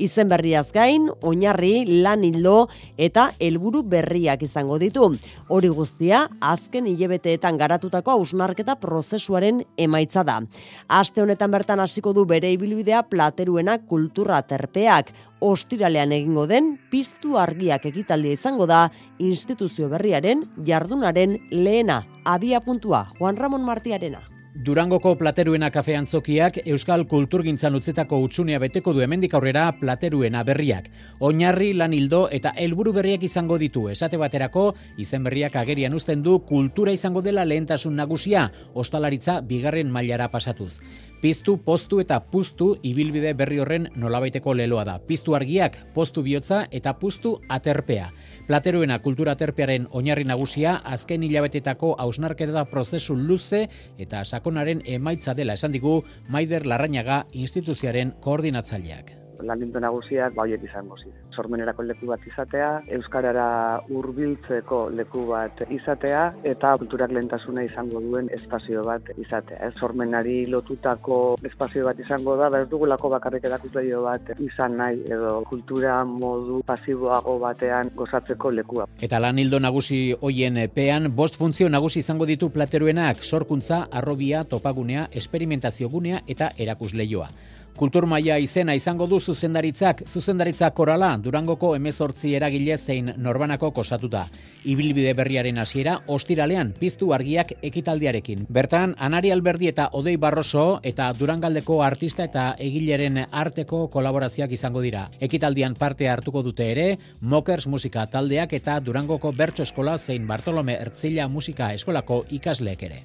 Izen 0.00 0.30
berriaz 0.32 0.70
gain, 0.72 1.10
oinarri, 1.20 1.84
lan 2.00 2.24
hildo 2.24 2.70
eta 2.96 3.26
helburu 3.36 3.82
berriak 3.84 4.46
izango 4.48 4.80
ditu. 4.80 5.10
Hori 5.52 5.68
guztia, 5.68 6.22
azken 6.40 6.88
hilebeteetan 6.88 7.60
garatutako 7.60 8.16
ausnarketa 8.16 8.78
prozesuaren 8.80 9.60
emaitza 9.76 10.24
da. 10.24 10.40
Aste 10.88 11.26
honetan 11.26 11.52
bertan 11.52 11.84
hasiko 11.84 12.16
du 12.16 12.24
bere 12.24 12.54
ibilbidea 12.56 13.04
plateruena 13.12 13.76
kultura 13.84 14.40
terpeak. 14.48 15.12
Ostiralean 15.44 16.16
egingo 16.16 16.48
den, 16.48 16.78
piztu 16.88 17.36
argiak 17.36 17.84
ekitaldia 17.92 18.40
izango 18.40 18.64
da 18.64 18.86
instituzio 19.20 19.92
berriaren 19.92 20.46
jardunaren 20.64 21.42
lehena 21.52 22.06
abia 22.26 22.60
puntua, 22.60 23.12
Juan 23.18 23.36
Ramon 23.36 23.62
Martiarena. 23.62 24.20
Durangoko 24.56 25.10
plateruena 25.20 25.68
kafe 25.70 25.94
antzokiak 25.98 26.56
Euskal 26.64 27.02
Kulturgintzan 27.06 27.74
utzetako 27.76 28.22
utxunea 28.24 28.58
beteko 28.58 28.94
du 28.96 29.02
hemendik 29.04 29.34
aurrera 29.36 29.66
plateruena 29.76 30.40
berriak. 30.48 30.88
Oinarri, 31.20 31.74
lan 31.76 31.92
hildo 31.92 32.22
eta 32.32 32.54
helburu 32.56 32.94
berriak 32.96 33.26
izango 33.28 33.58
ditu. 33.60 33.84
Esate 33.92 34.16
baterako, 34.16 34.70
izen 34.96 35.28
berriak 35.28 35.58
agerian 35.60 35.94
uzten 35.94 36.22
du 36.24 36.38
kultura 36.48 36.94
izango 36.96 37.20
dela 37.22 37.44
lehentasun 37.44 37.94
nagusia, 38.00 38.48
ostalaritza 38.72 39.42
bigarren 39.42 39.92
mailara 39.92 40.30
pasatuz. 40.32 40.80
Piztu, 41.20 41.58
postu 41.64 42.00
eta 42.00 42.22
puztu 42.32 42.74
ibilbide 42.82 43.34
berri 43.34 43.60
horren 43.60 43.90
nolabaiteko 43.94 44.54
leloa 44.54 44.84
da. 44.88 44.98
Piztu 44.98 45.36
argiak, 45.36 45.76
postu 45.92 46.24
bihotza 46.24 46.64
eta 46.70 46.96
puztu 46.96 47.36
aterpea. 47.48 48.08
Plateruena 48.46 49.00
kultura 49.02 49.32
aterpearen 49.34 49.88
oinarri 49.90 50.22
nagusia 50.24 50.76
azken 50.86 51.24
hilabetetako 51.26 51.96
hausnarketa 51.98 52.62
prozesu 52.70 53.16
luze 53.18 53.64
eta 53.98 54.22
sakonaren 54.24 54.84
emaitza 54.86 55.34
dela 55.34 55.58
esan 55.58 55.74
digu 55.74 55.98
Maider 56.30 56.66
Larrañaga 56.66 57.24
instituziaren 57.34 58.14
koordinatzaileak 58.22 59.25
landinto 59.42 59.80
nagusiak 59.80 60.34
baiet 60.34 60.62
izango 60.64 60.96
zi. 60.98 61.10
Sormenerako 61.34 61.82
leku 61.82 62.08
bat 62.10 62.22
izatea, 62.26 62.70
euskarara 62.98 63.46
hurbiltzeko 63.90 64.88
leku 64.96 65.26
bat 65.30 65.62
izatea 65.70 66.22
eta 66.44 66.74
kulturak 66.80 67.12
lehentasuna 67.12 67.64
izango 67.66 68.00
duen 68.00 68.30
espazio 68.34 68.84
bat 68.86 69.10
izatea. 69.16 69.58
Ez 69.68 69.74
sormenari 69.76 70.46
lotutako 70.46 71.36
espazio 71.44 71.84
bat 71.86 72.00
izango 72.00 72.36
da, 72.36 72.50
ba 72.50 72.62
ez 72.64 72.68
dugulako 72.70 73.10
bakarrik 73.16 73.44
edakutzeo 73.50 74.02
bat 74.06 74.32
izan 74.40 74.76
nahi 74.80 75.02
edo 75.06 75.40
kultura 75.48 75.98
modu 76.04 76.62
pasiboago 76.66 77.38
batean 77.42 77.90
gozatzeko 77.96 78.50
lekua. 78.50 78.88
Eta 79.02 79.20
lan 79.22 79.38
hildo 79.38 79.60
nagusi 79.62 80.00
hoien 80.20 80.58
pean, 80.74 81.10
bost 81.16 81.36
funtzio 81.40 81.68
nagusi 81.68 82.00
izango 82.00 82.26
ditu 82.26 82.50
plateruenak, 82.50 83.22
sorkuntza, 83.22 83.86
arrobia, 83.90 84.44
topagunea, 84.44 85.08
esperimentazio 85.12 85.88
gunea 85.88 86.22
eta 86.26 86.50
erakusleioa. 86.56 87.28
Kultur 87.76 88.06
maila 88.08 88.38
izena 88.40 88.72
izango 88.72 89.04
du 89.04 89.18
zuzendaritzak, 89.20 89.98
zuzendaritza 90.08 90.70
korala, 90.72 91.10
Durangoko 91.20 91.74
emezortzi 91.76 92.30
eragile 92.38 92.78
zein 92.78 93.10
norbanako 93.20 93.68
kosatuta. 93.76 94.22
Ibilbide 94.64 95.12
berriaren 95.18 95.60
hasiera 95.60 95.98
ostiralean 96.14 96.72
piztu 96.80 97.10
argiak 97.12 97.52
ekitaldiarekin. 97.68 98.46
Bertan, 98.48 98.94
Anari 98.96 99.30
Alberdi 99.34 99.68
eta 99.68 99.90
Odei 99.92 100.16
Barroso 100.16 100.64
eta 100.82 101.10
Durangaldeko 101.18 101.82
artista 101.84 102.24
eta 102.24 102.46
egileren 102.56 103.20
arteko 103.30 103.84
kolaborazioak 103.92 104.56
izango 104.56 104.80
dira. 104.80 105.10
Ekitaldian 105.20 105.76
parte 105.76 106.08
hartuko 106.08 106.40
dute 106.42 106.70
ere, 106.72 106.88
Mokers 107.20 107.68
musika 107.68 108.06
taldeak 108.06 108.56
eta 108.56 108.80
Durangoko 108.80 109.36
Bertso 109.36 109.68
Eskola 109.68 109.98
zein 109.98 110.26
Bartolome 110.26 110.80
Ertzila 110.80 111.28
musika 111.28 111.74
eskolako 111.76 112.24
ikasleek 112.40 112.88
ere. 112.88 113.02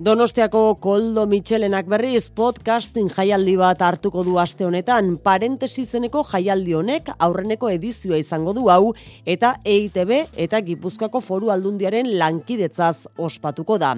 Donostiako 0.00 0.78
Koldo 0.80 1.26
Michelenak 1.28 1.84
berriz 1.86 2.30
podcasting 2.32 3.10
jaialdi 3.12 3.58
bat 3.60 3.82
hartuko 3.84 4.22
du 4.24 4.38
aste 4.40 4.64
honetan. 4.64 5.18
Parentesi 5.20 5.84
zeneko 5.84 6.22
jaialdi 6.24 6.72
honek 6.78 7.10
aurreneko 7.18 7.68
edizioa 7.68 8.16
izango 8.16 8.54
du 8.56 8.70
hau 8.72 8.94
eta 9.26 9.52
EITB 9.64 10.14
eta 10.46 10.62
Gipuzkoako 10.64 11.20
Foru 11.20 11.52
Aldundiaren 11.52 12.08
lankidetzaz 12.18 13.06
ospatuko 13.18 13.76
da. 13.78 13.92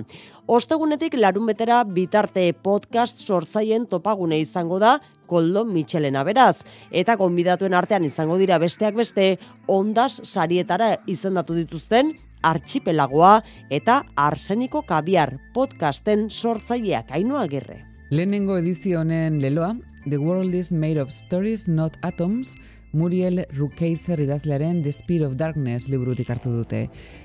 Ostegunetik 0.50 1.14
larun 1.14 1.46
betera 1.46 1.84
bitarte 1.84 2.50
podcast 2.52 3.22
sortzaien 3.22 3.86
topagune 3.86 4.40
izango 4.42 4.82
da 4.82 4.98
Koldo 5.30 5.64
Michelena 5.64 6.24
beraz. 6.26 6.64
Eta 6.90 7.16
konbidatuen 7.16 7.72
artean 7.72 8.04
izango 8.04 8.36
dira 8.36 8.58
besteak 8.58 8.98
beste, 8.98 9.36
ondas 9.70 10.18
sarietara 10.24 10.96
izendatu 11.06 11.54
dituzten 11.54 12.16
archipelagoa 12.44 13.38
eta 13.70 14.02
arseniko 14.16 14.84
kabiar 14.86 15.38
podcasten 15.56 16.28
sortzaileak 16.30 17.10
ainoa 17.16 17.46
gerre. 17.48 17.80
Lehenengo 18.10 18.58
edizio 18.60 19.00
honen 19.00 19.40
leloa, 19.42 19.74
The 20.04 20.18
World 20.18 20.54
is 20.54 20.72
Made 20.72 21.00
of 21.00 21.10
Stories, 21.10 21.68
Not 21.68 21.96
Atoms, 22.02 22.54
Muriel 22.92 23.46
Rukeiser 23.56 24.20
idazlearen 24.20 24.82
The 24.84 24.92
Speed 24.92 25.24
of 25.26 25.34
Darkness 25.40 25.88
liburutik 25.88 26.30
hartu 26.30 26.52
dute. 26.52 26.84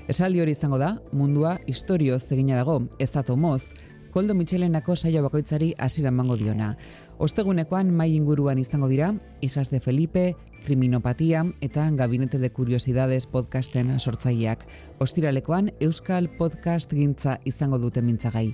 Esaldi 0.09 0.41
hori 0.41 0.55
izango 0.57 0.79
da, 0.81 0.95
mundua 1.11 1.59
historioz 1.67 2.23
egina 2.31 2.57
dago, 2.57 2.79
ez 2.97 3.11
atomoz, 3.15 3.67
Koldo 4.09 4.33
Michelenako 4.33 4.95
saio 4.95 5.21
bakoitzari 5.21 5.73
hasiera 5.77 6.09
emango 6.09 6.35
diona. 6.37 6.71
Ostegunekoan 7.19 7.89
mai 7.91 8.13
inguruan 8.15 8.61
izango 8.61 8.87
dira, 8.87 9.09
Hijas 9.41 9.69
de 9.71 9.81
Felipe, 9.83 10.37
Kriminopatia 10.63 11.41
eta 11.59 11.89
Gabinete 11.91 12.39
de 12.39 12.49
Curiosidades 12.49 13.25
podcasten 13.27 13.99
sortzaileak. 13.99 14.63
Ostiralekoan 15.03 15.73
Euskal 15.81 16.29
Podcast 16.37 16.95
gintza 16.95 17.35
izango 17.43 17.77
dute 17.77 18.01
mintzagai. 18.01 18.53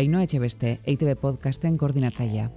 Ainoa 0.00 0.24
Etxebeste, 0.24 0.78
EITB 0.86 1.20
podcasten 1.20 1.76
koordinatzailea. 1.76 2.48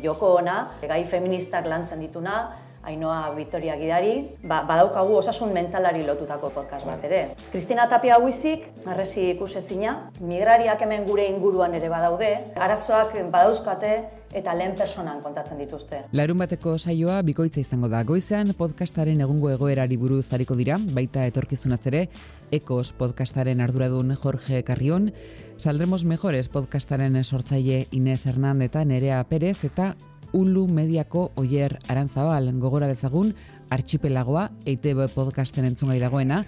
Joko 0.00 0.32
ona, 0.38 0.70
gai 0.88 1.04
feministak 1.04 1.68
lantzen 1.68 2.00
dituna, 2.00 2.38
Ainoa 2.82 3.34
Victoria 3.36 3.76
Gidari, 3.76 4.14
ba, 4.42 4.62
badaukagu 4.66 5.20
osasun 5.20 5.52
mentalari 5.54 6.02
lotutako 6.02 6.50
podcast 6.56 6.88
bat 6.88 7.04
ere. 7.04 7.20
Kristina 7.52 7.84
Tapia 7.88 8.16
Huizik, 8.18 8.64
arresi 8.86 9.28
ikusezina, 9.36 10.08
migrariak 10.24 10.82
hemen 10.82 11.04
gure 11.06 11.28
inguruan 11.30 11.76
ere 11.78 11.92
badaude, 11.92 12.32
arazoak 12.56 13.14
badauzkate 13.30 13.92
eta 14.32 14.54
lehen 14.54 14.74
personan 14.76 15.20
kontatzen 15.22 15.58
dituzte. 15.60 16.04
Larun 16.12 16.38
bateko 16.42 16.76
saioa 16.78 17.20
bikoitza 17.22 17.60
izango 17.60 17.88
da. 17.92 18.02
Goizean 18.04 18.54
podcastaren 18.58 19.20
egungo 19.20 19.50
egoerari 19.52 19.96
buruz 19.96 20.24
zariko 20.26 20.56
dira, 20.56 20.78
baita 20.92 21.26
etorkizunaz 21.26 21.80
ere, 21.90 22.08
Ekos 22.52 22.92
podcastaren 22.92 23.62
arduradun 23.64 24.14
Jorge 24.14 24.62
Carrion, 24.62 25.12
Saldremos 25.56 26.04
Mejores 26.04 26.48
podcastaren 26.52 27.16
sortzaile 27.24 27.86
Inés 27.90 28.26
Hernandez 28.26 28.68
eta 28.68 28.84
Nerea 28.84 29.22
Pérez 29.24 29.64
eta 29.64 29.94
Ulu 30.32 30.66
Mediako 30.66 31.30
Oier 31.36 31.78
Arantzabal 31.88 32.50
gogora 32.60 32.88
dezagun 32.88 33.34
archipelagoa 33.70 34.50
EITB 34.66 35.06
podcasten 35.14 35.64
entzungai 35.68 35.98
dagoena 36.00 36.42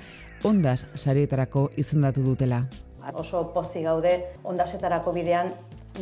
ondas 0.45 0.87
sarietarako 0.95 1.71
izendatu 1.77 2.25
dutela. 2.25 2.65
Oso 3.13 3.51
pozi 3.53 3.83
gaude 3.85 4.15
ondasetarako 4.45 5.13
bidean 5.13 5.53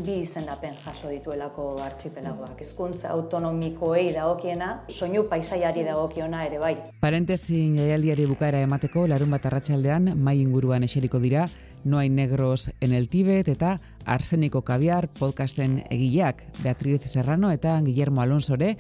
bi 0.01 0.21
izendapen 0.23 0.75
jaso 0.85 1.11
dituelako 1.13 1.77
archipelagoak. 1.85 2.61
Hizkuntza 2.65 3.11
autonomikoei 3.13 4.13
dagokiena, 4.15 4.71
soinu 4.89 5.27
paisaiari 5.29 5.85
dagokiona 5.85 6.45
ere 6.47 6.59
bai. 6.63 6.73
Parentesin 7.01 7.77
jaialdiari 7.77 8.27
bukaera 8.31 8.63
emateko 8.65 9.07
larun 9.11 9.37
bat 9.37 9.47
arratsaldean 9.51 10.15
mai 10.17 10.39
inguruan 10.41 10.89
eseriko 10.89 11.21
dira 11.21 11.47
No 11.85 11.99
hay 11.99 12.09
negros 12.09 12.71
en 12.81 12.93
el 12.93 13.09
Tibet 13.09 13.49
eta 13.49 13.77
Arseniko 14.07 14.63
Kaviar 14.63 15.09
podcasten 15.09 15.83
egileak 15.91 16.45
Beatriz 16.63 17.03
Serrano 17.11 17.51
eta 17.51 17.81
Guillermo 17.83 18.23
Alonso 18.23 18.55
ere 18.55 18.77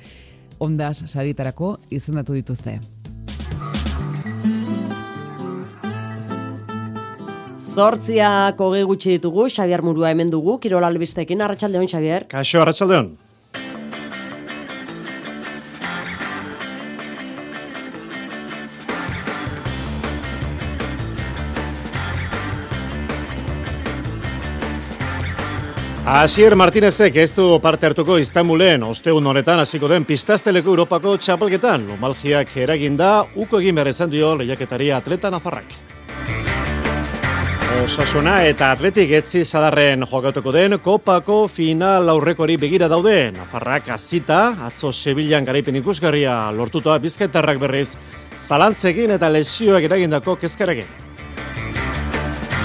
ondas 0.58 1.02
saritarako 1.10 1.78
izendatu 1.90 2.32
dituzte. 2.38 2.78
Zortziak 7.72 8.58
hogei 8.60 8.82
gutxi 8.84 9.14
ditugu, 9.14 9.46
Xabier 9.48 9.80
Murua 9.80 10.10
hemen 10.12 10.28
dugu, 10.28 10.58
Kirola 10.60 10.90
Albistekin, 10.92 11.40
Arratxaldeon, 11.40 11.88
Xabier. 11.88 12.26
Kaixo, 12.28 12.60
Arratxaldeon. 12.60 13.14
Asier 26.12 26.56
Martinezek 26.58 27.16
ez 27.16 27.30
du 27.32 27.46
parte 27.62 27.86
hartuko 27.88 28.18
Istanbulen 28.20 28.82
ostegun 28.84 29.30
honetan 29.30 29.62
hasiko 29.62 29.88
den 29.88 30.04
pistazteleko 30.04 30.74
Europako 30.74 31.16
txapelketan. 31.16 31.86
Lomalgiak 31.88 32.52
eraginda, 32.66 33.14
uko 33.32 33.62
egin 33.62 33.80
behar 33.80 33.94
ezan 33.94 34.12
dio 34.12 34.34
lehiaketari 34.42 34.90
atleta 34.92 35.30
nafarrak. 35.32 35.72
Osasuna 37.80 38.34
eta 38.44 38.68
atletik 38.74 39.10
etzi 39.16 39.40
sadarren 39.48 40.04
jokatuko 40.04 40.52
den 40.52 40.76
kopako 40.84 41.46
final 41.48 42.10
aurrekori 42.12 42.58
begira 42.60 42.88
daude. 42.88 43.32
Nafarrak 43.32 43.88
azita, 43.94 44.40
atzo 44.66 44.92
Sevillan 44.92 45.46
garaipen 45.48 45.78
ikusgarria 45.80 46.34
lortuta 46.52 46.98
bizkaitarrak 47.00 47.58
berriz, 47.62 47.94
zalantzekin 48.36 49.16
eta 49.16 49.32
lesioak 49.32 49.88
eragindako 49.88 50.36
kezkarekin. 50.44 50.92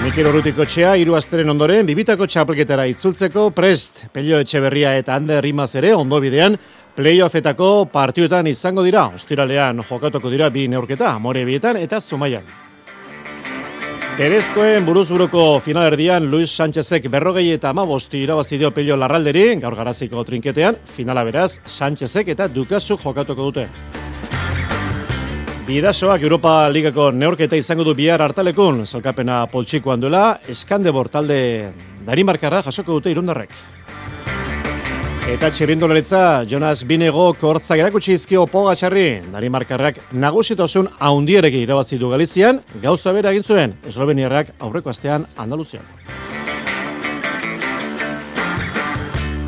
Mikel 0.04 0.30
Urrutiko 0.30 0.68
txea, 0.68 0.94
iru 1.00 1.16
asteren 1.18 1.56
ondoren, 1.56 1.88
bibitako 1.88 2.28
txapelketara 2.28 2.86
itzultzeko 2.92 3.50
prest, 3.56 4.06
Pelio 4.14 4.44
Etxeberria 4.44 4.94
eta 5.00 5.16
Ande 5.16 5.40
Rimaz 5.42 5.72
ere, 5.80 5.96
ondo 5.96 6.20
bidean, 6.22 6.60
playoffetako 7.00 7.88
partiuetan 7.94 8.52
izango 8.52 8.86
dira, 8.86 9.08
ostiralean 9.16 9.82
jokatuko 9.88 10.30
dira 10.34 10.52
bi 10.54 10.68
neurketa, 10.68 11.16
amore 11.16 11.48
bietan 11.48 11.80
eta 11.82 12.04
zumaian. 12.04 12.67
Berezkoen 14.18 14.82
buruzburuko 14.82 15.60
finalerdian 15.62 16.26
Luis 16.26 16.50
Sánchezek 16.50 17.04
berrogei 17.14 17.52
eta 17.54 17.70
amabosti 17.70 18.24
irabazidio 18.26 18.72
Pelio 18.74 18.96
Larralderi, 18.98 19.44
gaur 19.62 19.76
garaziko 19.78 20.24
trinketean, 20.26 20.80
finala 20.96 21.22
beraz, 21.28 21.60
Sánchezek 21.70 22.34
eta 22.34 22.48
Dukasuk 22.50 23.06
jokatuko 23.06 23.52
dute. 23.52 23.68
Bidasoak 25.70 26.26
Europa 26.26 26.58
Ligako 26.74 27.12
neorketa 27.14 27.62
izango 27.62 27.86
du 27.86 27.94
bihar 27.94 28.26
hartalekun, 28.26 28.88
zalkapena 28.90 29.44
poltsikoan 29.54 30.02
duela, 30.02 30.40
eskandebor 30.50 31.14
talde 31.14 31.40
Danimarkarra 32.08 32.66
jasoko 32.66 32.98
dute 32.98 33.14
irundarrek. 33.14 33.54
Eta 35.28 35.50
txirrindoleretza, 35.52 36.20
Jonas 36.48 36.86
Binego 36.88 37.26
kortzak 37.36 37.82
erakutsi 37.82 38.14
izkio 38.16 38.46
pogatxarri, 38.48 39.26
Danimarkarrak 39.34 39.98
nagusitosun 40.16 40.88
haundiereki 41.04 41.66
irabazi 41.66 42.00
du 42.00 42.08
Galizian, 42.14 42.62
gauza 42.80 43.12
bera 43.12 43.34
egin 43.36 43.44
zuen, 43.44 43.74
esloveniarrak 43.92 44.54
aurreko 44.64 44.94
astean 44.94 45.26
Andaluzian. 45.36 45.84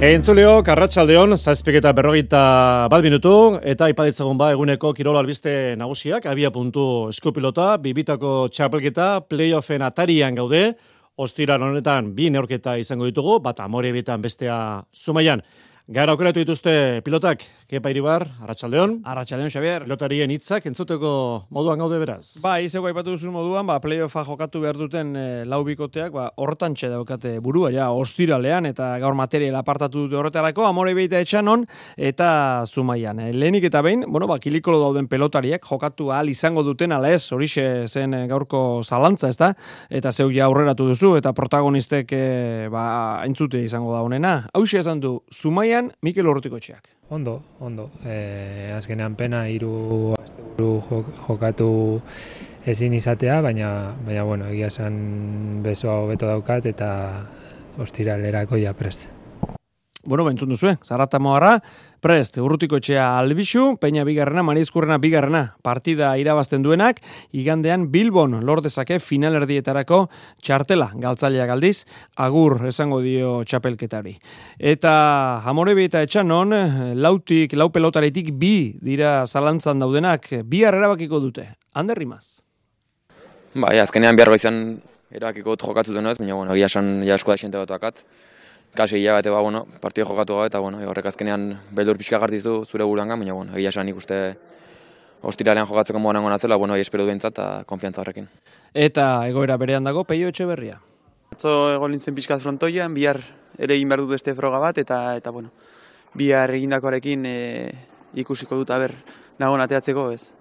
Entzuleo, 0.04 0.58
karratxaldeon, 0.68 1.38
zazpik 1.40 1.80
eta 1.80 1.96
berrogeita 1.96 2.44
bat 2.92 3.08
minutu, 3.08 3.34
eta 3.64 3.88
ipaditzagun 3.88 4.36
ba 4.36 4.52
eguneko 4.52 4.92
kirola 5.00 5.24
albiste 5.24 5.78
nagusiak, 5.80 6.28
abia 6.28 6.52
puntu 6.52 7.08
eskupilota, 7.16 7.78
bibitako 7.80 8.50
txapelketa, 8.52 9.10
playoffen 9.32 9.88
atarian 9.88 10.36
gaude, 10.36 10.74
ostira 11.16 11.56
honetan 11.56 12.14
bi 12.16 12.28
neorketa 12.32 12.76
izango 12.80 13.08
ditugu, 13.08 13.40
bat 13.40 13.64
amore 13.64 13.96
bitan 13.96 14.20
bestea 14.20 14.60
zumaian. 14.92 15.40
Gara 15.90 16.14
aukeratu 16.14 16.44
dituzte 16.44 17.02
pilotak, 17.02 17.42
Kepa 17.66 17.90
Iribar, 17.90 18.22
Arratxaldeon. 18.44 18.92
Arratxaldeon, 19.10 19.50
Xavier. 19.50 19.88
Pilotarien 19.88 20.30
hitzak 20.30 20.68
entzuteko 20.70 21.12
moduan 21.50 21.82
gaude 21.82 21.98
beraz. 21.98 22.36
Ba, 22.44 22.60
izeko 22.62 22.86
aipatu 22.86 23.16
duzu 23.16 23.32
moduan, 23.34 23.66
ba, 23.66 23.80
playoffa 23.82 24.22
jokatu 24.28 24.62
behar 24.62 24.78
duten 24.78 25.16
e, 25.18 25.24
lau 25.50 25.64
bikoteak, 25.66 26.12
ba, 26.14 26.28
horretan 26.38 26.76
daukate 26.78 27.32
burua, 27.42 27.72
ja, 27.74 27.88
ostiralean, 27.90 28.68
eta 28.70 28.92
gaur 29.02 29.18
material 29.18 29.58
apartatu 29.58 30.04
dute 30.06 30.20
horretarako, 30.20 30.68
amore 30.68 30.94
behita 30.94 31.24
etxanon, 31.26 31.66
eta 31.98 32.66
zumaian. 32.68 33.18
E, 33.26 33.34
lehenik 33.34 33.66
eta 33.72 33.82
behin, 33.82 34.06
bueno, 34.06 34.28
ba, 34.30 34.38
kilikolo 34.38 34.78
dauden 34.84 35.10
pelotariek, 35.10 35.66
jokatu 35.66 36.12
ahal 36.14 36.30
izango 36.30 36.62
duten, 36.62 36.94
ala 36.94 37.10
ez, 37.10 37.32
horixe 37.34 37.88
zen 37.88 38.14
e, 38.14 38.22
gaurko 38.30 38.84
zalantza, 38.86 39.34
ez 39.34 39.42
da? 39.42 39.56
Eta 39.90 40.14
zeu 40.14 40.30
ja 40.30 40.46
aurreratu 40.46 40.86
duzu, 40.92 41.16
eta 41.18 41.34
protagonistek, 41.34 42.14
e, 42.14 42.70
ba, 42.70 42.86
entzute 43.26 43.66
izango 43.66 43.98
da 43.98 44.06
honena. 44.06 44.38
Hau 44.54 44.68
esan 44.70 45.02
du, 45.02 45.18
zumaian 45.80 45.96
Mikel 46.02 46.28
Urrutiko 46.28 46.60
txeak. 46.60 46.90
Ondo, 47.10 47.42
ondo. 47.60 47.90
E, 48.04 48.72
azkenean 48.76 49.16
pena 49.16 49.48
hiru 49.48 50.14
asteburu 50.20 51.04
jokatu 51.28 52.02
ezin 52.66 52.94
izatea, 52.94 53.42
baina 53.42 53.96
baina 54.06 54.24
bueno, 54.24 54.50
egia 54.50 54.68
esan 54.68 55.62
besoa 55.64 56.04
hobeto 56.04 56.28
daukat 56.28 56.66
eta 56.66 56.90
ostiralerako 57.80 58.58
ja 58.58 58.74
prest. 58.74 59.08
Bueno, 60.04 60.24
bentzun 60.24 60.50
duzu, 60.50 60.76
zarrata 60.84 61.20
moarra, 61.20 61.60
prest, 62.02 62.38
urrutiko 62.41 62.80
txea 62.80 63.06
albixu, 63.20 63.76
peina 63.82 64.04
bigarrena, 64.08 64.43
marizkurrena 64.47 64.97
bigarrena, 65.02 65.41
partida 65.66 66.12
irabazten 66.20 66.64
duenak, 66.64 67.02
igandean 67.36 67.88
Bilbon 67.91 68.38
lordezake 68.45 69.00
finalerdietarako 69.04 70.02
txartela, 70.41 70.89
galtzailea 71.00 71.47
galdiz, 71.50 71.84
agur 72.18 72.60
esango 72.70 73.02
dio 73.06 73.39
txapelketari. 73.43 74.16
Eta 74.60 74.93
Amorebi 75.50 75.88
eta 75.89 76.04
Etxanon, 76.06 76.56
lautik, 77.00 77.56
lau 77.60 77.70
pelotaretik 77.74 78.32
bi 78.39 78.76
dira 78.82 79.26
zalantzan 79.28 79.80
daudenak, 79.84 80.32
bi 80.45 80.64
erabakiko 80.68 81.20
dute. 81.24 81.50
Ander 81.76 82.00
Rimaz. 82.00 82.41
Bai, 83.56 83.78
azkenean 83.82 84.18
behar 84.18 84.36
izan 84.36 84.80
erabakiko 85.12 85.56
dut 85.56 85.68
jokatzu 85.68 85.93
denez, 85.95 86.18
baina 86.20 86.36
bueno, 86.38 86.54
egia 86.56 86.70
esan 86.70 87.00
ja 87.08 87.18
eskoa 87.18 87.38
da 87.50 87.64
batuakat 87.66 88.04
kasi 88.76 88.97
hilabete 88.97 89.30
ba, 89.30 89.41
bueno, 89.41 89.65
partido 89.82 90.07
jokatu 90.07 90.36
gabe, 90.36 90.47
eta 90.47 90.59
bueno, 90.59 90.80
horrek 90.89 91.05
azkenean 91.11 91.59
beldur 91.72 91.97
pixka 91.97 92.20
gartizu 92.20 92.65
zure 92.65 92.84
buruan 92.84 93.09
baina 93.09 93.34
bueno, 93.34 93.55
egia 93.55 93.70
esan 93.70 93.89
ikuste 93.89 94.38
ostiralean 95.22 95.67
jokatzeko 95.67 95.99
moan 95.99 96.17
angon 96.17 96.34
atzela, 96.34 96.55
bueno, 96.55 96.76
espero 96.76 97.05
duentzat 97.05 97.34
eta 97.34 97.47
konfiantza 97.65 98.01
horrekin. 98.01 98.30
Eta 98.74 99.28
egoera 99.28 99.57
berean 99.57 99.84
dago, 99.84 100.03
peio 100.03 100.30
etxe 100.30 100.45
berria. 100.45 100.80
Atzo 101.34 101.74
ego 101.74 101.88
lintzen 101.88 102.15
pixkat 102.15 102.41
frontoian, 102.41 102.93
bihar 102.93 103.20
ere 103.57 103.76
egin 103.76 103.89
behar 103.89 104.05
dut 104.05 104.13
beste 104.15 104.34
froga 104.38 104.59
bat, 104.59 104.78
eta 104.78 105.15
eta 105.17 105.32
bueno, 105.32 105.51
bihar 106.13 106.53
egindakoarekin 106.55 107.26
e, 107.26 107.38
ikusiko 108.22 108.61
dut, 108.61 108.72
aber, 108.74 108.93
nagoen 109.39 109.61
ateatzeko 109.65 110.09
ez. 110.13 110.32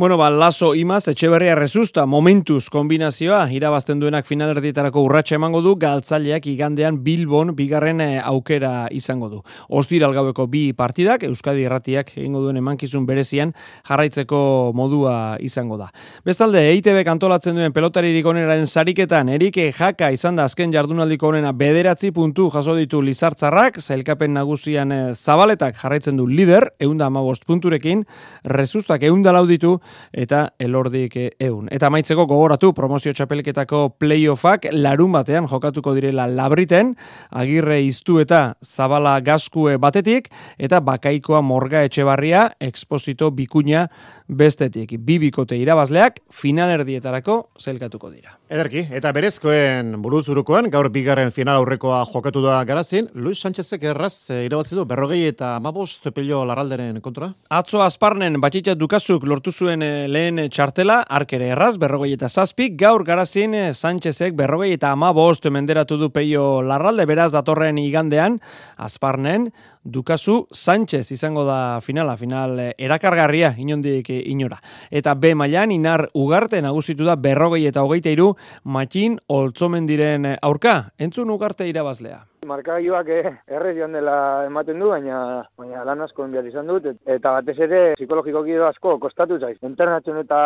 Bueno, 0.00 0.16
ba, 0.16 0.30
Laso 0.30 0.74
Imaz, 0.74 1.08
Etxeberria 1.08 1.54
Rezusta, 1.54 2.06
momentuz 2.06 2.70
kombinazioa, 2.72 3.42
irabazten 3.52 4.00
duenak 4.00 4.24
finalerdietarako 4.24 5.02
urratsa 5.04 5.34
emango 5.36 5.60
du, 5.60 5.74
galtzaileak 5.76 6.46
igandean 6.48 7.02
Bilbon 7.04 7.50
bigarren 7.52 8.00
eh, 8.00 8.14
aukera 8.16 8.86
izango 8.96 9.28
du. 9.28 9.40
Ostira 9.68 10.08
algaueko 10.08 10.46
bi 10.48 10.62
partidak, 10.72 11.26
Euskadi 11.28 11.66
Erratiak 11.68 12.14
egingo 12.14 12.40
duen 12.40 12.56
emankizun 12.56 13.04
berezian 13.04 13.52
jarraitzeko 13.90 14.40
modua 14.72 15.36
izango 15.44 15.76
da. 15.76 15.90
Bestalde, 16.24 16.64
EITB 16.70 17.02
kantolatzen 17.04 17.60
duen 17.60 17.76
pelotaririk 17.76 18.24
oneraren 18.24 18.64
sariketan, 18.64 19.28
Erike 19.36 19.68
Jaka 19.68 20.08
izan 20.16 20.40
da 20.40 20.48
azken 20.48 20.72
jardunaldiko 20.72 21.28
onena 21.28 21.52
bederatzi 21.52 22.08
puntu 22.16 22.48
jaso 22.56 22.78
ditu 22.80 23.02
Lizartzarrak, 23.04 23.82
zailkapen 23.84 24.32
nagusian 24.32 24.96
eh, 24.96 25.04
zabaletak 25.12 25.76
jarraitzen 25.84 26.16
du 26.16 26.24
lider, 26.24 26.70
eunda 26.80 27.12
amabost 27.12 27.44
punturekin, 27.44 28.08
Rezustak 28.48 29.04
eunda 29.04 29.36
lauditu, 29.36 29.76
eta 30.12 30.50
elordik 30.58 31.16
eun. 31.38 31.68
Eta 31.70 31.90
maitzeko 31.90 32.26
gogoratu 32.30 32.72
promozio 32.76 33.12
txapelketako 33.12 33.82
playoffak 34.00 34.70
larun 34.72 35.12
batean 35.12 35.48
jokatuko 35.50 35.94
direla 35.96 36.26
labriten, 36.30 36.94
agirre 37.30 37.80
iztu 37.84 38.20
eta 38.22 38.54
zabala 38.64 39.18
gaskue 39.24 39.76
batetik, 39.78 40.30
eta 40.58 40.80
bakaikoa 40.80 41.40
morga 41.42 41.84
etxebarria, 41.86 42.50
exposito 42.60 43.30
bikuña 43.30 43.86
bestetik. 44.28 44.96
Bibikote 44.98 45.58
irabazleak 45.58 46.20
finalerdietarako 46.30 47.40
zelkatuko 47.60 48.10
dira. 48.10 48.36
Ederki, 48.50 48.82
eta 48.94 49.12
berezkoen 49.14 49.94
buruz 50.02 50.24
urukoan, 50.32 50.70
gaur 50.70 50.88
bigarren 50.90 51.30
final 51.34 51.60
aurrekoa 51.60 52.00
jokatu 52.10 52.42
da 52.42 52.58
garazin, 52.66 53.06
Luis 53.14 53.38
Sánchezek 53.42 53.84
erraz 53.92 54.30
e, 54.30 54.44
irabazi 54.46 54.74
du 54.74 54.84
berrogei 54.88 55.20
eta 55.28 55.54
amabost 55.58 56.08
pello 56.14 56.42
larralderen 56.48 56.98
kontra? 57.04 57.30
Atzo 57.50 57.82
azparnen 57.84 58.40
batxitza 58.42 58.74
dukazuk 58.78 59.26
lortu 59.30 59.52
zuen 59.52 59.79
e, 59.82 60.08
lehen 60.08 60.38
txartela, 60.52 61.00
arkere 61.08 61.50
erraz, 61.54 61.74
berrogei 61.80 62.12
eta 62.14 62.28
zazpik, 62.28 62.76
gaur 62.80 63.04
garazin 63.04 63.54
e, 63.54 63.62
Sánchezek 63.74 64.36
berrogei 64.38 64.72
eta 64.76 64.92
amabost 64.94 65.46
menderatu 65.50 65.98
du 66.00 66.10
peio 66.14 66.62
larralde, 66.62 67.06
beraz 67.10 67.30
datorren 67.32 67.78
igandean, 67.82 68.38
azparnen, 68.76 69.50
Dukazu 69.84 70.46
Sánchez 70.52 71.10
izango 71.10 71.44
da 71.48 71.80
finala, 71.80 72.16
final 72.20 72.58
erakargarria 72.76 73.54
inondik 73.58 74.10
inora. 74.20 74.60
Eta 74.90 75.14
B 75.14 75.34
mailan 75.34 75.72
inar 75.72 76.08
ugarte 76.14 76.60
nagusitu 76.62 77.08
da 77.08 77.16
berrogei 77.16 77.66
eta 77.66 77.84
hogeita 77.84 78.12
iru 78.12 78.34
matxin 78.64 79.18
oltzomen 79.28 79.88
diren 79.88 80.34
aurka. 80.42 80.92
Entzun 80.98 81.32
ugarte 81.32 81.68
irabazlea. 81.68 82.29
Markagioak 82.48 83.08
eh, 83.12 83.30
errez 83.52 83.74
joan 83.76 83.92
dela 83.92 84.46
ematen 84.46 84.78
du, 84.80 84.88
baina, 84.88 85.16
baina 85.60 85.82
lan 85.84 86.00
asko 86.06 86.24
enbiar 86.24 86.46
izan 86.48 86.70
dut, 86.70 86.86
eta 87.14 87.34
batez 87.36 87.56
ere 87.66 87.80
psikologikoki 87.98 88.56
asko 88.64 88.94
kostatu 89.02 89.36
zaiz. 89.38 89.58
Internatzen 89.66 90.16
eta 90.22 90.38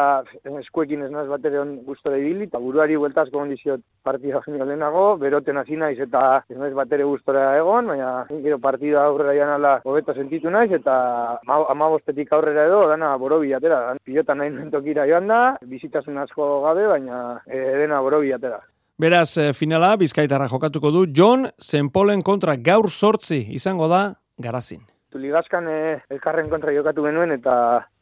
eskuekin 0.63 1.05
ez 1.07 1.11
naz 1.13 1.29
bat 1.31 1.47
ere 1.47 1.63
guztore 1.87 2.19
ibili, 2.19 2.49
eta 2.51 2.59
buruari 2.65 2.99
buelta 2.99 3.23
asko 3.23 3.39
kondiziot 3.39 3.85
partida 4.03 4.43
genio 4.47 4.67
lehenago, 4.67 5.05
beroten 5.23 5.63
hasi 5.63 5.79
naiz 5.79 5.99
eta 6.03 6.43
ez 6.51 6.59
naz 6.59 6.73
bat 6.75 6.93
ere 6.99 7.07
egon, 7.07 7.87
baina 7.95 8.11
gero 8.43 8.59
partida 8.59 9.05
aurrera 9.05 9.39
joan 9.39 9.55
ala 9.61 9.79
hobeto 9.85 10.15
sentitu 10.15 10.51
naiz, 10.51 10.73
eta 10.73 11.39
amabostetik 11.47 12.33
aurrera 12.33 12.67
edo, 12.67 12.89
dana 12.89 13.17
borobi 13.17 13.55
atera. 13.55 13.95
Pilota 14.05 14.35
nahi 14.35 14.51
mentokira 14.51 15.07
joan 15.07 15.29
da, 15.29 15.43
bizitasun 15.63 16.19
asko 16.19 16.63
gabe, 16.67 16.89
baina 16.89 17.41
e, 17.47 17.65
dena 17.85 18.03
borobi 18.03 18.33
atera. 18.35 18.65
Beraz, 18.95 19.37
eh, 19.39 19.51
finala, 19.59 19.97
bizkaitarra 19.99 20.47
jokatuko 20.47 20.93
du, 20.95 21.01
John 21.11 21.49
Zenpolen 21.59 22.21
kontra 22.23 22.55
gaur 22.55 22.87
sortzi 22.91 23.41
izango 23.51 23.89
da 23.91 24.15
garazin. 24.39 24.85
Ligazkan 25.19 25.67
eh, 25.71 25.99
elkarren 26.15 26.47
kontra 26.51 26.71
jokatu 26.75 27.03
genuen 27.03 27.35
eta 27.35 27.57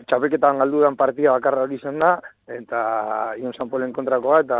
txapelketan 0.05 0.61
galdudan 0.61 0.97
partida 0.97 1.33
bakarra 1.33 1.65
hori 1.65 1.79
zen 1.81 1.99
da, 2.01 2.19
eta 2.45 2.83
Ion 3.41 3.57
Zenpolen 3.57 3.93
kontrakoa, 3.97 4.43
eta 4.45 4.59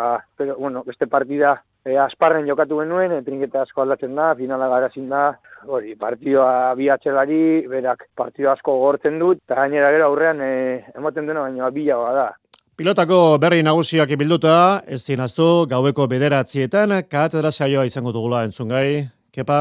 bueno, 0.57 0.83
beste 0.89 1.07
partida 1.07 1.59
eh, 1.85 1.99
asparren 2.01 2.49
jokatu 2.49 2.81
genuen, 2.81 3.13
e, 3.13 3.23
trinketa 3.27 3.67
asko 3.67 3.85
aldatzen 3.85 4.17
da, 4.17 4.33
finala 4.39 4.69
garazin 4.73 5.09
da, 5.13 5.27
hori, 5.69 5.97
partioa 6.01 6.75
bi 6.79 6.89
atxelari, 6.93 7.43
berak 7.69 8.09
partio 8.17 8.53
asko 8.53 8.79
gortzen 8.87 9.21
dut, 9.21 9.45
eta 9.45 9.61
gainera 9.61 9.93
gero 9.93 10.09
aurrean 10.09 10.41
eh, 10.41 10.85
ematen 10.97 11.29
dena 11.29 11.45
baina 11.45 11.69
bilagoa 11.77 12.15
da. 12.17 12.31
Pilotako 12.73 13.37
berri 13.37 13.61
nagusiak 13.61 14.15
bilduta, 14.17 14.81
ez 14.89 15.03
zinaztu, 15.05 15.67
gaueko 15.69 16.07
bederatzietan, 16.09 16.95
katedra 17.05 17.51
saioa 17.53 17.85
izango 17.85 18.15
dugula 18.17 18.47
entzungai. 18.47 19.11
Kepa, 19.29 19.59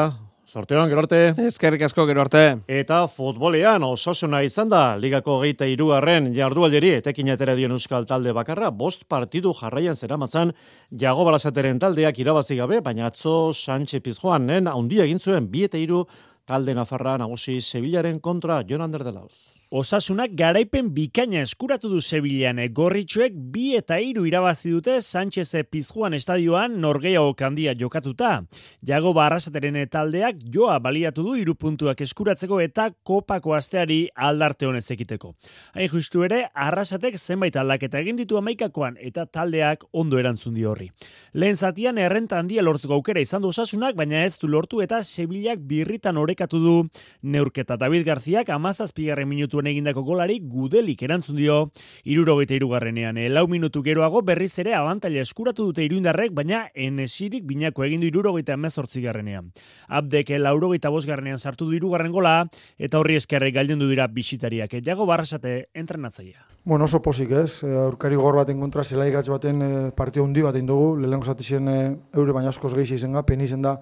sortean, 0.47 0.87
gero 0.87 1.03
arte. 1.03 1.19
Ezkerrik 1.49 1.83
asko, 1.89 2.05
gero 2.07 2.23
arte. 2.23 2.45
Eta 2.71 3.01
futbolean, 3.11 3.83
ososuna 3.83 4.39
izan 4.47 4.71
da, 4.71 4.95
ligako 4.95 5.41
geita 5.43 5.67
irugarren 5.67 6.31
jardualderi, 6.31 6.95
etekin 7.01 7.35
atera 7.35 7.59
dion 7.59 7.75
euskal 7.75 8.07
talde 8.07 8.31
bakarra, 8.31 8.71
bost 8.71 9.03
partidu 9.11 9.51
jarraian 9.59 9.99
zeramatzan, 9.99 10.55
jago 10.95 11.27
balasateren 11.27 11.83
taldeak 11.83 12.23
irabazi 12.23 12.61
gabe, 12.63 12.79
baina 12.79 13.11
atzo 13.11 13.51
Sánchez 13.51 13.99
Pizjuan, 14.07 14.47
nen, 14.47 14.71
haundia 14.71 15.03
egin 15.03 15.19
zuen, 15.19 15.51
bi 15.51 15.67
eta 15.67 15.75
iru, 15.83 16.05
talde 16.47 16.79
nafarra 16.79 17.19
nagusi 17.19 17.59
Sevillaren 17.59 18.23
kontra, 18.23 18.63
Jonander 18.63 19.03
de 19.03 19.19
Lauz. 19.19 19.60
Osasunak 19.71 20.33
garaipen 20.35 20.89
bikaina 20.91 21.45
eskuratu 21.45 21.87
du 21.87 22.01
Sevillan 22.03 22.57
gorritxuek 22.75 23.35
bi 23.53 23.69
eta 23.77 24.01
hiru 24.03 24.25
irabazi 24.27 24.73
dute 24.73 24.97
Sánchez 24.99 25.61
Pizjuan 25.71 26.11
estadioan 26.17 26.73
norgeia 26.83 27.21
okandia 27.23 27.71
jokatuta. 27.79 28.43
Jago 28.83 29.13
barrasateren 29.15 29.77
taldeak 29.87 30.41
joa 30.51 30.75
baliatu 30.83 31.23
du 31.23 31.37
hiru 31.39 31.55
puntuak 31.55 32.01
eskuratzeko 32.03 32.59
eta 32.59 32.89
kopako 33.07 33.53
asteari 33.55 34.09
aldarte 34.13 34.67
honez 34.67 34.91
ekiteko. 34.91 35.31
Hain 35.71 35.87
justu 35.87 36.25
ere, 36.27 36.41
arrasatek 36.51 37.15
zenbait 37.15 37.55
aldaketa 37.55 38.03
egin 38.03 38.19
ditu 38.19 38.41
amaikakoan 38.41 38.99
eta 38.99 39.23
taldeak 39.25 39.87
ondo 39.93 40.19
erantzun 40.19 40.53
di 40.53 40.67
horri. 40.67 40.89
Lehen 41.31 41.55
zatian 41.55 41.97
errenta 41.97 42.41
handia 42.43 42.61
lortzeko 42.61 42.99
aukera 42.99 43.23
izan 43.23 43.39
du 43.41 43.55
osasunak, 43.55 43.95
baina 43.95 44.25
ez 44.25 44.35
du 44.35 44.51
lortu 44.51 44.83
eta 44.83 44.99
Sevillak 45.01 45.63
birritan 45.63 46.19
orekatu 46.19 46.59
du 46.59 46.77
neurketa. 47.23 47.79
David 47.79 48.03
Garziak 48.03 48.51
amazazpigarren 48.51 49.31
minutu 49.31 49.60
zuen 49.61 49.69
egindako 49.69 50.01
golari 50.03 50.39
gudelik 50.41 51.01
erantzun 51.05 51.37
dio 51.37 51.71
irurogeita 52.03 52.55
irugarrenean. 52.57 53.17
E, 53.17 53.29
lau 53.29 53.47
minutu 53.47 53.83
geroago 53.85 54.21
berriz 54.25 54.53
ere 54.59 54.73
abantaila 54.73 55.21
eskuratu 55.21 55.67
dute 55.69 55.85
iruindarrek, 55.85 56.33
baina 56.33 56.65
enesirik 56.73 57.45
binako 57.45 57.85
egindu 57.85 58.09
irurogeita 58.09 58.57
emezortzi 58.57 59.01
garrenean. 59.01 59.51
Abdek 59.87 60.33
laurogeita 60.39 60.89
bosgarrenean 60.89 61.39
sartu 61.39 61.69
du 61.69 61.77
irugarren 61.77 62.11
gola, 62.11 62.47
eta 62.77 62.99
horri 62.99 63.19
eskerrek 63.19 63.53
galden 63.55 63.79
du 63.79 63.89
dira 63.89 64.07
bisitariak. 64.07 64.79
Jago 64.83 65.05
barrasate 65.05 65.69
entrenatzaia. 65.73 66.47
Bueno, 66.65 66.85
oso 66.85 67.01
posik 67.01 67.31
ez, 67.31 67.63
e, 67.63 67.71
aurkari 67.85 68.17
gor 68.17 68.39
baten 68.41 68.59
kontra, 68.59 68.83
zelai 68.83 69.11
baten 69.11 69.91
partio 69.95 70.23
hundi 70.23 70.41
baten 70.41 70.65
dugu, 70.65 70.95
lehenko 70.97 71.25
zatizien 71.25 71.67
e, 71.67 71.79
eure 72.13 72.33
baina 72.33 72.49
askoz 72.49 72.73
gehi 72.73 72.95
izen 72.95 73.13
ga, 73.13 73.23
izen 73.41 73.61
da, 73.61 73.77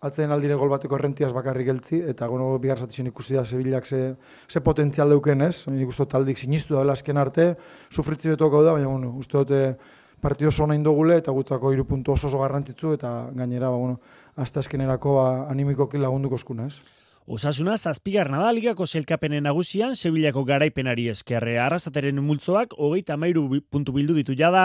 atzen 0.00 0.30
aldire 0.30 0.54
gol 0.54 0.70
bateko 0.70 0.94
errentiaz 0.98 1.32
bakarrik 1.34 1.66
geltzi, 1.66 1.98
eta 2.12 2.28
gono 2.30 2.52
bigar 2.62 2.78
zatizien 2.78 3.08
ikusi 3.10 3.34
da 3.34 3.44
Sevillak 3.44 3.86
ze, 3.86 4.14
ze 4.48 4.60
potentzial 4.60 5.10
deuken 5.10 5.42
ez, 5.42 5.66
nik 5.66 5.88
uste 5.90 6.06
taldik 6.06 6.38
sinistu 6.38 6.76
da 6.76 6.84
azken 6.92 7.18
arte, 7.18 7.54
sufritzi 7.90 8.30
betoko 8.30 8.62
da, 8.62 8.76
baina 8.76 8.88
bueno, 8.88 9.10
uste 9.18 9.38
dute 9.38 9.62
partio 10.20 10.48
oso 10.48 10.66
nahi 10.66 10.82
eta 11.16 11.32
gutzako 11.32 11.72
irupuntu 11.72 12.12
oso 12.12 12.28
oso 12.28 12.38
garrantzitzu, 12.38 12.92
eta 12.92 13.30
gainera, 13.34 13.70
ba, 13.70 13.76
bueno, 13.76 14.00
azte 14.36 14.58
azkenerako 14.58 15.14
ba, 15.14 15.46
animikoki 15.50 15.98
lagunduko 15.98 16.36
eskuna 16.36 16.66
ez. 16.66 16.78
Osasuna 17.30 17.74
zazpigarna 17.76 18.38
da 18.40 18.50
ligako 18.56 18.86
selkapenen 18.88 19.42
nagusian 19.44 19.92
Sevillako 19.92 20.46
garaipenari 20.48 21.10
eskerre. 21.12 21.58
Arrasateren 21.60 22.22
multzoak 22.24 22.70
hogeita 22.80 23.18
mairu 23.20 23.42
puntu 23.68 23.92
bildu 23.92 24.14
ditu 24.16 24.32
jada 24.32 24.62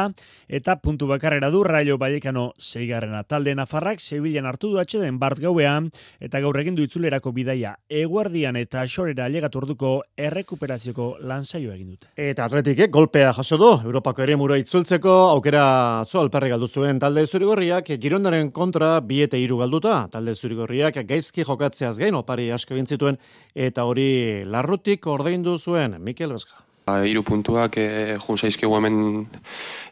eta 0.47 0.78
puntu 0.80 1.09
bakarrera 1.09 1.49
du 1.51 1.66
Raio 1.68 1.97
Vallecano 1.99 2.53
zeigarrena. 2.57 3.26
Talde 3.28 3.51
Nafarrak 3.59 3.99
Sevillan 3.99 4.47
hartu 4.47 4.70
du 4.72 4.80
atxeden 4.80 5.18
bart 5.20 5.41
gauean 5.43 5.89
eta 6.24 6.39
gaur 6.39 6.59
egin 6.61 6.78
du 6.78 6.86
itzulerako 6.88 7.34
bidaia. 7.36 7.74
Eguardian 7.89 8.55
eta 8.55 8.86
xorera 8.88 9.26
alegatu 9.26 9.59
orduko 9.59 9.91
errekuperazioko 10.16 11.18
lansaio 11.20 11.76
egin 11.76 11.89
dute. 11.97 12.14
Eta 12.16 12.47
atletik, 12.47 12.86
golpea 12.88 13.34
jaso 13.36 13.59
du, 13.59 13.74
Europako 13.84 14.24
ere 14.24 14.39
mura 14.39 14.55
itzultzeko, 14.55 15.18
aukera 15.34 16.05
zo 16.07 16.24
alperri 16.24 16.55
galdu 16.55 16.72
zuen 16.72 17.03
talde 17.03 17.28
zurigorriak, 17.28 17.91
girondaren 17.99 18.55
kontra 18.55 18.95
biete 19.01 19.36
iru 19.43 19.59
galduta, 19.66 20.07
talde 20.16 20.32
zurigorriak 20.32 21.03
gaizki 21.03 21.43
jokatzeaz 21.43 21.97
gain 21.99 22.16
opari 22.16 22.52
asko 22.53 22.77
egin 22.77 22.89
zituen 22.89 23.17
eta 23.55 23.85
hori 23.89 24.43
larrutik 24.45 25.07
ordaindu 25.07 25.57
zuen 25.57 25.97
Mikel 25.99 26.33
Beska. 26.33 26.61
Ba, 26.87 26.99
hiru 27.07 27.23
puntuak 27.23 27.77
e, 27.79 28.17
jun 28.19 28.37
zaizkigu 28.37 28.75
hemen 28.75 29.27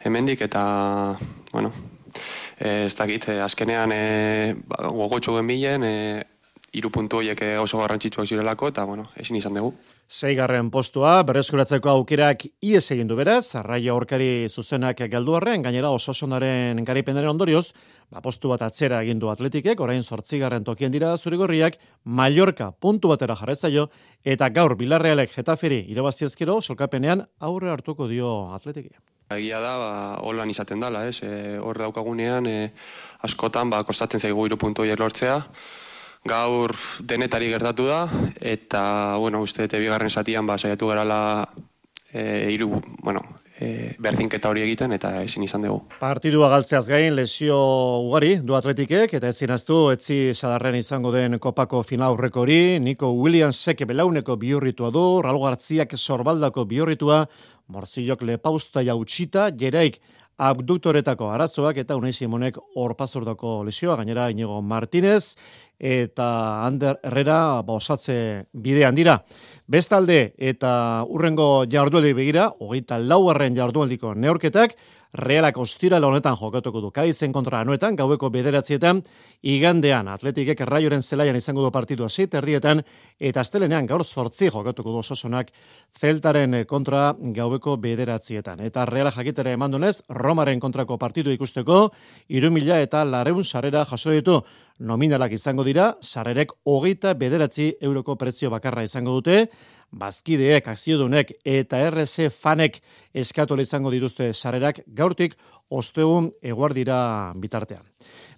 hemendik 0.03 0.41
eta 0.43 0.64
bueno, 1.51 1.72
e, 2.59 2.86
ez 2.86 2.95
dakit, 2.95 3.30
e, 3.32 3.39
azkenean 3.41 3.91
e, 3.95 4.53
ba, 4.68 4.89
gogotxo 4.89 5.38
gen 5.38 5.47
bilen, 5.47 5.84
e, 5.84 6.24
hiru 6.72 6.90
puntu 6.90 7.20
horiek 7.20 7.42
eh, 7.44 7.56
oso 7.60 7.80
garrantzitsuak 7.82 8.30
zirelako, 8.30 8.70
eta, 8.72 8.86
bueno, 8.88 9.10
ezin 9.20 9.36
izan 9.36 9.58
dugu. 9.60 9.74
Seigarren 10.12 10.70
postua, 10.72 11.18
berreskuratzeko 11.28 11.90
aukerak 11.92 12.46
ies 12.64 12.84
egin 12.96 13.08
du 13.08 13.16
beraz, 13.20 13.56
arraia 13.60 13.92
aurkari 13.92 14.48
zuzenak 14.48 15.04
galdu 15.12 15.36
arren, 15.36 15.64
gainera 15.64 15.92
ososonaren 15.96 16.80
garipenaren 16.88 17.32
ondorioz, 17.32 17.74
ba, 18.12 18.24
postu 18.24 18.52
bat 18.52 18.64
atzera 18.68 19.02
egin 19.04 19.20
du 19.20 19.32
atletikek, 19.32 19.84
orain 19.84 20.04
sortzigarren 20.04 20.64
tokien 20.68 20.92
dira 20.92 21.12
zurigorriak, 21.18 21.78
Mallorca 22.04 22.72
puntu 22.72 23.12
batera 23.12 23.36
jarrezaio, 23.40 23.90
eta 24.24 24.50
gaur 24.50 24.78
bilarrealek 24.80 25.36
jetaferi 25.36 25.84
irabaziezkero, 25.92 26.60
solkapenean 26.62 27.28
aurre 27.40 27.72
hartuko 27.72 28.08
dio 28.08 28.34
atletiki. 28.56 28.96
Egia 29.32 29.60
da, 29.64 29.78
ba, 29.80 29.94
holan 30.28 30.50
izaten 30.52 30.80
dela, 30.84 31.06
ez? 31.08 31.22
E, 31.24 31.58
hor 31.60 31.80
daukagunean, 31.80 32.48
e, 32.48 32.72
askotan, 33.24 33.72
ba, 33.72 33.84
kostatzen 33.88 34.20
zaigu 34.20 34.48
iru 34.48 34.60
puntu 34.60 34.84
horiek 34.84 35.00
lortzea, 35.00 35.40
gaur 36.28 36.76
denetari 37.02 37.50
gertatu 37.50 37.88
da, 37.90 38.06
eta, 38.40 39.18
bueno, 39.18 39.42
uste 39.42 39.66
dute 39.66 39.80
bigarren 39.82 40.10
satian, 40.10 40.46
ba, 40.46 40.58
saiatu 40.58 40.92
gerala 40.92 41.22
e, 42.14 42.52
iru, 42.54 42.82
bueno, 43.02 43.24
e, 43.58 43.96
berdinketa 44.02 44.50
hori 44.52 44.62
egiten, 44.66 44.94
eta 44.98 45.16
ezin 45.24 45.46
izan 45.48 45.66
dugu. 45.66 45.82
Partidua 46.02 46.50
galtzeaz 46.54 46.84
gain, 46.90 47.16
lesio 47.18 47.58
ugari, 48.06 48.36
du 48.46 48.58
atletikek, 48.58 49.16
eta 49.18 49.32
ezin 49.34 49.54
aztu, 49.56 49.82
etzi 49.96 50.20
sadarren 50.36 50.78
izango 50.78 51.14
den 51.16 51.40
kopako 51.42 51.82
final 51.88 52.14
aurreko 52.14 52.46
hori, 52.46 52.80
Nico 52.80 53.12
Williamsek 53.18 53.86
belauneko 53.90 54.38
biurritua 54.42 54.94
du, 54.94 55.06
Ralgo 55.26 55.50
Gartziak 55.50 55.98
sorbaldako 55.98 56.66
biurritua, 56.70 57.26
Morzillok 57.72 58.26
lepausta 58.28 58.84
jautxita, 58.84 59.50
jeraik 59.58 60.02
abduktoretako 60.42 61.30
arazoak 61.30 61.78
eta 61.84 61.96
Unai 62.00 62.14
Simonek 62.18 62.58
orpazordako 62.82 63.62
lesioa, 63.68 63.96
gainera 64.00 64.30
Inigo 64.34 64.62
Martinez, 64.66 65.36
eta 65.82 66.62
Ander 66.68 67.00
Herrera 67.02 67.62
ba, 67.66 67.74
osatze 67.74 68.46
bidean 68.54 68.96
dira. 68.96 69.18
Bestalde 69.72 70.34
eta 70.38 70.72
urrengo 71.10 71.66
jardualdi 71.72 72.14
begira, 72.14 72.52
hogeita 72.60 73.00
lauarren 73.02 73.56
jardualdiko 73.58 74.14
neorketak, 74.14 74.76
realak 75.14 75.58
ostirala 75.60 76.08
honetan 76.08 76.38
jokatuko 76.40 76.82
du. 76.82 76.92
Kaizen 76.92 77.34
kontra 77.34 77.60
anuetan, 77.62 77.96
gaueko 78.00 78.30
bederatzietan, 78.32 79.02
igandean 79.44 80.08
atletikek 80.08 80.62
erraioren 80.64 81.02
zelaian 81.02 81.36
izango 81.36 81.64
du 81.66 81.72
partidu 81.72 82.06
hasi 82.06 82.28
erdietan, 82.32 82.84
eta 83.20 83.42
astelenean 83.42 83.86
gaur 83.86 84.06
sortzi 84.06 84.50
jokatuko 84.50 84.92
du 84.92 84.98
ososonak 85.02 85.52
zeltaren 86.00 86.64
kontra 86.66 87.16
gaueko 87.20 87.78
bederatzietan. 87.78 88.62
Eta 88.62 88.86
reala 88.86 89.12
jakitera 89.12 89.52
eman 89.52 89.72
dunez, 89.72 90.02
Romaren 90.10 90.60
kontrako 90.60 90.98
partidu 90.98 91.32
ikusteko, 91.32 91.92
irumila 92.30 92.80
eta 92.80 93.04
lareun 93.04 93.44
sarera 93.44 93.86
jaso 93.86 94.12
ditu 94.12 94.42
nominalak 94.82 95.36
izango 95.38 95.64
dira, 95.64 95.96
sarerek 96.02 96.52
hogeita 96.66 97.14
bederatzi 97.18 97.72
euroko 97.82 98.16
prezio 98.18 98.50
bakarra 98.50 98.84
izango 98.84 99.14
dute, 99.20 99.46
bazkideek, 99.92 100.68
akziodunek 100.72 101.36
eta 101.46 101.82
RS 101.90 102.32
fanek 102.34 102.80
eskatola 103.14 103.62
izango 103.62 103.92
dituzte 103.94 104.32
sarerak 104.34 104.82
gaurtik 104.88 105.36
ostegun 105.70 106.32
eguardira 106.42 107.34
bitartean. 107.36 107.84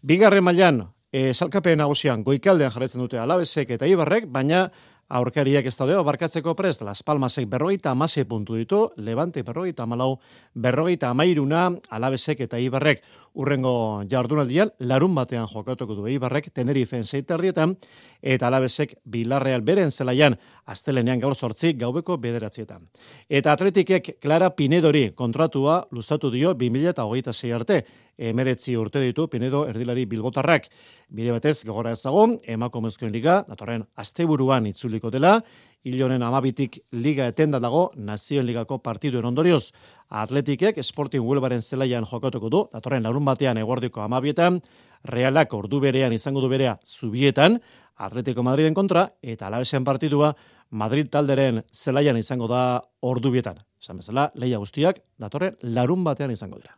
Bigarren 0.01 0.43
mailan, 0.43 0.81
e, 1.13 1.31
salkapen 1.33 1.79
nagusian 1.79 2.25
goikaldean 2.25 2.73
jarretzen 2.73 3.05
dute 3.05 3.21
alabesek 3.21 3.75
eta 3.77 3.87
ibarrek, 3.87 4.27
baina 4.27 4.67
aurkariak 5.13 5.67
ez 5.69 5.75
daude, 5.77 5.95
barkatzeko 6.07 6.55
prest, 6.57 6.81
Las 6.81 7.03
Palmasek 7.05 7.45
berrogeita 7.49 7.91
amase 7.91 8.25
puntu 8.25 8.55
ditu, 8.57 8.87
Levante 8.97 9.43
berrogeita 9.43 9.83
amalau, 9.83 10.17
berrogeita 10.55 11.11
amairuna, 11.13 11.67
alabesek 11.89 12.41
eta 12.47 12.57
ibarrek 12.59 13.03
urrengo 13.33 14.03
jardunaldian, 14.09 14.71
larun 14.79 15.15
batean 15.15 15.47
jokatuko 15.49 15.95
du 15.97 16.07
Eibarrek 16.07 16.51
Tenerifen 16.53 17.03
zeitardietan, 17.03 17.75
eta 18.21 18.47
alabesek 18.47 18.95
Bilarreal 19.09 19.61
beren 19.65 19.91
zelaian, 19.91 20.37
astelenean 20.65 21.19
gaur 21.19 21.35
sortzi 21.35 21.73
gaubeko 21.73 22.17
bederatzietan. 22.17 22.85
Eta 23.29 23.53
atletikek 23.53 24.15
Clara 24.21 24.51
Pinedori 24.55 25.09
kontratua 25.15 25.83
luzatu 25.91 26.31
dio 26.31 26.53
2008 26.53 27.53
arte, 27.55 27.83
emeretzi 28.17 28.77
urte 28.77 29.01
ditu 29.01 29.27
Pinedo 29.27 29.65
erdilari 29.67 30.05
bilbotarrak. 30.05 30.69
Bide 31.09 31.33
batez, 31.33 31.63
gogora 31.65 31.91
ezagon, 31.97 32.37
emako 32.45 32.81
mezkoen 32.85 33.11
liga, 33.11 33.43
datorren 33.49 33.83
asteburuan 33.97 34.67
itzuliko 34.69 35.09
dela, 35.13 35.39
Ilonen 35.83 36.23
amabitik 36.23 36.77
liga 36.95 37.25
etenda 37.27 37.59
dago, 37.59 37.89
nazioen 37.95 38.45
ligako 38.47 38.77
partiduen 38.79 39.25
ondorioz. 39.27 39.73
Atletikek 40.07 40.77
Sporting 40.79 41.23
Huelbaren 41.25 41.61
zelaian 41.61 42.07
jokatuko 42.07 42.49
du, 42.49 42.61
datorren 42.71 43.03
larun 43.03 43.25
batean 43.27 43.59
eguardiko 43.59 44.01
amabietan, 44.01 44.61
realak 45.03 45.53
ordu 45.53 45.81
berean 45.83 46.15
izango 46.15 46.41
du 46.41 46.47
berea 46.47 46.77
zubietan, 46.87 47.59
Atletico 47.95 48.43
Madriden 48.43 48.73
kontra, 48.73 49.09
eta 49.21 49.47
alabesen 49.47 49.83
partidua 49.83 50.33
Madrid 50.71 51.11
talderen 51.11 51.61
zelaian 51.71 52.17
izango 52.17 52.47
da 52.47 52.63
ordu 53.01 53.31
bietan. 53.35 53.59
Esan 53.83 53.99
bezala, 53.99 54.31
leia 54.35 54.63
guztiak, 54.63 55.03
datorren 55.19 55.59
larun 55.61 56.03
batean 56.07 56.31
izango 56.31 56.63
dira. 56.63 56.77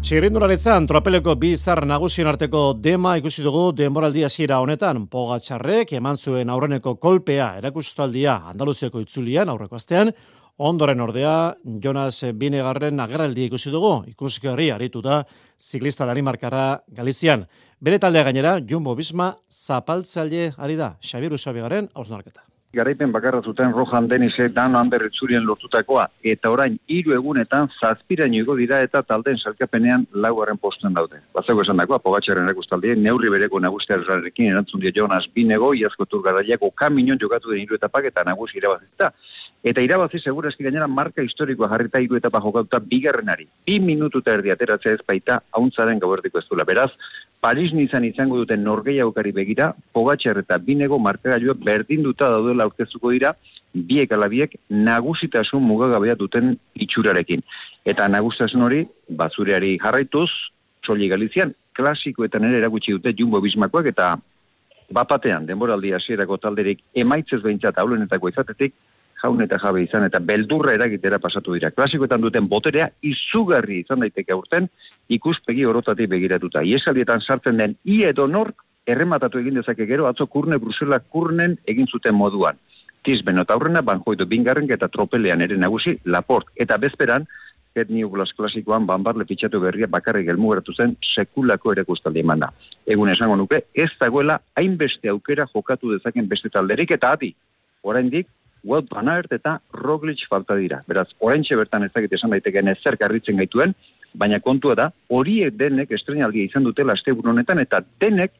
Txirrindularetzan, 0.00 0.86
tropeleko 0.88 1.34
bi 1.36 1.50
zar 1.60 1.82
nagusien 1.84 2.26
arteko 2.30 2.60
dema 2.72 3.12
ikusi 3.20 3.44
dugu 3.44 3.66
denboraldia 3.76 4.30
hasiera 4.30 4.62
honetan. 4.64 5.02
Pogatxarrek 5.12 5.92
eman 5.98 6.16
zuen 6.16 6.48
aurreneko 6.50 6.94
kolpea 7.02 7.50
erakustaldia 7.60 8.38
Andaluziako 8.48 9.04
itzulian 9.04 9.52
aurreko 9.52 9.76
astean, 9.76 10.10
ondoren 10.56 11.04
ordea 11.04 11.34
Jonas 11.84 12.32
Binegarren 12.32 13.04
agerraldi 13.04 13.46
ikusi 13.50 13.70
dugu, 13.70 13.94
ikuski 14.08 14.48
hori 14.48 14.70
aritu 14.72 15.04
da 15.04 15.22
ziklista 15.60 16.08
Danimarkara 16.08 16.80
Galizian. 16.88 17.44
Bere 17.80 18.00
taldea 18.00 18.24
gainera, 18.24 18.58
Jumbo 18.64 18.96
Bisma 18.96 19.34
zapaltzaile 19.52 20.54
ari 20.56 20.80
da, 20.80 20.94
Xabier 21.04 21.36
Usabigaren 21.36 21.92
hausnarketa 21.94 22.49
garaipen 22.72 23.10
bakarra 23.10 23.42
zuten 23.42 23.72
Rohan 23.72 24.06
Denise 24.08 24.48
Dan 24.54 24.76
Ander 24.76 25.02
Etzurien 25.02 25.42
lortutakoa, 25.44 26.04
eta 26.22 26.50
orain 26.54 26.76
hiru 26.86 27.14
egunetan 27.16 27.66
zazpiraino 27.80 28.38
igo 28.38 28.54
dira 28.54 28.78
eta 28.86 29.02
taldeen 29.02 29.38
salkapenean 29.38 30.06
laugarren 30.14 30.58
posten 30.58 30.94
daude. 30.94 31.18
Batzeko 31.34 31.64
esan 31.66 31.82
dagoa, 31.82 31.98
pogatxaren 31.98 32.46
erakustaldien, 32.46 33.02
neurri 33.02 33.32
bereko 33.34 33.58
nagustiarekin 33.60 34.52
erantzun 34.52 34.84
dio 34.84 34.92
Jonas 34.94 35.26
Binego, 35.34 35.72
iazko 35.74 36.06
turgaraiako 36.06 36.70
kaminon 36.70 37.18
jokatu 37.18 37.50
den 37.50 37.64
hiru 37.64 37.74
etapak 37.74 38.06
eta 38.12 38.24
nagusi 38.24 38.60
irabazita. 38.62 39.10
Eta 39.64 39.82
irabazi 39.84 40.20
segurazki 40.22 40.64
gainera 40.64 40.86
marka 40.88 41.22
historikoa 41.26 41.68
jarrita 41.68 42.00
hiru 42.00 42.16
etapa 42.16 42.40
jokatuta 42.40 42.78
bigarrenari. 42.80 43.48
Bi 43.66 43.80
minututa 43.80 44.32
erdi 44.38 44.54
ateratzea 44.54 44.94
ez 44.94 45.02
baita 45.06 45.42
hauntzaren 45.50 45.98
gauerdiko 45.98 46.38
ez 46.38 46.46
dula. 46.48 46.64
Beraz, 46.64 46.92
Paris 47.40 47.72
nizan 47.72 48.04
izango 48.04 48.36
duten 48.36 48.60
norgeiaukari 48.64 49.32
begira, 49.32 49.70
Pogatxar 49.96 50.42
eta 50.42 50.58
Binego 50.60 50.98
markagailuak 51.00 51.62
berdinduta 51.64 52.28
daudela 52.28 52.59
aurkezuko 52.64 53.12
dira, 53.14 53.34
biek 53.74 54.12
alabiek 54.12 54.56
nagusitasun 54.70 55.62
mugagabea 55.62 56.16
duten 56.18 56.56
itxurarekin. 56.74 57.42
Eta 57.84 58.08
nagusitasun 58.08 58.66
hori, 58.66 58.84
bazureari 59.22 59.76
jarraituz, 59.82 60.30
txoli 60.84 61.08
galizian, 61.08 61.54
klasikoetan 61.76 62.44
ere 62.48 62.60
erakutsi 62.62 62.96
dute 62.96 63.14
jumbo 63.16 63.40
bismakoak 63.40 63.90
eta 63.92 64.14
bapatean, 64.90 65.46
denboraldi 65.46 65.92
hasierako 65.94 66.40
talderik 66.42 66.80
emaitzez 66.98 67.40
behintzat 67.44 67.78
aulenetako 67.78 68.32
izatetik, 68.32 68.74
jaun 69.22 69.42
eta 69.44 69.58
jabe 69.60 69.84
izan 69.84 70.06
eta 70.06 70.20
beldurra 70.24 70.74
eragitera 70.74 71.18
pasatu 71.22 71.54
dira. 71.56 71.70
Klasikoetan 71.76 72.24
duten 72.24 72.48
boterea 72.48 72.88
izugarri 73.06 73.82
izan 73.84 74.00
daiteke 74.04 74.32
aurten 74.32 74.68
ikuspegi 75.08 75.66
orotatik 75.68 76.10
begiratuta. 76.10 76.64
Iesaldietan 76.64 77.20
sartzen 77.20 77.60
den 77.60 77.76
i 77.84 78.02
edo 78.08 78.26
nork 78.26 78.64
errematatu 78.92 79.40
egin 79.40 79.60
dezake 79.60 79.86
gero 79.86 80.08
atzo 80.08 80.26
kurne 80.26 80.58
Brusela 80.58 81.00
kurnen 81.00 81.56
egin 81.66 81.86
zuten 81.86 82.14
moduan. 82.14 82.58
Tizben 83.04 83.38
eta 83.40 83.54
aurrena 83.54 83.82
banjoitu 83.82 84.26
bingarren 84.28 84.68
eta 84.70 84.88
tropelean 84.88 85.40
ere 85.40 85.56
nagusi 85.56 85.96
Laport 86.04 86.50
eta 86.56 86.76
bezperan 86.78 87.26
Et 87.74 87.88
New 87.88 88.08
Glass 88.10 88.34
klasikoan 88.34 88.86
banbarle 88.86 89.24
pitxatu 89.24 89.60
berria 89.62 89.86
bakarrik 89.86 90.26
gelmugeratu 90.26 90.74
zen 90.74 90.96
sekulako 91.06 91.70
ere 91.72 91.84
guztaldi 91.86 92.24
eman 92.24 92.42
da. 92.42 92.48
Egun 92.86 93.12
esango 93.12 93.36
nuke, 93.38 93.62
ez 93.74 93.90
dagoela 94.00 94.40
hainbeste 94.58 95.12
aukera 95.12 95.46
jokatu 95.54 95.92
dezaken 95.92 96.26
beste 96.28 96.50
talderik 96.50 96.90
eta 96.96 97.12
adi, 97.14 97.30
oraindik 97.82 98.26
Wout 98.66 98.90
Van 98.92 99.08
Aert 99.08 99.32
eta 99.32 99.54
Roglic 99.72 100.26
falta 100.28 100.56
dira. 100.58 100.82
Beraz, 100.88 101.06
oraintxe 101.20 101.56
bertan 101.56 101.86
ez 101.86 101.92
dakit 101.94 102.12
esan 102.18 102.34
daiteken 102.34 102.68
ezer 102.74 102.98
garritzen 103.00 103.38
gaituen, 103.40 103.72
baina 104.12 104.40
kontua 104.42 104.74
da, 104.74 104.90
horiek 105.08 105.54
denek 105.56 105.94
estrenaldia 105.94 106.50
izan 106.50 106.66
dutela 106.66 106.98
asteburu 106.98 107.30
honetan 107.30 107.62
eta 107.62 107.84
denek 108.02 108.34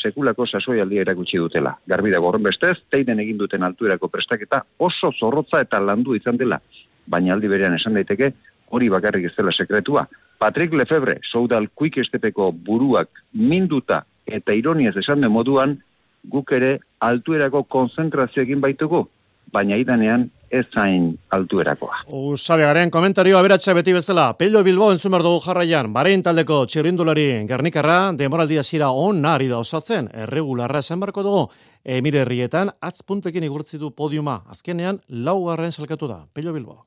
sekulako 0.00 0.46
sasoialdia 0.46 1.02
erakutsi 1.02 1.38
dutela. 1.38 1.74
Garbi 1.88 2.10
da 2.10 2.20
gorren 2.20 2.42
bestez, 2.42 2.78
teiden 2.90 3.20
egin 3.20 3.38
duten 3.38 3.62
altuerako 3.62 4.08
prestaketa 4.08 4.62
oso 4.78 5.12
zorrotza 5.12 5.60
eta 5.60 5.80
landu 5.80 6.16
izan 6.16 6.36
dela. 6.36 6.60
Baina 7.06 7.34
aldi 7.34 7.48
berean 7.48 7.74
esan 7.74 7.94
daiteke, 7.98 8.32
hori 8.70 8.88
bakarrik 8.88 9.28
ez 9.28 9.34
dela 9.36 9.52
sekretua. 9.52 10.06
Patrick 10.38 10.74
Lefebvre, 10.74 11.20
soudal 11.30 11.68
quick 11.74 11.98
estepeko 12.02 12.50
buruak 12.52 13.22
minduta 13.32 14.02
eta 14.26 14.54
ironiaz 14.54 14.96
esan 14.96 15.20
de 15.20 15.28
moduan, 15.28 15.76
guk 16.24 16.52
ere 16.52 16.78
altuerako 17.00 17.64
konzentrazio 17.64 18.42
egin 18.42 18.60
baitugu, 18.60 19.04
baina 19.52 19.76
idanean 19.76 20.30
ez 20.52 20.66
zain 20.74 21.06
altuerakoa. 21.32 22.02
Usabe 22.12 22.66
garen 22.68 22.90
komentario 22.92 23.38
aberatsa 23.38 23.72
beti 23.74 23.94
bezala, 23.96 24.26
Pello 24.36 24.62
Bilbo 24.62 24.90
entzumer 24.92 25.24
dugu 25.24 25.40
jarraian, 25.46 25.88
barein 25.94 26.22
taldeko 26.22 26.60
txirrindulari 26.68 27.26
gernikarra, 27.48 28.12
demoraldia 28.18 28.62
zira 28.62 28.90
on 28.92 29.22
nari 29.24 29.48
da 29.48 29.58
osatzen, 29.62 30.10
erregularra 30.26 30.82
esan 30.84 31.00
barko 31.00 31.24
dugu, 31.24 31.46
emire 31.84 32.22
herrietan, 32.26 32.70
atzpuntekin 32.80 33.48
igurtzi 33.48 33.80
du 33.80 33.90
podiuma, 33.96 34.42
azkenean, 34.52 35.00
laugarren 35.08 35.72
salkatu 35.72 36.10
da, 36.10 36.22
Pello 36.34 36.52
Bilbo. 36.52 36.82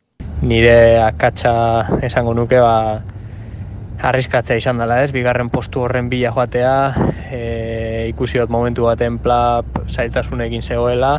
Nire 0.45 0.99
akatsa 1.01 1.55
esango 2.05 2.35
nuke, 2.37 2.59
ba, 2.61 3.01
arriskatzea 4.05 4.59
izan 4.61 4.77
dela 4.77 5.01
ez, 5.01 5.09
bigarren 5.15 5.49
postu 5.49 5.81
horren 5.81 6.09
bila 6.11 6.35
joatea, 6.35 6.75
e, 7.31 7.41
ikusi 8.11 8.37
dut 8.37 8.53
momentu 8.53 8.85
baten 8.85 9.17
plap 9.23 9.81
zailtasunekin 9.89 10.61
zegoela, 10.61 11.15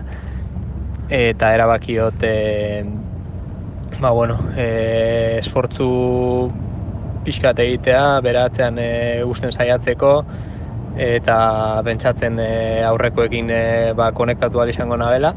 eta 1.10 1.52
erabaki 1.54 1.96
dut 2.00 2.22
e, 2.26 2.84
ba, 4.00 4.10
bueno, 4.10 4.38
e, 4.56 5.38
esfortzu 5.38 5.88
pixkat 7.26 7.58
egitea, 7.62 8.20
beratzean 8.22 8.78
e, 8.78 8.90
usten 9.26 9.52
saiatzeko, 9.52 10.12
eta 10.96 11.38
bentsatzen 11.86 12.40
e, 12.40 12.50
aurrekoekin 12.88 13.50
e, 13.50 13.62
ba, 13.98 14.10
konektatu 14.12 14.62
izango 14.68 14.96
nabela 14.96 15.34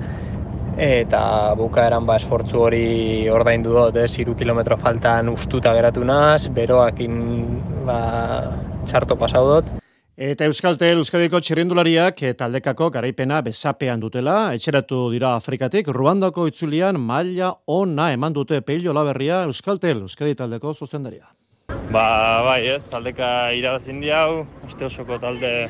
eta 0.79 1.55
bukaeran 1.59 2.05
ba 2.07 2.15
esfortzu 2.15 2.61
hori 2.63 3.27
ordaindu 3.27 3.73
dut, 3.75 3.97
ez, 3.99 4.13
eh? 4.15 4.23
3 4.23 4.35
kilometro 4.39 4.77
faltan 4.77 5.29
ustuta 5.29 5.73
geratu 5.75 6.05
naz, 6.07 6.47
beroakin 6.47 7.19
ba 7.85 7.99
txarto 8.85 9.19
pasau 9.19 9.43
dut. 9.49 9.88
Eta 10.19 10.43
Euskaltel 10.49 10.99
Euskadiko 10.99 11.39
txirrindulariak 11.39 12.19
taldekako 12.35 12.89
garaipena 12.91 13.37
besapean 13.39 14.01
dutela, 14.03 14.49
etxeratu 14.51 15.05
dira 15.13 15.29
Afrikatik, 15.37 15.87
Ruandako 15.95 16.43
itzulian 16.49 16.97
maila 16.99 17.53
ona 17.71 18.09
eman 18.11 18.33
dute 18.35 18.57
peilo 18.67 18.91
laberria 18.91 19.45
Euskaltel 19.47 20.01
Euskadi 20.03 20.35
taldeko 20.35 20.73
zuzendaria. 20.73 21.23
Ba, 21.93 22.03
bai, 22.43 22.67
ez, 22.67 22.81
taldeka 22.91 23.29
irabazin 23.55 24.01
hau, 24.11 24.41
uste 24.67 24.89
osoko 24.89 25.21
talde 25.23 25.69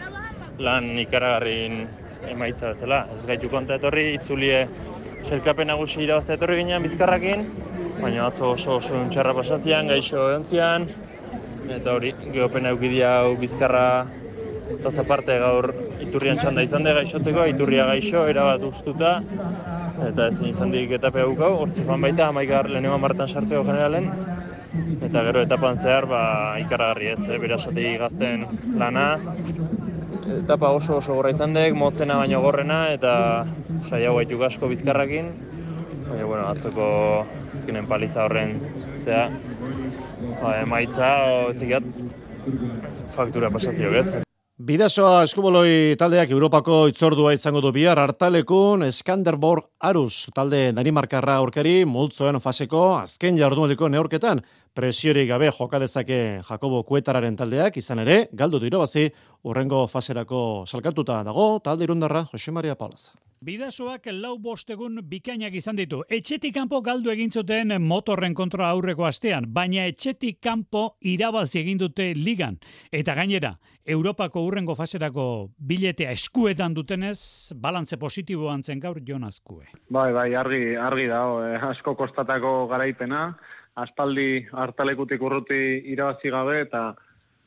lan 0.57 0.97
ikaragarrin 0.97 1.83
emaitza 2.31 2.71
bezala. 2.71 3.03
Ez 3.13 3.27
gaitu 3.29 3.51
konta 3.53 3.77
etorri, 3.77 4.15
itzulie 4.15 4.63
Selkapen 5.29 5.69
nagusi 5.69 6.01
irabazte 6.07 6.33
etorri 6.33 6.63
ginean 6.63 6.81
bizkarrakin, 6.81 7.45
baina 8.01 8.25
atzo 8.31 8.55
oso 8.55 8.79
oso 8.79 8.97
untxarra 8.97 9.35
pasazian, 9.37 9.93
gaixo 9.93 10.25
egontzian, 10.31 10.89
eta 11.69 11.93
hori, 11.93 12.15
geopen 12.33 12.65
eukidia 12.71 13.13
hau 13.19 13.37
bizkarra 13.37 13.85
eta 14.77 14.91
zaparte 14.91 15.37
gaur 15.41 15.71
iturrian 16.03 16.37
txanda 16.39 16.63
izan 16.65 16.85
da 16.85 16.93
gaixotzeko, 16.99 17.45
iturria 17.51 17.87
gaixo, 17.89 18.25
erabat 18.29 18.63
ustuta, 18.67 19.17
eta 20.07 20.27
ezin 20.29 20.51
izan 20.51 20.71
dik 20.73 20.93
etape 20.99 21.23
hau 21.23 21.33
hortzi 21.63 21.85
fan 21.87 22.05
baita, 22.05 22.29
amaikar 22.29 22.69
lehenengo 22.69 22.99
martan 23.01 23.27
sartzeko 23.27 23.63
generalen, 23.67 24.11
eta 25.07 25.23
gero 25.25 25.41
etapan 25.45 25.79
zehar, 25.81 26.07
ba, 26.09 26.21
ikaragarri 26.61 27.13
ez, 27.15 27.21
eh, 27.27 27.39
berasati 27.41 27.95
gazten 28.01 28.45
lana, 28.77 29.07
etapa 30.37 30.71
oso 30.77 30.99
oso 30.99 31.17
gorra 31.17 31.33
izan 31.33 31.55
dek, 31.57 31.73
motzena 31.73 32.19
baino 32.21 32.41
gorrena, 32.45 32.79
eta 32.93 33.13
saia 33.89 34.13
gaitu 34.13 34.43
asko 34.45 34.69
bizkarrakin. 34.69 35.33
Baina, 36.09 36.25
bueno, 36.25 36.45
atzoko 36.49 36.87
azkenen 37.57 37.89
paliza 37.89 38.23
horren 38.25 38.57
zea, 39.03 39.27
ba, 40.41 40.55
emaitza, 40.61 41.11
txikiat, 41.57 41.93
faktura 43.17 43.53
pasazio, 43.53 43.93
ez? 43.93 44.28
Bidasoa 44.59 45.21
eskuboloi 45.23 45.95
taldeak 45.95 46.33
Europako 46.35 46.81
itzordua 46.91 47.31
izango 47.31 47.61
du 47.63 47.69
bihar. 47.71 47.95
Hartalekun 48.01 48.81
Skanderborg 48.91 49.69
Arus 49.87 50.33
talde 50.35 50.73
Danimarkarra 50.75 51.37
aurkari 51.39 51.85
multzoen 51.87 52.41
faseko 52.43 52.81
azken 52.97 53.39
jarduneliko 53.39 53.87
neorketan 53.87 54.41
presiori 54.73 55.25
gabe 55.27 55.51
joka 55.51 55.79
dezake 55.79 56.41
Jakobo 56.49 56.83
Kuetararen 56.83 57.35
taldeak 57.35 57.77
izan 57.77 57.99
ere 57.99 58.27
galdu 58.33 58.59
du 58.59 58.65
irabazi 58.65 59.09
urrengo 59.43 59.87
faserako 59.87 60.65
salkatuta 60.67 61.23
dago 61.23 61.59
talde 61.63 61.83
irundarra 61.83 62.25
Jose 62.31 62.51
Maria 62.51 62.75
Palaza. 62.75 63.11
Bidasoak 63.39 64.09
lau 64.11 64.33
bostegun 64.37 64.99
bikainak 65.07 65.53
izan 65.55 65.77
ditu. 65.79 66.01
Etxetik 66.11 66.51
kanpo 66.57 66.81
galdu 66.83 67.07
egin 67.13 67.31
zuten 67.31 67.71
motorren 67.79 68.33
kontra 68.35 68.67
aurreko 68.67 69.05
astean, 69.07 69.45
baina 69.47 69.85
etxetik 69.87 70.41
kanpo 70.43 70.97
irabazi 70.99 71.61
egin 71.61 71.79
dute 71.79 72.09
ligan. 72.17 72.57
Eta 72.91 73.15
gainera, 73.15 73.53
Europako 73.87 74.43
urrengo 74.43 74.75
faserako 74.75 75.23
biletea 75.55 76.11
eskuetan 76.11 76.75
dutenez, 76.75 77.53
balantze 77.55 77.95
positiboan 77.97 78.61
zen 78.61 78.83
gaur 78.83 78.99
Jon 79.07 79.23
Azkue. 79.23 79.71
Bai, 79.89 80.11
bai, 80.11 80.27
argi, 80.35 80.75
argi 80.75 81.07
da, 81.07 81.23
eh, 81.47 81.63
asko 81.71 81.95
kostatako 81.95 82.67
garaipena, 82.67 83.37
aspaldi 83.83 84.47
hartalekutik 84.51 85.21
urruti 85.21 85.59
irabazi 85.93 86.31
gabe 86.33 86.59
eta 86.65 86.83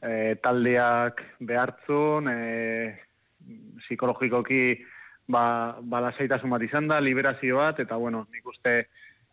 eh, 0.03 0.35
taldeak 0.43 1.23
behartzun, 1.41 2.29
eh, 2.33 2.99
psikologikoki 3.83 4.65
ba, 5.29 5.79
ba 5.81 6.01
lasaitasun 6.09 6.51
bat 6.51 6.63
izan 6.67 6.89
da, 6.91 7.01
liberazio 7.01 7.59
bat, 7.63 7.81
eta 7.81 7.97
bueno, 7.97 8.27
nik 8.33 8.47
uste 8.47 8.75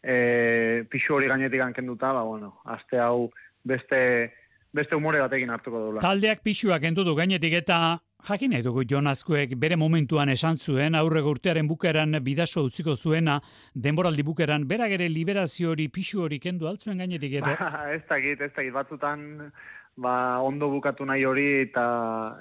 e, 0.02 0.84
pixu 0.90 1.16
hori 1.16 1.30
gainetik 1.32 1.64
kenduta, 1.76 2.14
ba 2.14 2.24
bueno, 2.24 2.60
aste 2.66 3.00
hau 3.00 3.30
beste, 3.64 4.34
beste 4.72 4.96
umore 4.96 5.20
batekin 5.20 5.50
hartuko 5.50 5.86
dula. 5.86 6.04
Taldeak 6.06 6.44
pixuak 6.46 6.86
entutu 6.90 7.16
gainetik 7.16 7.60
eta 7.64 8.00
jakin 8.28 8.52
nahi 8.52 8.64
dugu 8.64 8.84
Jonazkoek 8.84 9.56
bere 9.56 9.76
momentuan 9.76 10.30
esan 10.30 10.58
zuen, 10.58 10.96
aurre 10.96 11.22
urtearen 11.22 11.68
bukeran 11.68 12.20
bidaso 12.24 12.64
utziko 12.68 12.96
zuena, 12.96 13.40
denboraldi 13.76 14.24
bukeran, 14.24 14.68
berak 14.68 14.92
ere 14.98 15.10
liberazio 15.10 15.72
hori 15.72 15.88
pixu 15.88 16.24
hori 16.24 16.40
kendu 16.40 16.68
altzuen 16.68 16.98
gainetik 16.98 17.40
edo? 17.42 17.56
Ba, 17.60 17.86
ez 17.94 18.04
dakit, 18.10 18.42
ez 18.42 18.52
dakit, 18.56 18.74
batzutan 18.74 19.52
ba, 19.98 20.40
ondo 20.44 20.70
bukatu 20.70 21.06
nahi 21.06 21.26
hori 21.26 21.48
eta 21.64 21.86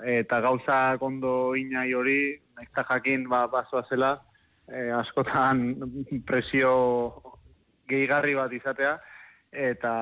eta 0.05 0.41
gauzak 0.41 1.03
ondo 1.03 1.55
inai 1.55 1.93
hori, 1.95 2.20
naizta 2.57 2.85
jakin 2.91 3.29
ba, 3.29 3.47
bazoa 3.47 3.85
zela, 3.89 4.16
e, 4.68 4.91
askotan 4.95 5.62
presio 6.26 6.72
gehigarri 7.89 8.35
bat 8.35 8.53
izatea, 8.53 8.99
eta, 9.53 9.93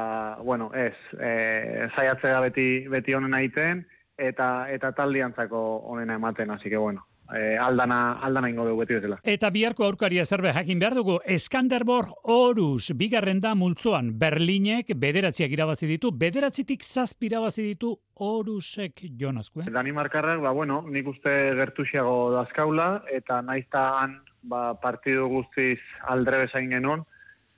bueno, 0.43 0.73
ez, 0.75 0.97
e, 1.21 1.89
zaiatzea 1.95 2.41
beti, 2.49 2.67
beti 2.91 3.15
honen 3.15 3.37
egiten, 3.39 3.85
eta, 4.19 4.71
eta 4.73 4.93
taldiantzako 4.93 5.61
honena 5.93 6.15
ematen, 6.15 6.51
hasi 6.51 6.71
que, 6.71 6.77
bueno, 6.77 7.07
e, 7.35 7.57
aldana, 7.59 8.19
aldana 8.23 8.51
ingo 8.51 8.65
dugu 8.67 8.85
beti 8.85 8.97
bezala. 8.99 9.19
Eta 9.23 9.51
biharko 9.51 9.85
aurkaria 9.87 10.25
zerbe 10.25 10.53
jakin 10.55 10.81
behar 10.81 10.97
dugu, 10.99 11.19
Eskanderborg 11.37 12.13
Horus, 12.23 12.93
bigarren 12.97 13.41
da 13.41 13.55
multzoan, 13.55 14.13
Berlinek 14.19 14.93
bederatziak 14.97 15.53
irabazi 15.53 15.89
ditu, 15.91 16.13
bederatzitik 16.13 16.85
zazpi 16.85 17.31
irabazi 17.31 17.67
ditu 17.73 17.95
Horusek 18.23 19.05
jonazko. 19.19 19.65
Eh? 19.65 19.75
Danimarkarrak, 19.75 20.41
ba, 20.45 20.55
bueno, 20.57 20.83
nik 20.89 21.09
uste 21.13 21.35
gertusiago 21.59 22.33
dazkaula, 22.37 23.03
eta 23.13 23.43
naizta 23.43 23.89
han 24.01 24.21
ba, 24.43 24.73
partidu 24.81 25.29
guztiz 25.33 25.81
aldre 26.09 26.47
bezain 26.47 26.73
genuen. 26.73 27.05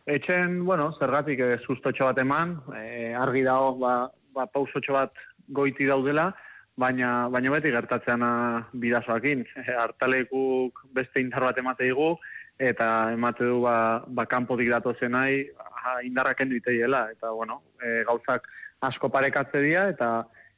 Etxen, 0.08 0.62
bueno, 0.64 0.90
zergatik 0.98 1.40
e, 1.44 1.54
sustotxo 1.66 2.08
bat 2.08 2.18
eman, 2.22 2.56
e, 2.72 3.12
argi 3.14 3.44
dago, 3.44 3.74
ba, 3.82 3.96
ba, 4.34 4.46
pausotxo 4.48 4.96
bat 4.96 5.26
goiti 5.52 5.84
daudela, 5.88 6.30
baina 6.78 7.28
baina 7.28 7.52
beti 7.56 7.72
gertatzeana 7.74 8.30
bidasoakin 8.72 9.44
hartalekuk 9.84 10.84
beste 10.94 11.22
indar 11.24 11.48
bat 11.48 11.58
emate 11.58 11.88
digu 11.90 12.12
eta 12.70 13.12
emate 13.14 13.46
du 13.50 13.60
ba 13.62 14.04
ba 14.06 14.26
kanpotik 14.26 14.70
dato 14.70 14.94
zenai 15.00 15.50
indarra 16.04 16.34
kendu 16.34 16.56
iteiela 16.56 17.08
eta 17.12 17.30
bueno 17.30 17.62
e, 17.82 18.02
gauzak 18.04 18.48
asko 18.80 19.10
parekatze 19.10 19.62
dira 19.62 19.88
eta 19.88 20.10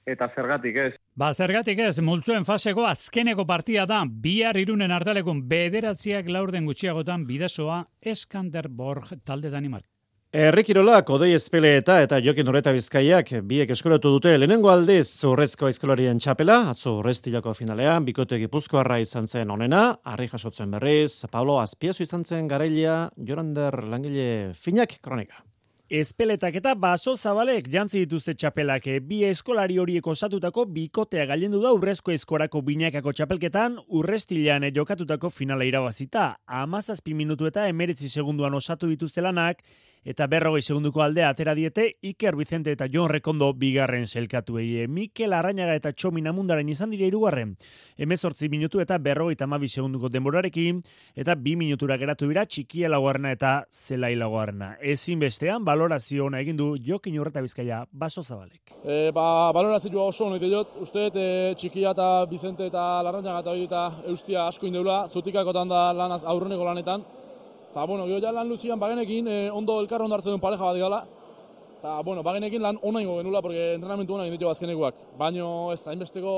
eta 0.07 0.31
zergatik 0.35 0.77
ez. 0.77 0.93
Ba, 1.15 1.29
zergatik 1.35 1.79
ez, 1.85 2.01
multzuen 2.01 2.47
faseko 2.49 2.87
azkeneko 2.89 3.45
partia 3.47 3.85
da, 3.87 4.01
bihar 4.09 4.57
irunen 4.57 4.91
hartalekun 4.97 5.45
bederatziak 5.49 6.29
laurden 6.33 6.67
gutxiagotan 6.67 7.27
bidasoa 7.29 7.85
Eskanderborg 8.01 9.13
talde 9.29 9.53
Danimark. 9.53 9.90
Errikirola, 10.31 11.01
kodei 11.03 11.33
espele 11.35 11.73
eta 11.81 12.21
jokin 12.23 12.47
horreta 12.47 12.71
bizkaiak 12.71 13.33
biek 13.51 13.73
eskolatu 13.75 14.13
dute 14.15 14.37
lehenengo 14.39 14.71
aldiz 14.71 15.25
urrezko 15.27 15.67
eskolarien 15.67 16.23
txapela, 16.23 16.71
atzo 16.71 17.01
urreztilako 17.01 17.51
finalean, 17.59 18.05
bikote 18.07 18.39
gipuzkoarra 18.39 19.01
izan 19.03 19.27
zen 19.27 19.51
onena, 19.51 19.97
harri 20.05 20.29
jasotzen 20.31 20.71
berriz, 20.71 21.27
Pablo 21.33 21.59
Azpiazu 21.59 22.07
izan 22.07 22.23
zen 22.25 22.47
garailea, 22.47 23.11
Jorander 23.19 23.83
Langile 23.83 24.55
Finak 24.55 25.01
kronika. 25.03 25.43
Espeletak 25.91 26.55
eta 26.55 26.77
baso 26.79 27.17
zabalek 27.17 27.67
jantzi 27.67 28.05
dituzte 28.05 28.37
txapelak 28.39 28.85
bi 29.03 29.25
eskolari 29.27 29.81
horiek 29.83 30.07
osatutako 30.07 30.69
bikotea 30.71 31.25
gailendu 31.27 31.59
da 31.59 31.73
urrezko 31.75 32.15
eskorako 32.15 32.63
binakako 32.63 33.11
txapelketan 33.11 33.81
urrestilean 33.89 34.71
jokatutako 34.71 35.35
finala 35.35 35.67
irabazita. 35.67 36.37
Amazazpi 36.47 37.19
minutu 37.19 37.51
eta 37.51 37.67
emeretzi 37.67 38.07
segunduan 38.09 38.55
osatu 38.55 38.87
dituzte 38.87 39.27
lanak 39.27 39.67
eta 40.05 40.27
berrogei 40.27 40.63
segunduko 40.63 41.03
aldea 41.03 41.29
atera 41.31 41.55
diete 41.55 41.97
Iker 42.03 42.37
Vicente 42.37 42.73
eta 42.73 42.87
Jon 42.93 43.11
Rekondo 43.11 43.53
bigarren 43.55 44.07
zelkatu 44.07 44.59
egie. 44.59 44.87
Mikel 44.89 45.33
Arrañaga 45.33 45.75
eta 45.75 45.93
Txomin 45.93 46.29
Amundaren 46.29 46.69
izan 46.69 46.91
dira 46.91 47.07
irugarren. 47.07 47.57
Hemezortzi 47.97 48.49
minutu 48.49 48.81
eta 48.81 48.99
berrogei 48.99 49.37
tamabi 49.37 49.69
segunduko 49.69 50.09
denborarekin 50.09 50.81
eta 51.17 51.35
bi 51.35 51.57
minutura 51.57 51.97
geratu 51.99 52.29
bira 52.29 52.47
txikia 52.47 52.89
laguarna 52.89 53.33
eta 53.33 53.65
zelai. 53.71 54.11
Ezin 54.81 55.21
bestean, 55.21 55.65
balorazio 55.65 56.27
ona 56.27 56.41
egin 56.41 56.57
du 56.57 56.75
Jokin 56.77 57.19
Horreta 57.19 57.41
Bizkaia 57.41 57.85
baso 57.93 58.23
zabalek. 58.23 58.75
E, 58.85 59.11
ba, 59.15 59.53
balorazioa 59.53 60.09
oso 60.11 60.27
honeite 60.27 60.51
jot, 60.51 60.75
uste 60.83 61.07
e, 61.15 61.55
txikia 61.55 61.95
eta 61.95 62.27
Vicente 62.31 62.67
eta 62.67 63.03
Larrañaga 63.07 63.41
eta 63.41 63.55
eta 63.55 64.11
eustia 64.11 64.47
asko 64.49 64.67
indeula, 64.67 65.07
zutikakotan 65.09 65.69
da 65.69 65.93
lanaz 65.93 66.23
aurreneko 66.25 66.65
lanetan, 66.65 67.05
Eta, 67.71 67.85
bueno, 67.87 68.05
gero 68.07 68.19
ja 68.19 68.33
lan 68.35 68.49
luzian 68.49 68.81
bagenekin 68.81 69.29
eh, 69.31 69.51
ondo 69.55 69.79
elkar 69.81 70.03
ondo 70.03 70.17
hartzen 70.17 70.33
duen 70.33 70.41
pareja 70.43 70.67
bat 70.67 70.77
gala. 70.77 71.05
Eta, 71.79 72.01
bueno, 72.03 72.23
bagenekin 72.27 72.63
lan 72.63 72.79
ona 72.83 73.01
ingo 73.01 73.19
genula, 73.21 73.41
porque 73.41 73.75
entrenamentu 73.75 74.15
ona 74.15 74.27
inditu 74.27 74.49
azkenekoak. 74.51 74.95
Baina 75.19 75.47
ez, 75.73 75.87
hainbesteko 75.87 76.33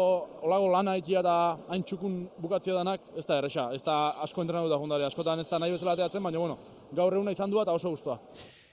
olago 0.44 0.68
lana 0.68 0.98
ikia 1.00 1.22
eta 1.24 1.36
hain 1.72 1.82
txukun 1.88 2.18
bukatzea 2.38 2.76
danak, 2.76 3.00
ez 3.16 3.24
da 3.24 3.38
erresa. 3.40 3.70
Ez 3.72 3.80
da 3.82 3.96
asko 4.26 4.44
entrenatu 4.44 4.68
da 4.68 4.78
jundari, 4.78 5.08
askotan 5.08 5.40
ez 5.40 5.48
da 5.48 5.58
nahi 5.58 5.72
bezala 5.72 5.96
teatzen, 5.96 6.22
baina, 6.22 6.38
bueno, 6.38 6.58
gaur 6.92 7.16
eguna 7.16 7.32
izan 7.32 7.50
du 7.50 7.62
eta 7.62 7.72
oso 7.72 7.94
guztua. 7.96 8.18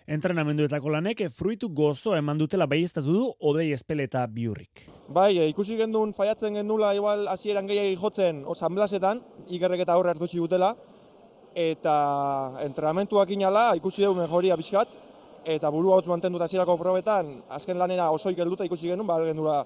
Entrenamenduetako 0.10 0.92
lanek 0.92 1.28
fruitu 1.32 1.70
gozo 1.70 2.16
eman 2.18 2.38
dutela 2.38 2.68
baiestatu 2.68 3.14
du 3.14 3.26
odei 3.40 3.70
espele 3.72 4.10
eta 4.10 4.28
biurrik. 4.28 4.90
Bai, 5.08 5.32
ikusi 5.48 5.78
gendun 5.80 6.12
faiatzen 6.18 6.60
gendula 6.60 6.92
igual 6.98 7.28
hasieran 7.30 7.70
gehiagik 7.70 8.02
jotzen 8.02 8.44
osan 8.46 8.76
blasetan, 8.76 9.22
ikerrek 9.48 9.86
eta 9.86 9.94
aurre 9.94 10.12
hartu 10.12 10.28
dutela, 10.34 10.76
eta 11.56 12.62
entrenamentuak 12.64 13.30
inala 13.32 13.74
ikusi 13.76 14.04
dugu 14.04 14.22
mejoria 14.22 14.58
bizkat, 14.58 14.88
eta 15.46 15.70
burua 15.72 16.00
hotz 16.00 16.08
mantendu 16.08 16.38
eta 16.38 16.48
zirako 16.48 16.78
probetan, 16.78 17.42
azken 17.50 17.78
lanera 17.78 18.10
osoik 18.12 18.40
helduta 18.40 18.66
ikusi 18.66 18.88
genuen, 18.88 19.08
ba, 19.08 19.16
algendula, 19.16 19.66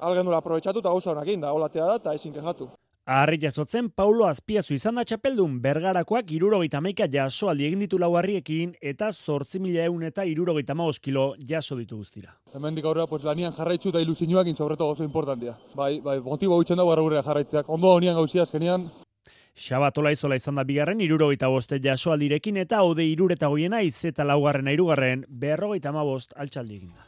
algendula 0.00 0.38
aprobetsatu 0.38 0.78
eta 0.80 0.92
gauza 0.92 1.10
honak 1.10 1.34
da, 1.40 1.52
olatea 1.52 1.86
da, 1.86 1.96
eta 1.96 2.14
ezin 2.14 2.32
kejatu. 2.32 2.70
Arri 3.10 3.40
jasotzen, 3.42 3.88
Paulo 3.90 4.26
Azpiazu 4.28 4.74
izan 4.76 4.94
da 5.00 5.02
txapeldun, 5.02 5.56
bergarakoak 5.64 6.28
irurogeita 6.30 6.80
meika 6.84 7.08
jaso 7.10 7.48
aldi 7.50 7.64
egin 7.66 7.80
ditu 7.82 7.98
lauarriekin, 7.98 8.76
eta 8.80 9.08
zortzi 9.10 9.58
mila 9.58 9.82
eun 9.88 10.04
eta 10.06 10.22
irurogeita 10.28 10.76
maoz 10.78 11.00
kilo 11.00 11.32
jaso 11.48 11.74
ditu 11.80 11.96
guztira. 11.96 12.36
Hemen 12.54 12.76
dik 12.76 12.84
aurrera, 12.84 13.08
pues, 13.10 13.24
lanian 13.24 13.56
jarraitzu 13.56 13.90
eta 13.90 14.04
ilusinuak 14.04 14.46
intzobreto 14.46 14.86
oso 14.86 15.02
importantia. 15.02 15.56
Bai, 15.74 16.00
bai, 16.00 16.20
motibo 16.20 16.54
hau 16.54 16.62
da 16.62 16.84
barra 16.84 17.22
jarraitzeak. 17.22 17.68
Ondo 17.68 17.90
honian 17.96 18.14
gauzia 18.14 18.42
azkenian, 18.42 18.90
Xabatola 19.56 20.12
izola 20.12 20.36
izan 20.38 20.56
da 20.56 20.64
bigarren, 20.64 21.00
irurogeita 21.00 21.48
boste 21.48 21.80
jasoaldirekin 21.82 22.56
eta 22.62 22.82
ode 22.82 23.04
irureta 23.04 23.48
goiena 23.48 23.82
iz 23.82 24.04
eta 24.04 24.24
laugarren 24.24 24.68
irugarren 24.72 25.24
berrogeita 25.28 25.92
ma 25.92 26.04
bost 26.04 26.32
altxaldi 26.36 26.76
egin 26.76 26.92
da. 26.94 27.06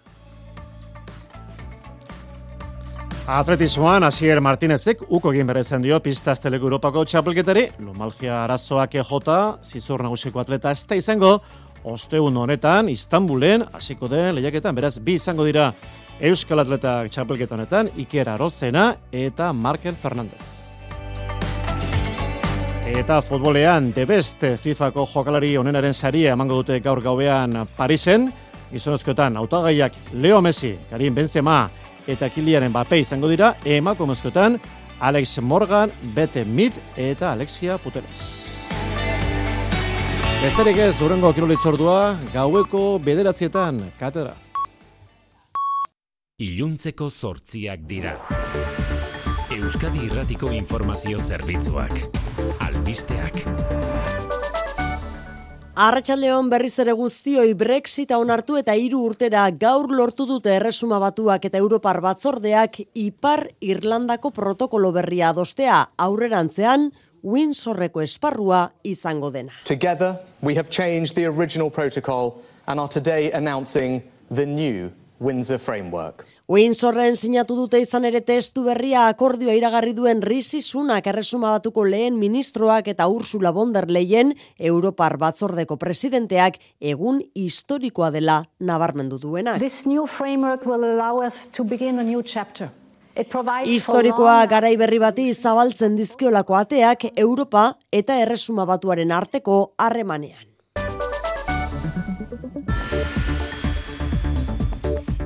Atletismoan, 3.23 4.03
Asier 4.03 4.41
Martinezek 4.43 5.05
uko 5.09 5.31
egin 5.31 5.47
berezen 5.47 5.85
dio 5.85 6.01
pistaz 6.03 6.41
teleko 6.43 6.67
Europako 6.67 7.05
txapelketari, 7.07 7.69
Lomalgia 7.79 8.41
arazoak 8.43 8.97
ejota, 8.99 9.37
zizur 9.63 10.03
nagusiko 10.03 10.43
atleta 10.43 10.73
ez 10.75 10.83
da 10.91 10.99
izango, 10.99 11.37
osteun 11.85 12.37
honetan, 12.37 12.91
Istanbulen, 12.91 13.63
hasiko 13.73 14.11
den 14.11 14.35
lehiaketan, 14.35 14.75
beraz, 14.75 14.97
bi 14.99 15.15
izango 15.21 15.47
dira 15.47 15.71
Euskal 16.19 16.67
Atleta 16.67 16.99
txapelketanetan, 17.07 17.95
Iker 18.03 18.35
Arozena 18.35 18.91
eta 19.13 19.53
Markel 19.53 19.95
Fernandez. 19.95 20.72
Eta 22.93 23.23
futbolean, 23.25 23.93
The 23.93 24.05
Best 24.05 24.43
FIFAko 24.61 25.07
jokalari 25.09 25.55
onenaren 25.57 25.95
saria 25.95 26.35
emango 26.37 26.59
dute 26.61 26.77
gaur 26.85 27.01
gauean 27.01 27.63
Parisen. 27.77 28.27
Gizonezkoetan, 28.71 29.37
autagaiak 29.41 29.97
Leo 30.13 30.43
Messi, 30.45 30.75
Karim 30.91 31.15
Benzema 31.17 31.71
eta 32.07 32.29
Kilian 32.29 32.69
Mbappe 32.69 33.01
izango 33.01 33.31
dira. 33.33 33.55
Emakumezkoetan, 33.65 34.61
Alex 35.01 35.39
Morgan, 35.41 35.91
Bete 36.15 36.45
Mid 36.45 36.77
eta 36.97 37.33
Alexia 37.33 37.79
Puteles. 37.79 38.29
Besterik 40.43 40.77
ez, 40.85 41.01
urrengo 41.01 41.33
kirolitzordua, 41.33 42.19
gaueko 42.35 42.99
bederatzietan, 43.03 43.81
katedra. 43.99 44.37
Iluntzeko 46.39 47.09
zortziak 47.11 47.87
dira. 47.89 48.19
Euskadi 49.57 50.11
Irratiko 50.11 50.53
Informazio 50.53 51.19
Zerbitzuak 51.19 52.22
albisteak. 52.93 53.45
Arratxaldeon 55.73 56.51
berriz 56.53 56.75
ere 56.79 56.93
guztioi 56.93 57.55
Brexita 57.57 58.19
onartu 58.21 58.59
eta 58.61 58.75
hiru 58.77 59.01
urtera 59.09 59.47
gaur 59.51 59.89
lortu 59.89 60.27
dute 60.29 60.53
erresuma 60.53 60.99
batuak 61.01 61.47
eta 61.49 61.59
Europar 61.59 62.01
batzordeak 62.05 62.77
Ipar 62.95 63.49
Irlandako 63.61 64.31
protokolo 64.31 64.93
berria 64.93 65.31
adostea 65.31 65.89
aurrerantzean 65.97 66.91
Windsorreko 67.25 68.03
esparrua 68.03 68.73
izango 68.85 69.31
dena. 69.31 69.53
Together 69.65 70.19
we 70.43 70.55
have 70.55 70.69
changed 70.69 71.15
the 71.15 71.27
original 71.27 71.71
protocol 71.71 72.43
and 72.67 72.79
are 72.79 72.89
today 72.89 73.33
announcing 73.33 74.03
the 74.31 74.45
new 74.45 74.93
Windsor 75.23 75.61
Framework. 75.63 76.25
Windsorren 76.51 77.15
sinatu 77.17 77.55
dute 77.55 77.79
izan 77.79 78.05
ere 78.09 78.21
testu 78.27 78.65
berria 78.67 79.07
akordioa 79.07 79.55
iragarri 79.55 79.95
duen 79.95 80.21
Rishi 80.27 80.61
Sunak 80.61 81.07
erresuma 81.07 81.53
batuko 81.55 81.85
lehen 81.87 82.19
ministroak 82.19 82.91
eta 82.91 83.07
Ursula 83.07 83.53
von 83.55 83.73
der 83.73 83.87
Leyen 83.87 84.35
Europar 84.59 85.17
batzordeko 85.23 85.79
presidenteak 85.79 86.59
egun 86.81 87.23
historikoa 87.39 88.11
dela 88.11 88.43
nabarmendu 88.59 89.23
duena. 89.23 89.59
This 89.63 89.87
new 89.87 90.07
framework 90.07 90.67
will 90.67 90.85
allow 90.85 91.23
us 91.25 91.47
to 91.55 91.65
begin 91.65 91.99
a 91.99 92.05
new 92.05 92.23
chapter. 92.23 92.73
Historikoa 93.15 94.47
garai 94.49 94.77
berri 94.81 94.99
bati 94.99 95.27
zabaltzen 95.35 95.99
dizkiolako 95.99 96.57
ateak 96.57 97.11
Europa 97.15 97.75
eta 97.93 98.17
erresuma 98.25 98.65
batuaren 98.65 99.13
arteko 99.13 99.75
harremanean. 99.77 100.52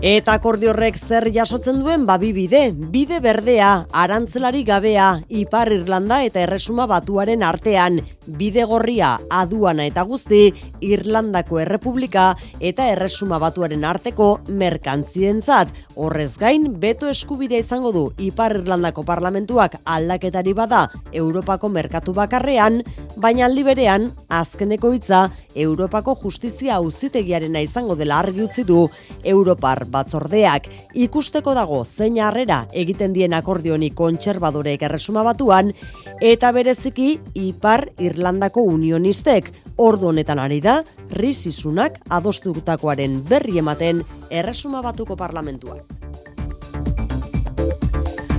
Eta 0.04 0.34
akordio 0.36 0.74
horrek 0.74 0.98
zer 1.00 1.24
jasotzen 1.32 1.78
duen 1.80 2.02
babi 2.04 2.28
bide, 2.36 2.66
bide 2.92 3.16
berdea, 3.24 3.86
arantzelari 3.96 4.60
gabea, 4.68 5.22
Ipar 5.32 5.70
Irlanda 5.72 6.18
eta 6.22 6.42
Erresuma 6.42 6.84
Batuaren 6.86 7.40
artean, 7.42 8.02
bide 8.36 8.66
gorria, 8.68 9.14
aduana 9.32 9.86
eta 9.88 10.04
guzti, 10.04 10.52
Irlandako 10.84 11.62
Errepublika 11.62 12.26
eta 12.60 12.90
Erresuma 12.92 13.38
Batuaren 13.40 13.86
arteko 13.88 14.42
merkantzientzat. 14.52 15.72
Horrez 15.96 16.36
gain, 16.36 16.68
beto 16.78 17.08
eskubidea 17.08 17.64
izango 17.64 17.94
du 17.96 18.04
Ipar 18.20 18.58
Irlandako 18.60 19.02
parlamentuak 19.08 19.78
aldaketari 19.82 20.52
bada 20.52 20.90
Europako 21.10 21.72
merkatu 21.72 22.12
bakarrean, 22.12 22.82
baina 23.16 23.48
aldi 23.48 23.64
berean, 23.64 24.10
azkeneko 24.28 24.92
hitza 24.92 25.30
Europako 25.54 26.18
justizia 26.20 26.76
auzitegiarena 26.76 27.64
izango 27.64 27.96
dela 27.96 28.20
argi 28.20 28.44
utzi 28.44 28.68
du 28.68 28.90
Europar 29.24 29.85
batzordeak 29.92 30.68
ikusteko 31.06 31.54
dago 31.56 31.82
zein 31.84 32.18
harrera 32.20 32.64
egiten 32.72 33.12
dien 33.16 33.34
akordioni 33.36 33.90
kontserbadorek 33.90 34.82
erresuma 34.88 35.24
batuan 35.26 35.72
eta 36.20 36.52
bereziki 36.52 37.18
Ipar 37.34 37.88
Irlandako 37.98 38.62
unionistek 38.76 39.52
ordu 39.76 40.10
honetan 40.12 40.38
ari 40.42 40.60
da 40.60 40.82
risisunak 41.12 42.00
adostutakoaren 42.10 43.22
berri 43.28 43.58
ematen 43.58 44.02
erresuma 44.30 44.82
batuko 44.82 45.16
parlamentuan. 45.16 45.80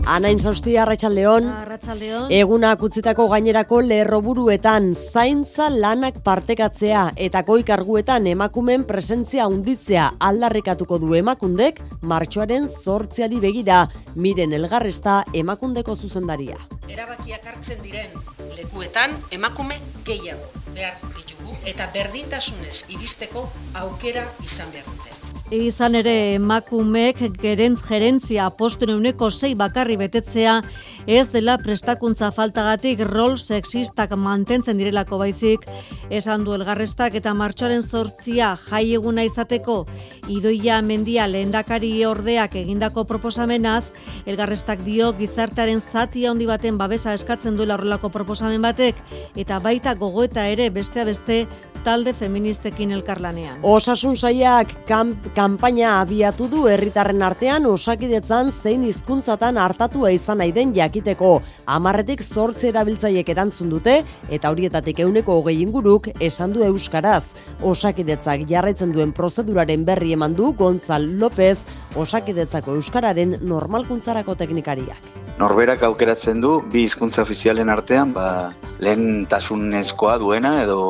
Anain 0.08 0.40
zauzti, 0.40 0.78
Arratxaldeon. 0.80 1.50
Arratxaldeon. 1.52 2.30
Egunak 2.32 2.84
utzitako 2.88 3.26
gainerako 3.28 3.82
lerroburuetan 3.84 4.94
zaintza 4.96 5.68
lanak 5.68 6.22
partekatzea 6.24 7.02
eta 7.26 7.42
koikarguetan 7.44 8.30
emakumen 8.32 8.86
presentzia 8.88 9.50
unditzea 9.52 10.06
aldarrikatuko 10.30 11.02
du 11.04 11.12
emakundek 11.20 11.84
martxoaren 12.14 12.70
zortziari 12.72 13.42
begira 13.44 13.82
miren 14.16 14.56
elgarresta 14.56 15.20
emakundeko 15.44 15.98
zuzendaria. 16.00 16.56
Erabakiak 16.88 17.52
hartzen 17.52 17.84
diren 17.84 18.16
lekuetan 18.56 19.20
emakume 19.36 19.82
gehiago 20.08 20.48
behar 20.72 20.96
ditugu 21.20 21.60
eta 21.68 21.92
berdintasunez 21.92 22.86
iristeko 22.96 23.50
aukera 23.84 24.24
izan 24.48 24.72
behar 24.72 24.88
dute. 24.88 25.17
Izan 25.48 25.96
ere 25.96 26.36
emakumeek 26.36 27.22
gerentz 27.40 27.80
gerentzia 27.86 28.50
postuen 28.60 28.92
uneko 28.98 29.30
sei 29.32 29.54
bakarri 29.56 29.96
betetzea 29.96 30.58
ez 31.08 31.30
dela 31.32 31.56
prestakuntza 31.62 32.34
faltagatik 32.36 33.00
rol 33.08 33.38
sexistak 33.40 34.12
mantentzen 34.20 34.76
direlako 34.76 35.22
baizik. 35.22 35.64
Esan 36.12 36.44
du 36.44 36.52
elgarrestak 36.52 37.16
eta 37.16 37.32
martxoaren 37.34 37.82
sortzia 37.82 38.58
jai 38.68 38.92
eguna 39.00 39.24
izateko 39.24 39.86
idoia 40.28 40.82
mendia 40.82 41.30
lehendakari 41.32 41.94
ordeak 42.04 42.60
egindako 42.60 43.06
proposamenaz 43.08 43.94
elgarrestak 44.26 44.84
dio 44.84 45.14
gizartearen 45.16 45.80
zati 45.80 46.26
handi 46.28 46.46
baten 46.46 46.78
babesa 46.78 47.16
eskatzen 47.16 47.56
duela 47.56 47.80
horrelako 47.80 48.12
proposamen 48.12 48.62
batek 48.62 49.00
eta 49.36 49.64
baita 49.64 49.96
gogoeta 49.96 50.50
ere 50.52 50.70
bestea 50.70 51.08
beste 51.08 51.46
talde 51.88 52.12
feministekin 52.14 52.92
elkarlanean. 52.92 53.62
Osasun 53.64 54.18
saiak 54.20 54.74
kamp, 54.90 55.30
kanpaina 55.36 56.02
abiatu 56.02 56.50
du 56.52 56.66
herritarren 56.68 57.22
artean 57.24 57.66
osakidetzan 57.70 58.50
zein 58.52 58.84
hizkuntzatan 58.84 59.56
hartatua 59.64 60.12
izan 60.12 60.42
nahi 60.42 60.52
den 60.52 60.74
jakiteko. 60.76 61.30
Amarretik 61.78 62.26
zortze 62.26 62.68
erabiltzaiek 62.74 63.32
erantzun 63.32 63.72
dute 63.72 64.02
eta 64.28 64.52
horietatik 64.52 65.00
euneko 65.06 65.38
hogei 65.40 65.62
inguruk 65.62 66.10
esan 66.20 66.58
du 66.58 66.66
euskaraz. 66.68 67.24
Osakidetzak 67.64 68.44
jarraitzen 68.50 68.92
duen 68.92 69.14
prozeduraren 69.16 69.86
berri 69.88 70.12
eman 70.18 70.36
du 70.36 70.52
Gonzal 70.60 71.08
López, 71.22 71.62
osakidetzako 71.96 72.76
euskararen 72.82 73.38
normalkuntzarako 73.48 74.36
teknikariak. 74.36 75.08
Norberak 75.40 75.88
aukeratzen 75.88 76.44
du 76.44 76.58
bi 76.74 76.84
hizkuntza 76.84 77.24
ofizialen 77.24 77.72
artean, 77.72 78.12
ba, 78.12 78.52
lehen 78.84 79.24
tasunezkoa 79.32 80.18
duena 80.20 80.58
edo 80.66 80.82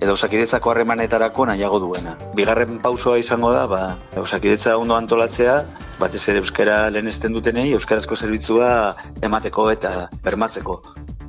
edo 0.00 0.14
osakidetzako 0.16 0.72
harremanetarako 0.72 1.46
nahiago 1.50 1.78
duena. 1.82 2.16
Bigarren 2.34 2.80
pausoa 2.80 3.18
izango 3.20 3.52
da, 3.52 3.66
ba, 3.68 3.82
osakidetza 4.16 4.76
ondo 4.80 4.96
antolatzea, 4.96 5.60
batez 6.00 6.22
ere 6.32 6.40
euskara 6.40 6.82
lehenesten 6.90 7.36
dutenei, 7.36 7.68
euskarazko 7.76 8.16
zerbitzua 8.16 8.70
emateko 9.28 9.70
eta 9.76 10.08
bermatzeko. 10.24 10.80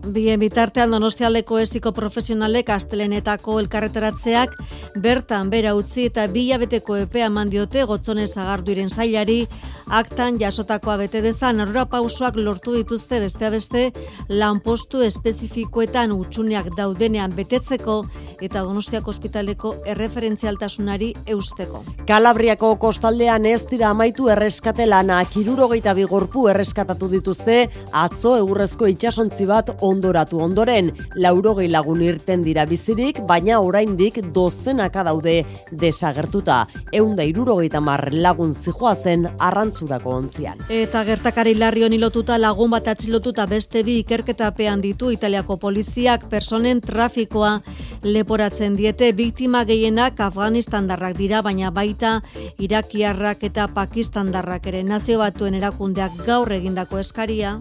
Bien 0.02 0.40
bitartean 0.40 0.90
Donostialdeko 0.92 1.60
esiko 1.62 1.92
profesionalek 1.94 2.72
astelenetako 2.74 3.60
elkarretaratzeak 3.62 4.56
bertan 5.04 5.52
bera 5.54 5.76
utzi 5.78 6.08
eta 6.10 6.26
bilabeteko 6.28 6.96
epea 7.04 7.28
eman 7.30 7.52
diote 7.54 7.84
gotzone 7.86 8.26
sagarduiren 8.28 8.90
sailari. 8.90 9.46
Aktan 9.92 10.40
jasotakoa 10.40 10.96
bete 11.04 11.22
dezan 11.22 11.60
aurra 11.62 11.86
pausoak 11.86 12.40
lortu 12.40 12.74
dituzte 12.74 13.20
beste 13.20 13.50
beste 13.54 13.84
lanpostu 14.30 15.04
espezifikoetan 15.06 16.12
utxuneak 16.16 16.72
daudenean 16.78 17.36
betetzeko 17.36 18.02
eta 18.42 18.64
Donostiako 18.66 19.12
ospitaleko 19.14 19.76
erreferentzialtasunari 19.86 21.12
eusteko. 21.28 21.84
Kalabriako 22.08 22.74
kostaldean 22.82 23.46
ez 23.46 23.62
dira 23.70 23.92
amaitu 23.92 24.32
erreskate 24.34 24.88
lana, 24.90 25.22
kirurogeita 25.30 25.94
bigorpu 25.94 26.48
erreskatatu 26.50 27.12
dituzte, 27.12 27.68
atzo 27.92 28.36
egurrezko 28.40 28.90
itxasontzi 28.90 29.46
bat 29.46 29.70
ondoratu 29.92 30.40
ondoren, 30.42 30.92
laurogei 31.16 31.68
lagun 31.72 32.02
irten 32.06 32.42
dira 32.46 32.66
bizirik, 32.66 33.20
baina 33.28 33.60
oraindik 33.62 34.22
dozenaka 34.34 35.04
daude 35.04 35.42
desagertuta. 35.72 36.64
Eunda 36.96 37.26
irurogeita 37.28 37.82
mar 37.84 38.08
lagun 38.12 38.54
zijoa 38.56 38.96
zen 38.96 39.28
arrantzurako 39.40 40.16
ontzian. 40.22 40.64
Eta 40.70 41.04
gertakari 41.08 41.56
larri 41.60 41.86
honi 41.88 42.00
lotuta 42.02 42.38
lagun 42.40 42.72
bat 42.72 42.88
atxilotuta 42.92 43.46
beste 43.52 43.84
bi 43.84 44.00
ikerketapean 44.02 44.82
ditu 44.82 45.12
Italiako 45.12 45.58
poliziak 45.62 46.28
personen 46.30 46.82
trafikoa 46.82 47.60
leporatzen 48.04 48.76
diete 48.76 49.12
biktima 49.14 49.64
gehienak 49.66 50.20
Afganistandarrak 50.20 51.18
dira, 51.18 51.42
baina 51.42 51.72
baita 51.72 52.20
Irakiarrak 52.60 53.44
eta 53.52 53.68
Pakistandarrak 53.76 54.72
ere 54.72 54.84
nazio 54.84 55.20
batuen 55.22 55.60
erakundeak 55.60 56.18
gaur 56.26 56.52
egindako 56.58 57.02
eskaria. 57.04 57.60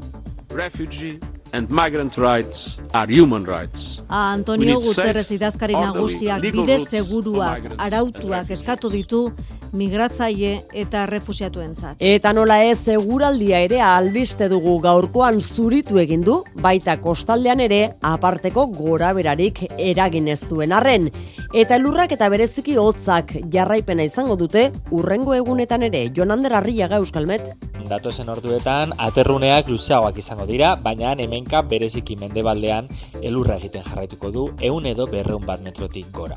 Refugee 0.51 1.40
and 1.53 1.71
migrant 1.71 2.17
rights 2.17 2.81
are 2.93 3.07
human 3.07 3.45
rights. 3.45 4.03
A 4.09 4.33
Antonio 4.33 4.81
Guterres 4.81 5.31
idazkari 5.31 5.75
nagusiak 5.75 6.43
bide 6.43 6.79
seguruak 6.79 7.73
arautuak 7.79 8.51
eskatu 8.51 8.91
ditu 8.91 9.31
migratzaile 9.73 10.65
eta 10.75 11.05
refusiatuentzat. 11.07 11.97
Eta 12.01 12.33
nola 12.35 12.61
ez 12.67 12.79
seguraldia 12.79 13.61
ere 13.67 13.81
albiste 13.85 14.49
dugu 14.51 14.79
gaurkoan 14.83 15.41
zuritu 15.41 16.01
egin 16.03 16.25
du, 16.27 16.41
baita 16.63 16.97
kostaldean 17.03 17.61
ere 17.61 17.81
aparteko 18.03 18.67
gora 18.75 19.13
berarik 19.15 19.63
eragin 19.79 20.29
ez 20.29 20.41
duen 20.49 20.73
arren. 20.73 21.11
Eta 21.55 21.77
elurrak 21.79 22.13
eta 22.17 22.29
bereziki 22.31 22.77
hotzak 22.79 23.37
jarraipena 23.53 24.07
izango 24.07 24.37
dute 24.37 24.71
urrengo 24.91 25.35
egunetan 25.35 25.87
ere 25.87 26.09
Jonander 26.15 26.55
Arriaga 26.59 27.01
Euskalmet. 27.03 27.55
Datozen 27.91 28.29
orduetan 28.31 28.93
aterruneak 28.99 29.69
luzeagoak 29.69 30.19
izango 30.23 30.47
dira, 30.47 30.77
baina 30.83 31.15
hemenka 31.41 31.63
bereziki 31.63 32.17
mendebaldean 32.21 32.89
elurra 33.23 33.57
egiten 33.57 33.83
jarraituko 33.85 34.31
du 34.31 34.45
eun 34.61 34.87
edo 34.87 35.07
berreun 35.07 35.45
bat 35.47 35.61
metrotik 35.63 36.11
gora. 36.13 36.37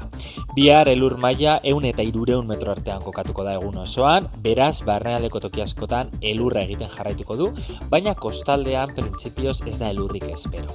Bihar 0.56 0.88
elur 0.88 1.18
maila 1.18 1.60
eun 1.64 1.86
eta 1.86 2.04
irureun 2.04 2.48
metro 2.48 2.72
artean 2.72 3.02
kokatuko 3.02 3.44
da 3.44 3.56
egun 3.60 3.78
osoan, 3.78 4.28
beraz 4.42 4.82
barnealeko 4.86 5.40
toki 5.40 5.62
askotan 5.62 6.10
elurra 6.22 6.64
egiten 6.64 6.88
jarraituko 6.96 7.36
du, 7.36 7.52
baina 7.90 8.16
kostaldean 8.16 8.96
printzipioz 8.96 9.62
ez 9.68 9.78
da 9.80 9.90
elurrik 9.90 10.30
espero. 10.32 10.72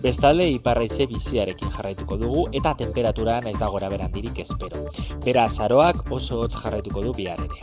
Bestalde 0.00 0.46
iparraize 0.48 1.06
biziarekin 1.06 1.72
jarraituko 1.76 2.16
dugu 2.16 2.46
eta 2.56 2.72
temperaturan 2.74 3.46
ez 3.46 3.58
da 3.58 3.68
gora 3.68 3.88
berandirik 3.92 4.38
espero. 4.40 4.86
Beraz, 5.24 5.60
aroak 5.60 6.10
oso 6.10 6.40
hotz 6.40 6.54
jarraituko 6.56 7.02
du 7.04 7.12
bihar 7.16 7.40
ere. 7.44 7.60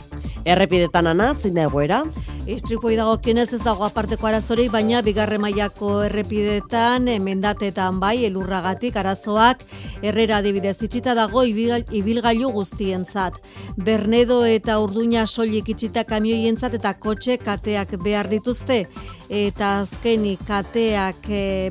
Errepidetan 0.48 1.10
ana, 1.10 1.32
zein 1.34 1.58
egoera? 1.58 2.04
Istripoi 2.48 2.94
dago 2.96 3.18
kienez 3.20 3.50
ez 3.52 3.60
dago 3.60 3.84
aparteko 3.84 4.30
arazori, 4.30 4.68
baina 4.72 5.02
bigarre 5.04 5.36
mailako 5.36 5.90
errepidetan, 6.08 7.08
mendatetan 7.22 8.00
bai, 8.00 8.24
elurragatik 8.26 8.96
arazoak, 8.96 9.62
errera 10.02 10.40
adibidez 10.42 10.76
itxita 10.82 11.14
dago 11.18 11.44
ibilgailu 11.44 12.50
guztientzat. 12.56 13.38
Bernedo 13.76 14.42
eta 14.48 14.78
urduña 14.82 15.26
soilik 15.26 15.68
itxita 15.74 16.04
kamioientzat 16.08 16.74
eta 16.80 16.94
kotxe 16.98 17.38
kateak 17.38 17.96
behar 18.02 18.28
dituzte, 18.30 18.86
eta 19.28 19.80
azkenik 19.82 20.40
kateak 20.48 21.26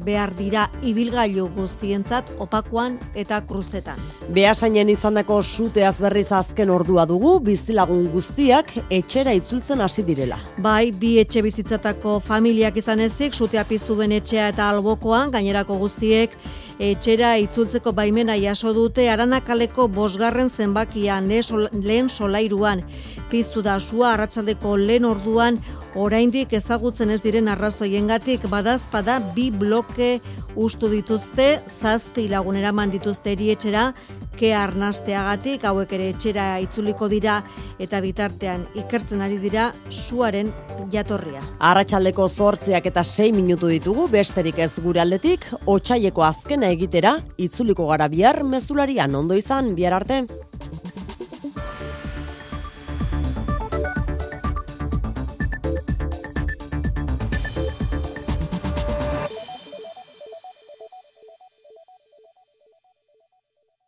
behar 0.05 0.33
dira 0.37 0.67
ibilgailu 0.85 1.47
guztientzat 1.55 2.29
opakuan 2.43 2.99
eta 3.17 3.41
kruzetan. 3.49 3.97
Beasainen 4.33 4.91
izandako 4.93 5.41
suteaz 5.41 5.95
berriz 6.03 6.29
azken 6.35 6.69
ordua 6.69 7.07
dugu, 7.09 7.39
bizilagun 7.41 8.05
guztiak 8.13 8.73
etxera 8.93 9.33
itzultzen 9.37 9.81
hasi 9.81 10.05
direla. 10.05 10.37
Bai, 10.61 10.91
bi 10.91 11.15
etxe 11.21 11.41
bizitzatako 11.41 12.19
familiak 12.27 12.77
izan 12.77 13.01
ezik, 13.01 13.33
sutea 13.33 13.63
piztu 13.65 13.97
den 13.97 14.13
etxea 14.27 14.49
eta 14.51 14.65
albokoan, 14.73 15.31
gainerako 15.31 15.77
guztiek, 15.79 16.33
etxera 16.79 17.35
itzultzeko 17.41 17.91
baimena 17.97 18.35
jaso 18.37 18.73
dute 18.73 19.07
aranakaleko 19.09 19.87
bosgarren 19.87 20.49
zenbakian 20.49 21.27
lehen 21.27 22.09
solairuan. 22.09 22.83
Piztu 23.31 23.61
da 23.61 23.79
sua 23.79 24.13
arratsaldeko 24.13 24.77
lehen 24.77 25.05
orduan 25.05 25.57
oraindik 25.95 26.53
ezagutzen 26.53 27.09
ez 27.09 27.21
diren 27.23 27.47
arrazoiengatik 27.47 28.45
badazpada 28.49 29.19
bi 29.35 29.49
bloke 29.51 30.19
ustu 30.55 30.89
dituzte, 30.89 31.59
zazpi 31.81 32.27
lagunera 32.29 32.71
mandituzte 32.71 33.33
erietxera, 33.33 33.91
ke 34.37 34.53
arnasteagatik 34.53 35.65
hauek 35.65 35.93
ere 35.97 36.11
etxera 36.13 36.45
itzuliko 36.61 37.07
dira 37.09 37.39
eta 37.81 37.99
bitartean 38.03 38.67
ikertzen 38.77 39.23
ari 39.25 39.39
dira 39.41 39.71
suaren 39.89 40.51
jatorria. 40.93 41.41
Arratsaldeko 41.57 42.27
zortzeak 42.29 42.85
eta 42.91 43.03
6 43.03 43.31
minutu 43.35 43.69
ditugu 43.71 44.07
besterik 44.13 44.59
ez 44.61 44.71
gure 44.83 45.01
aldetik, 45.01 45.47
otsaileko 45.65 46.25
azkena 46.27 46.66
egitera 46.71 47.17
itzuliko 47.37 47.87
gara 47.87 48.07
bihar 48.11 48.43
mezularian 48.43 49.15
ondo 49.15 49.35
izan 49.35 49.73
bihar 49.75 49.93
arte. 50.01 50.25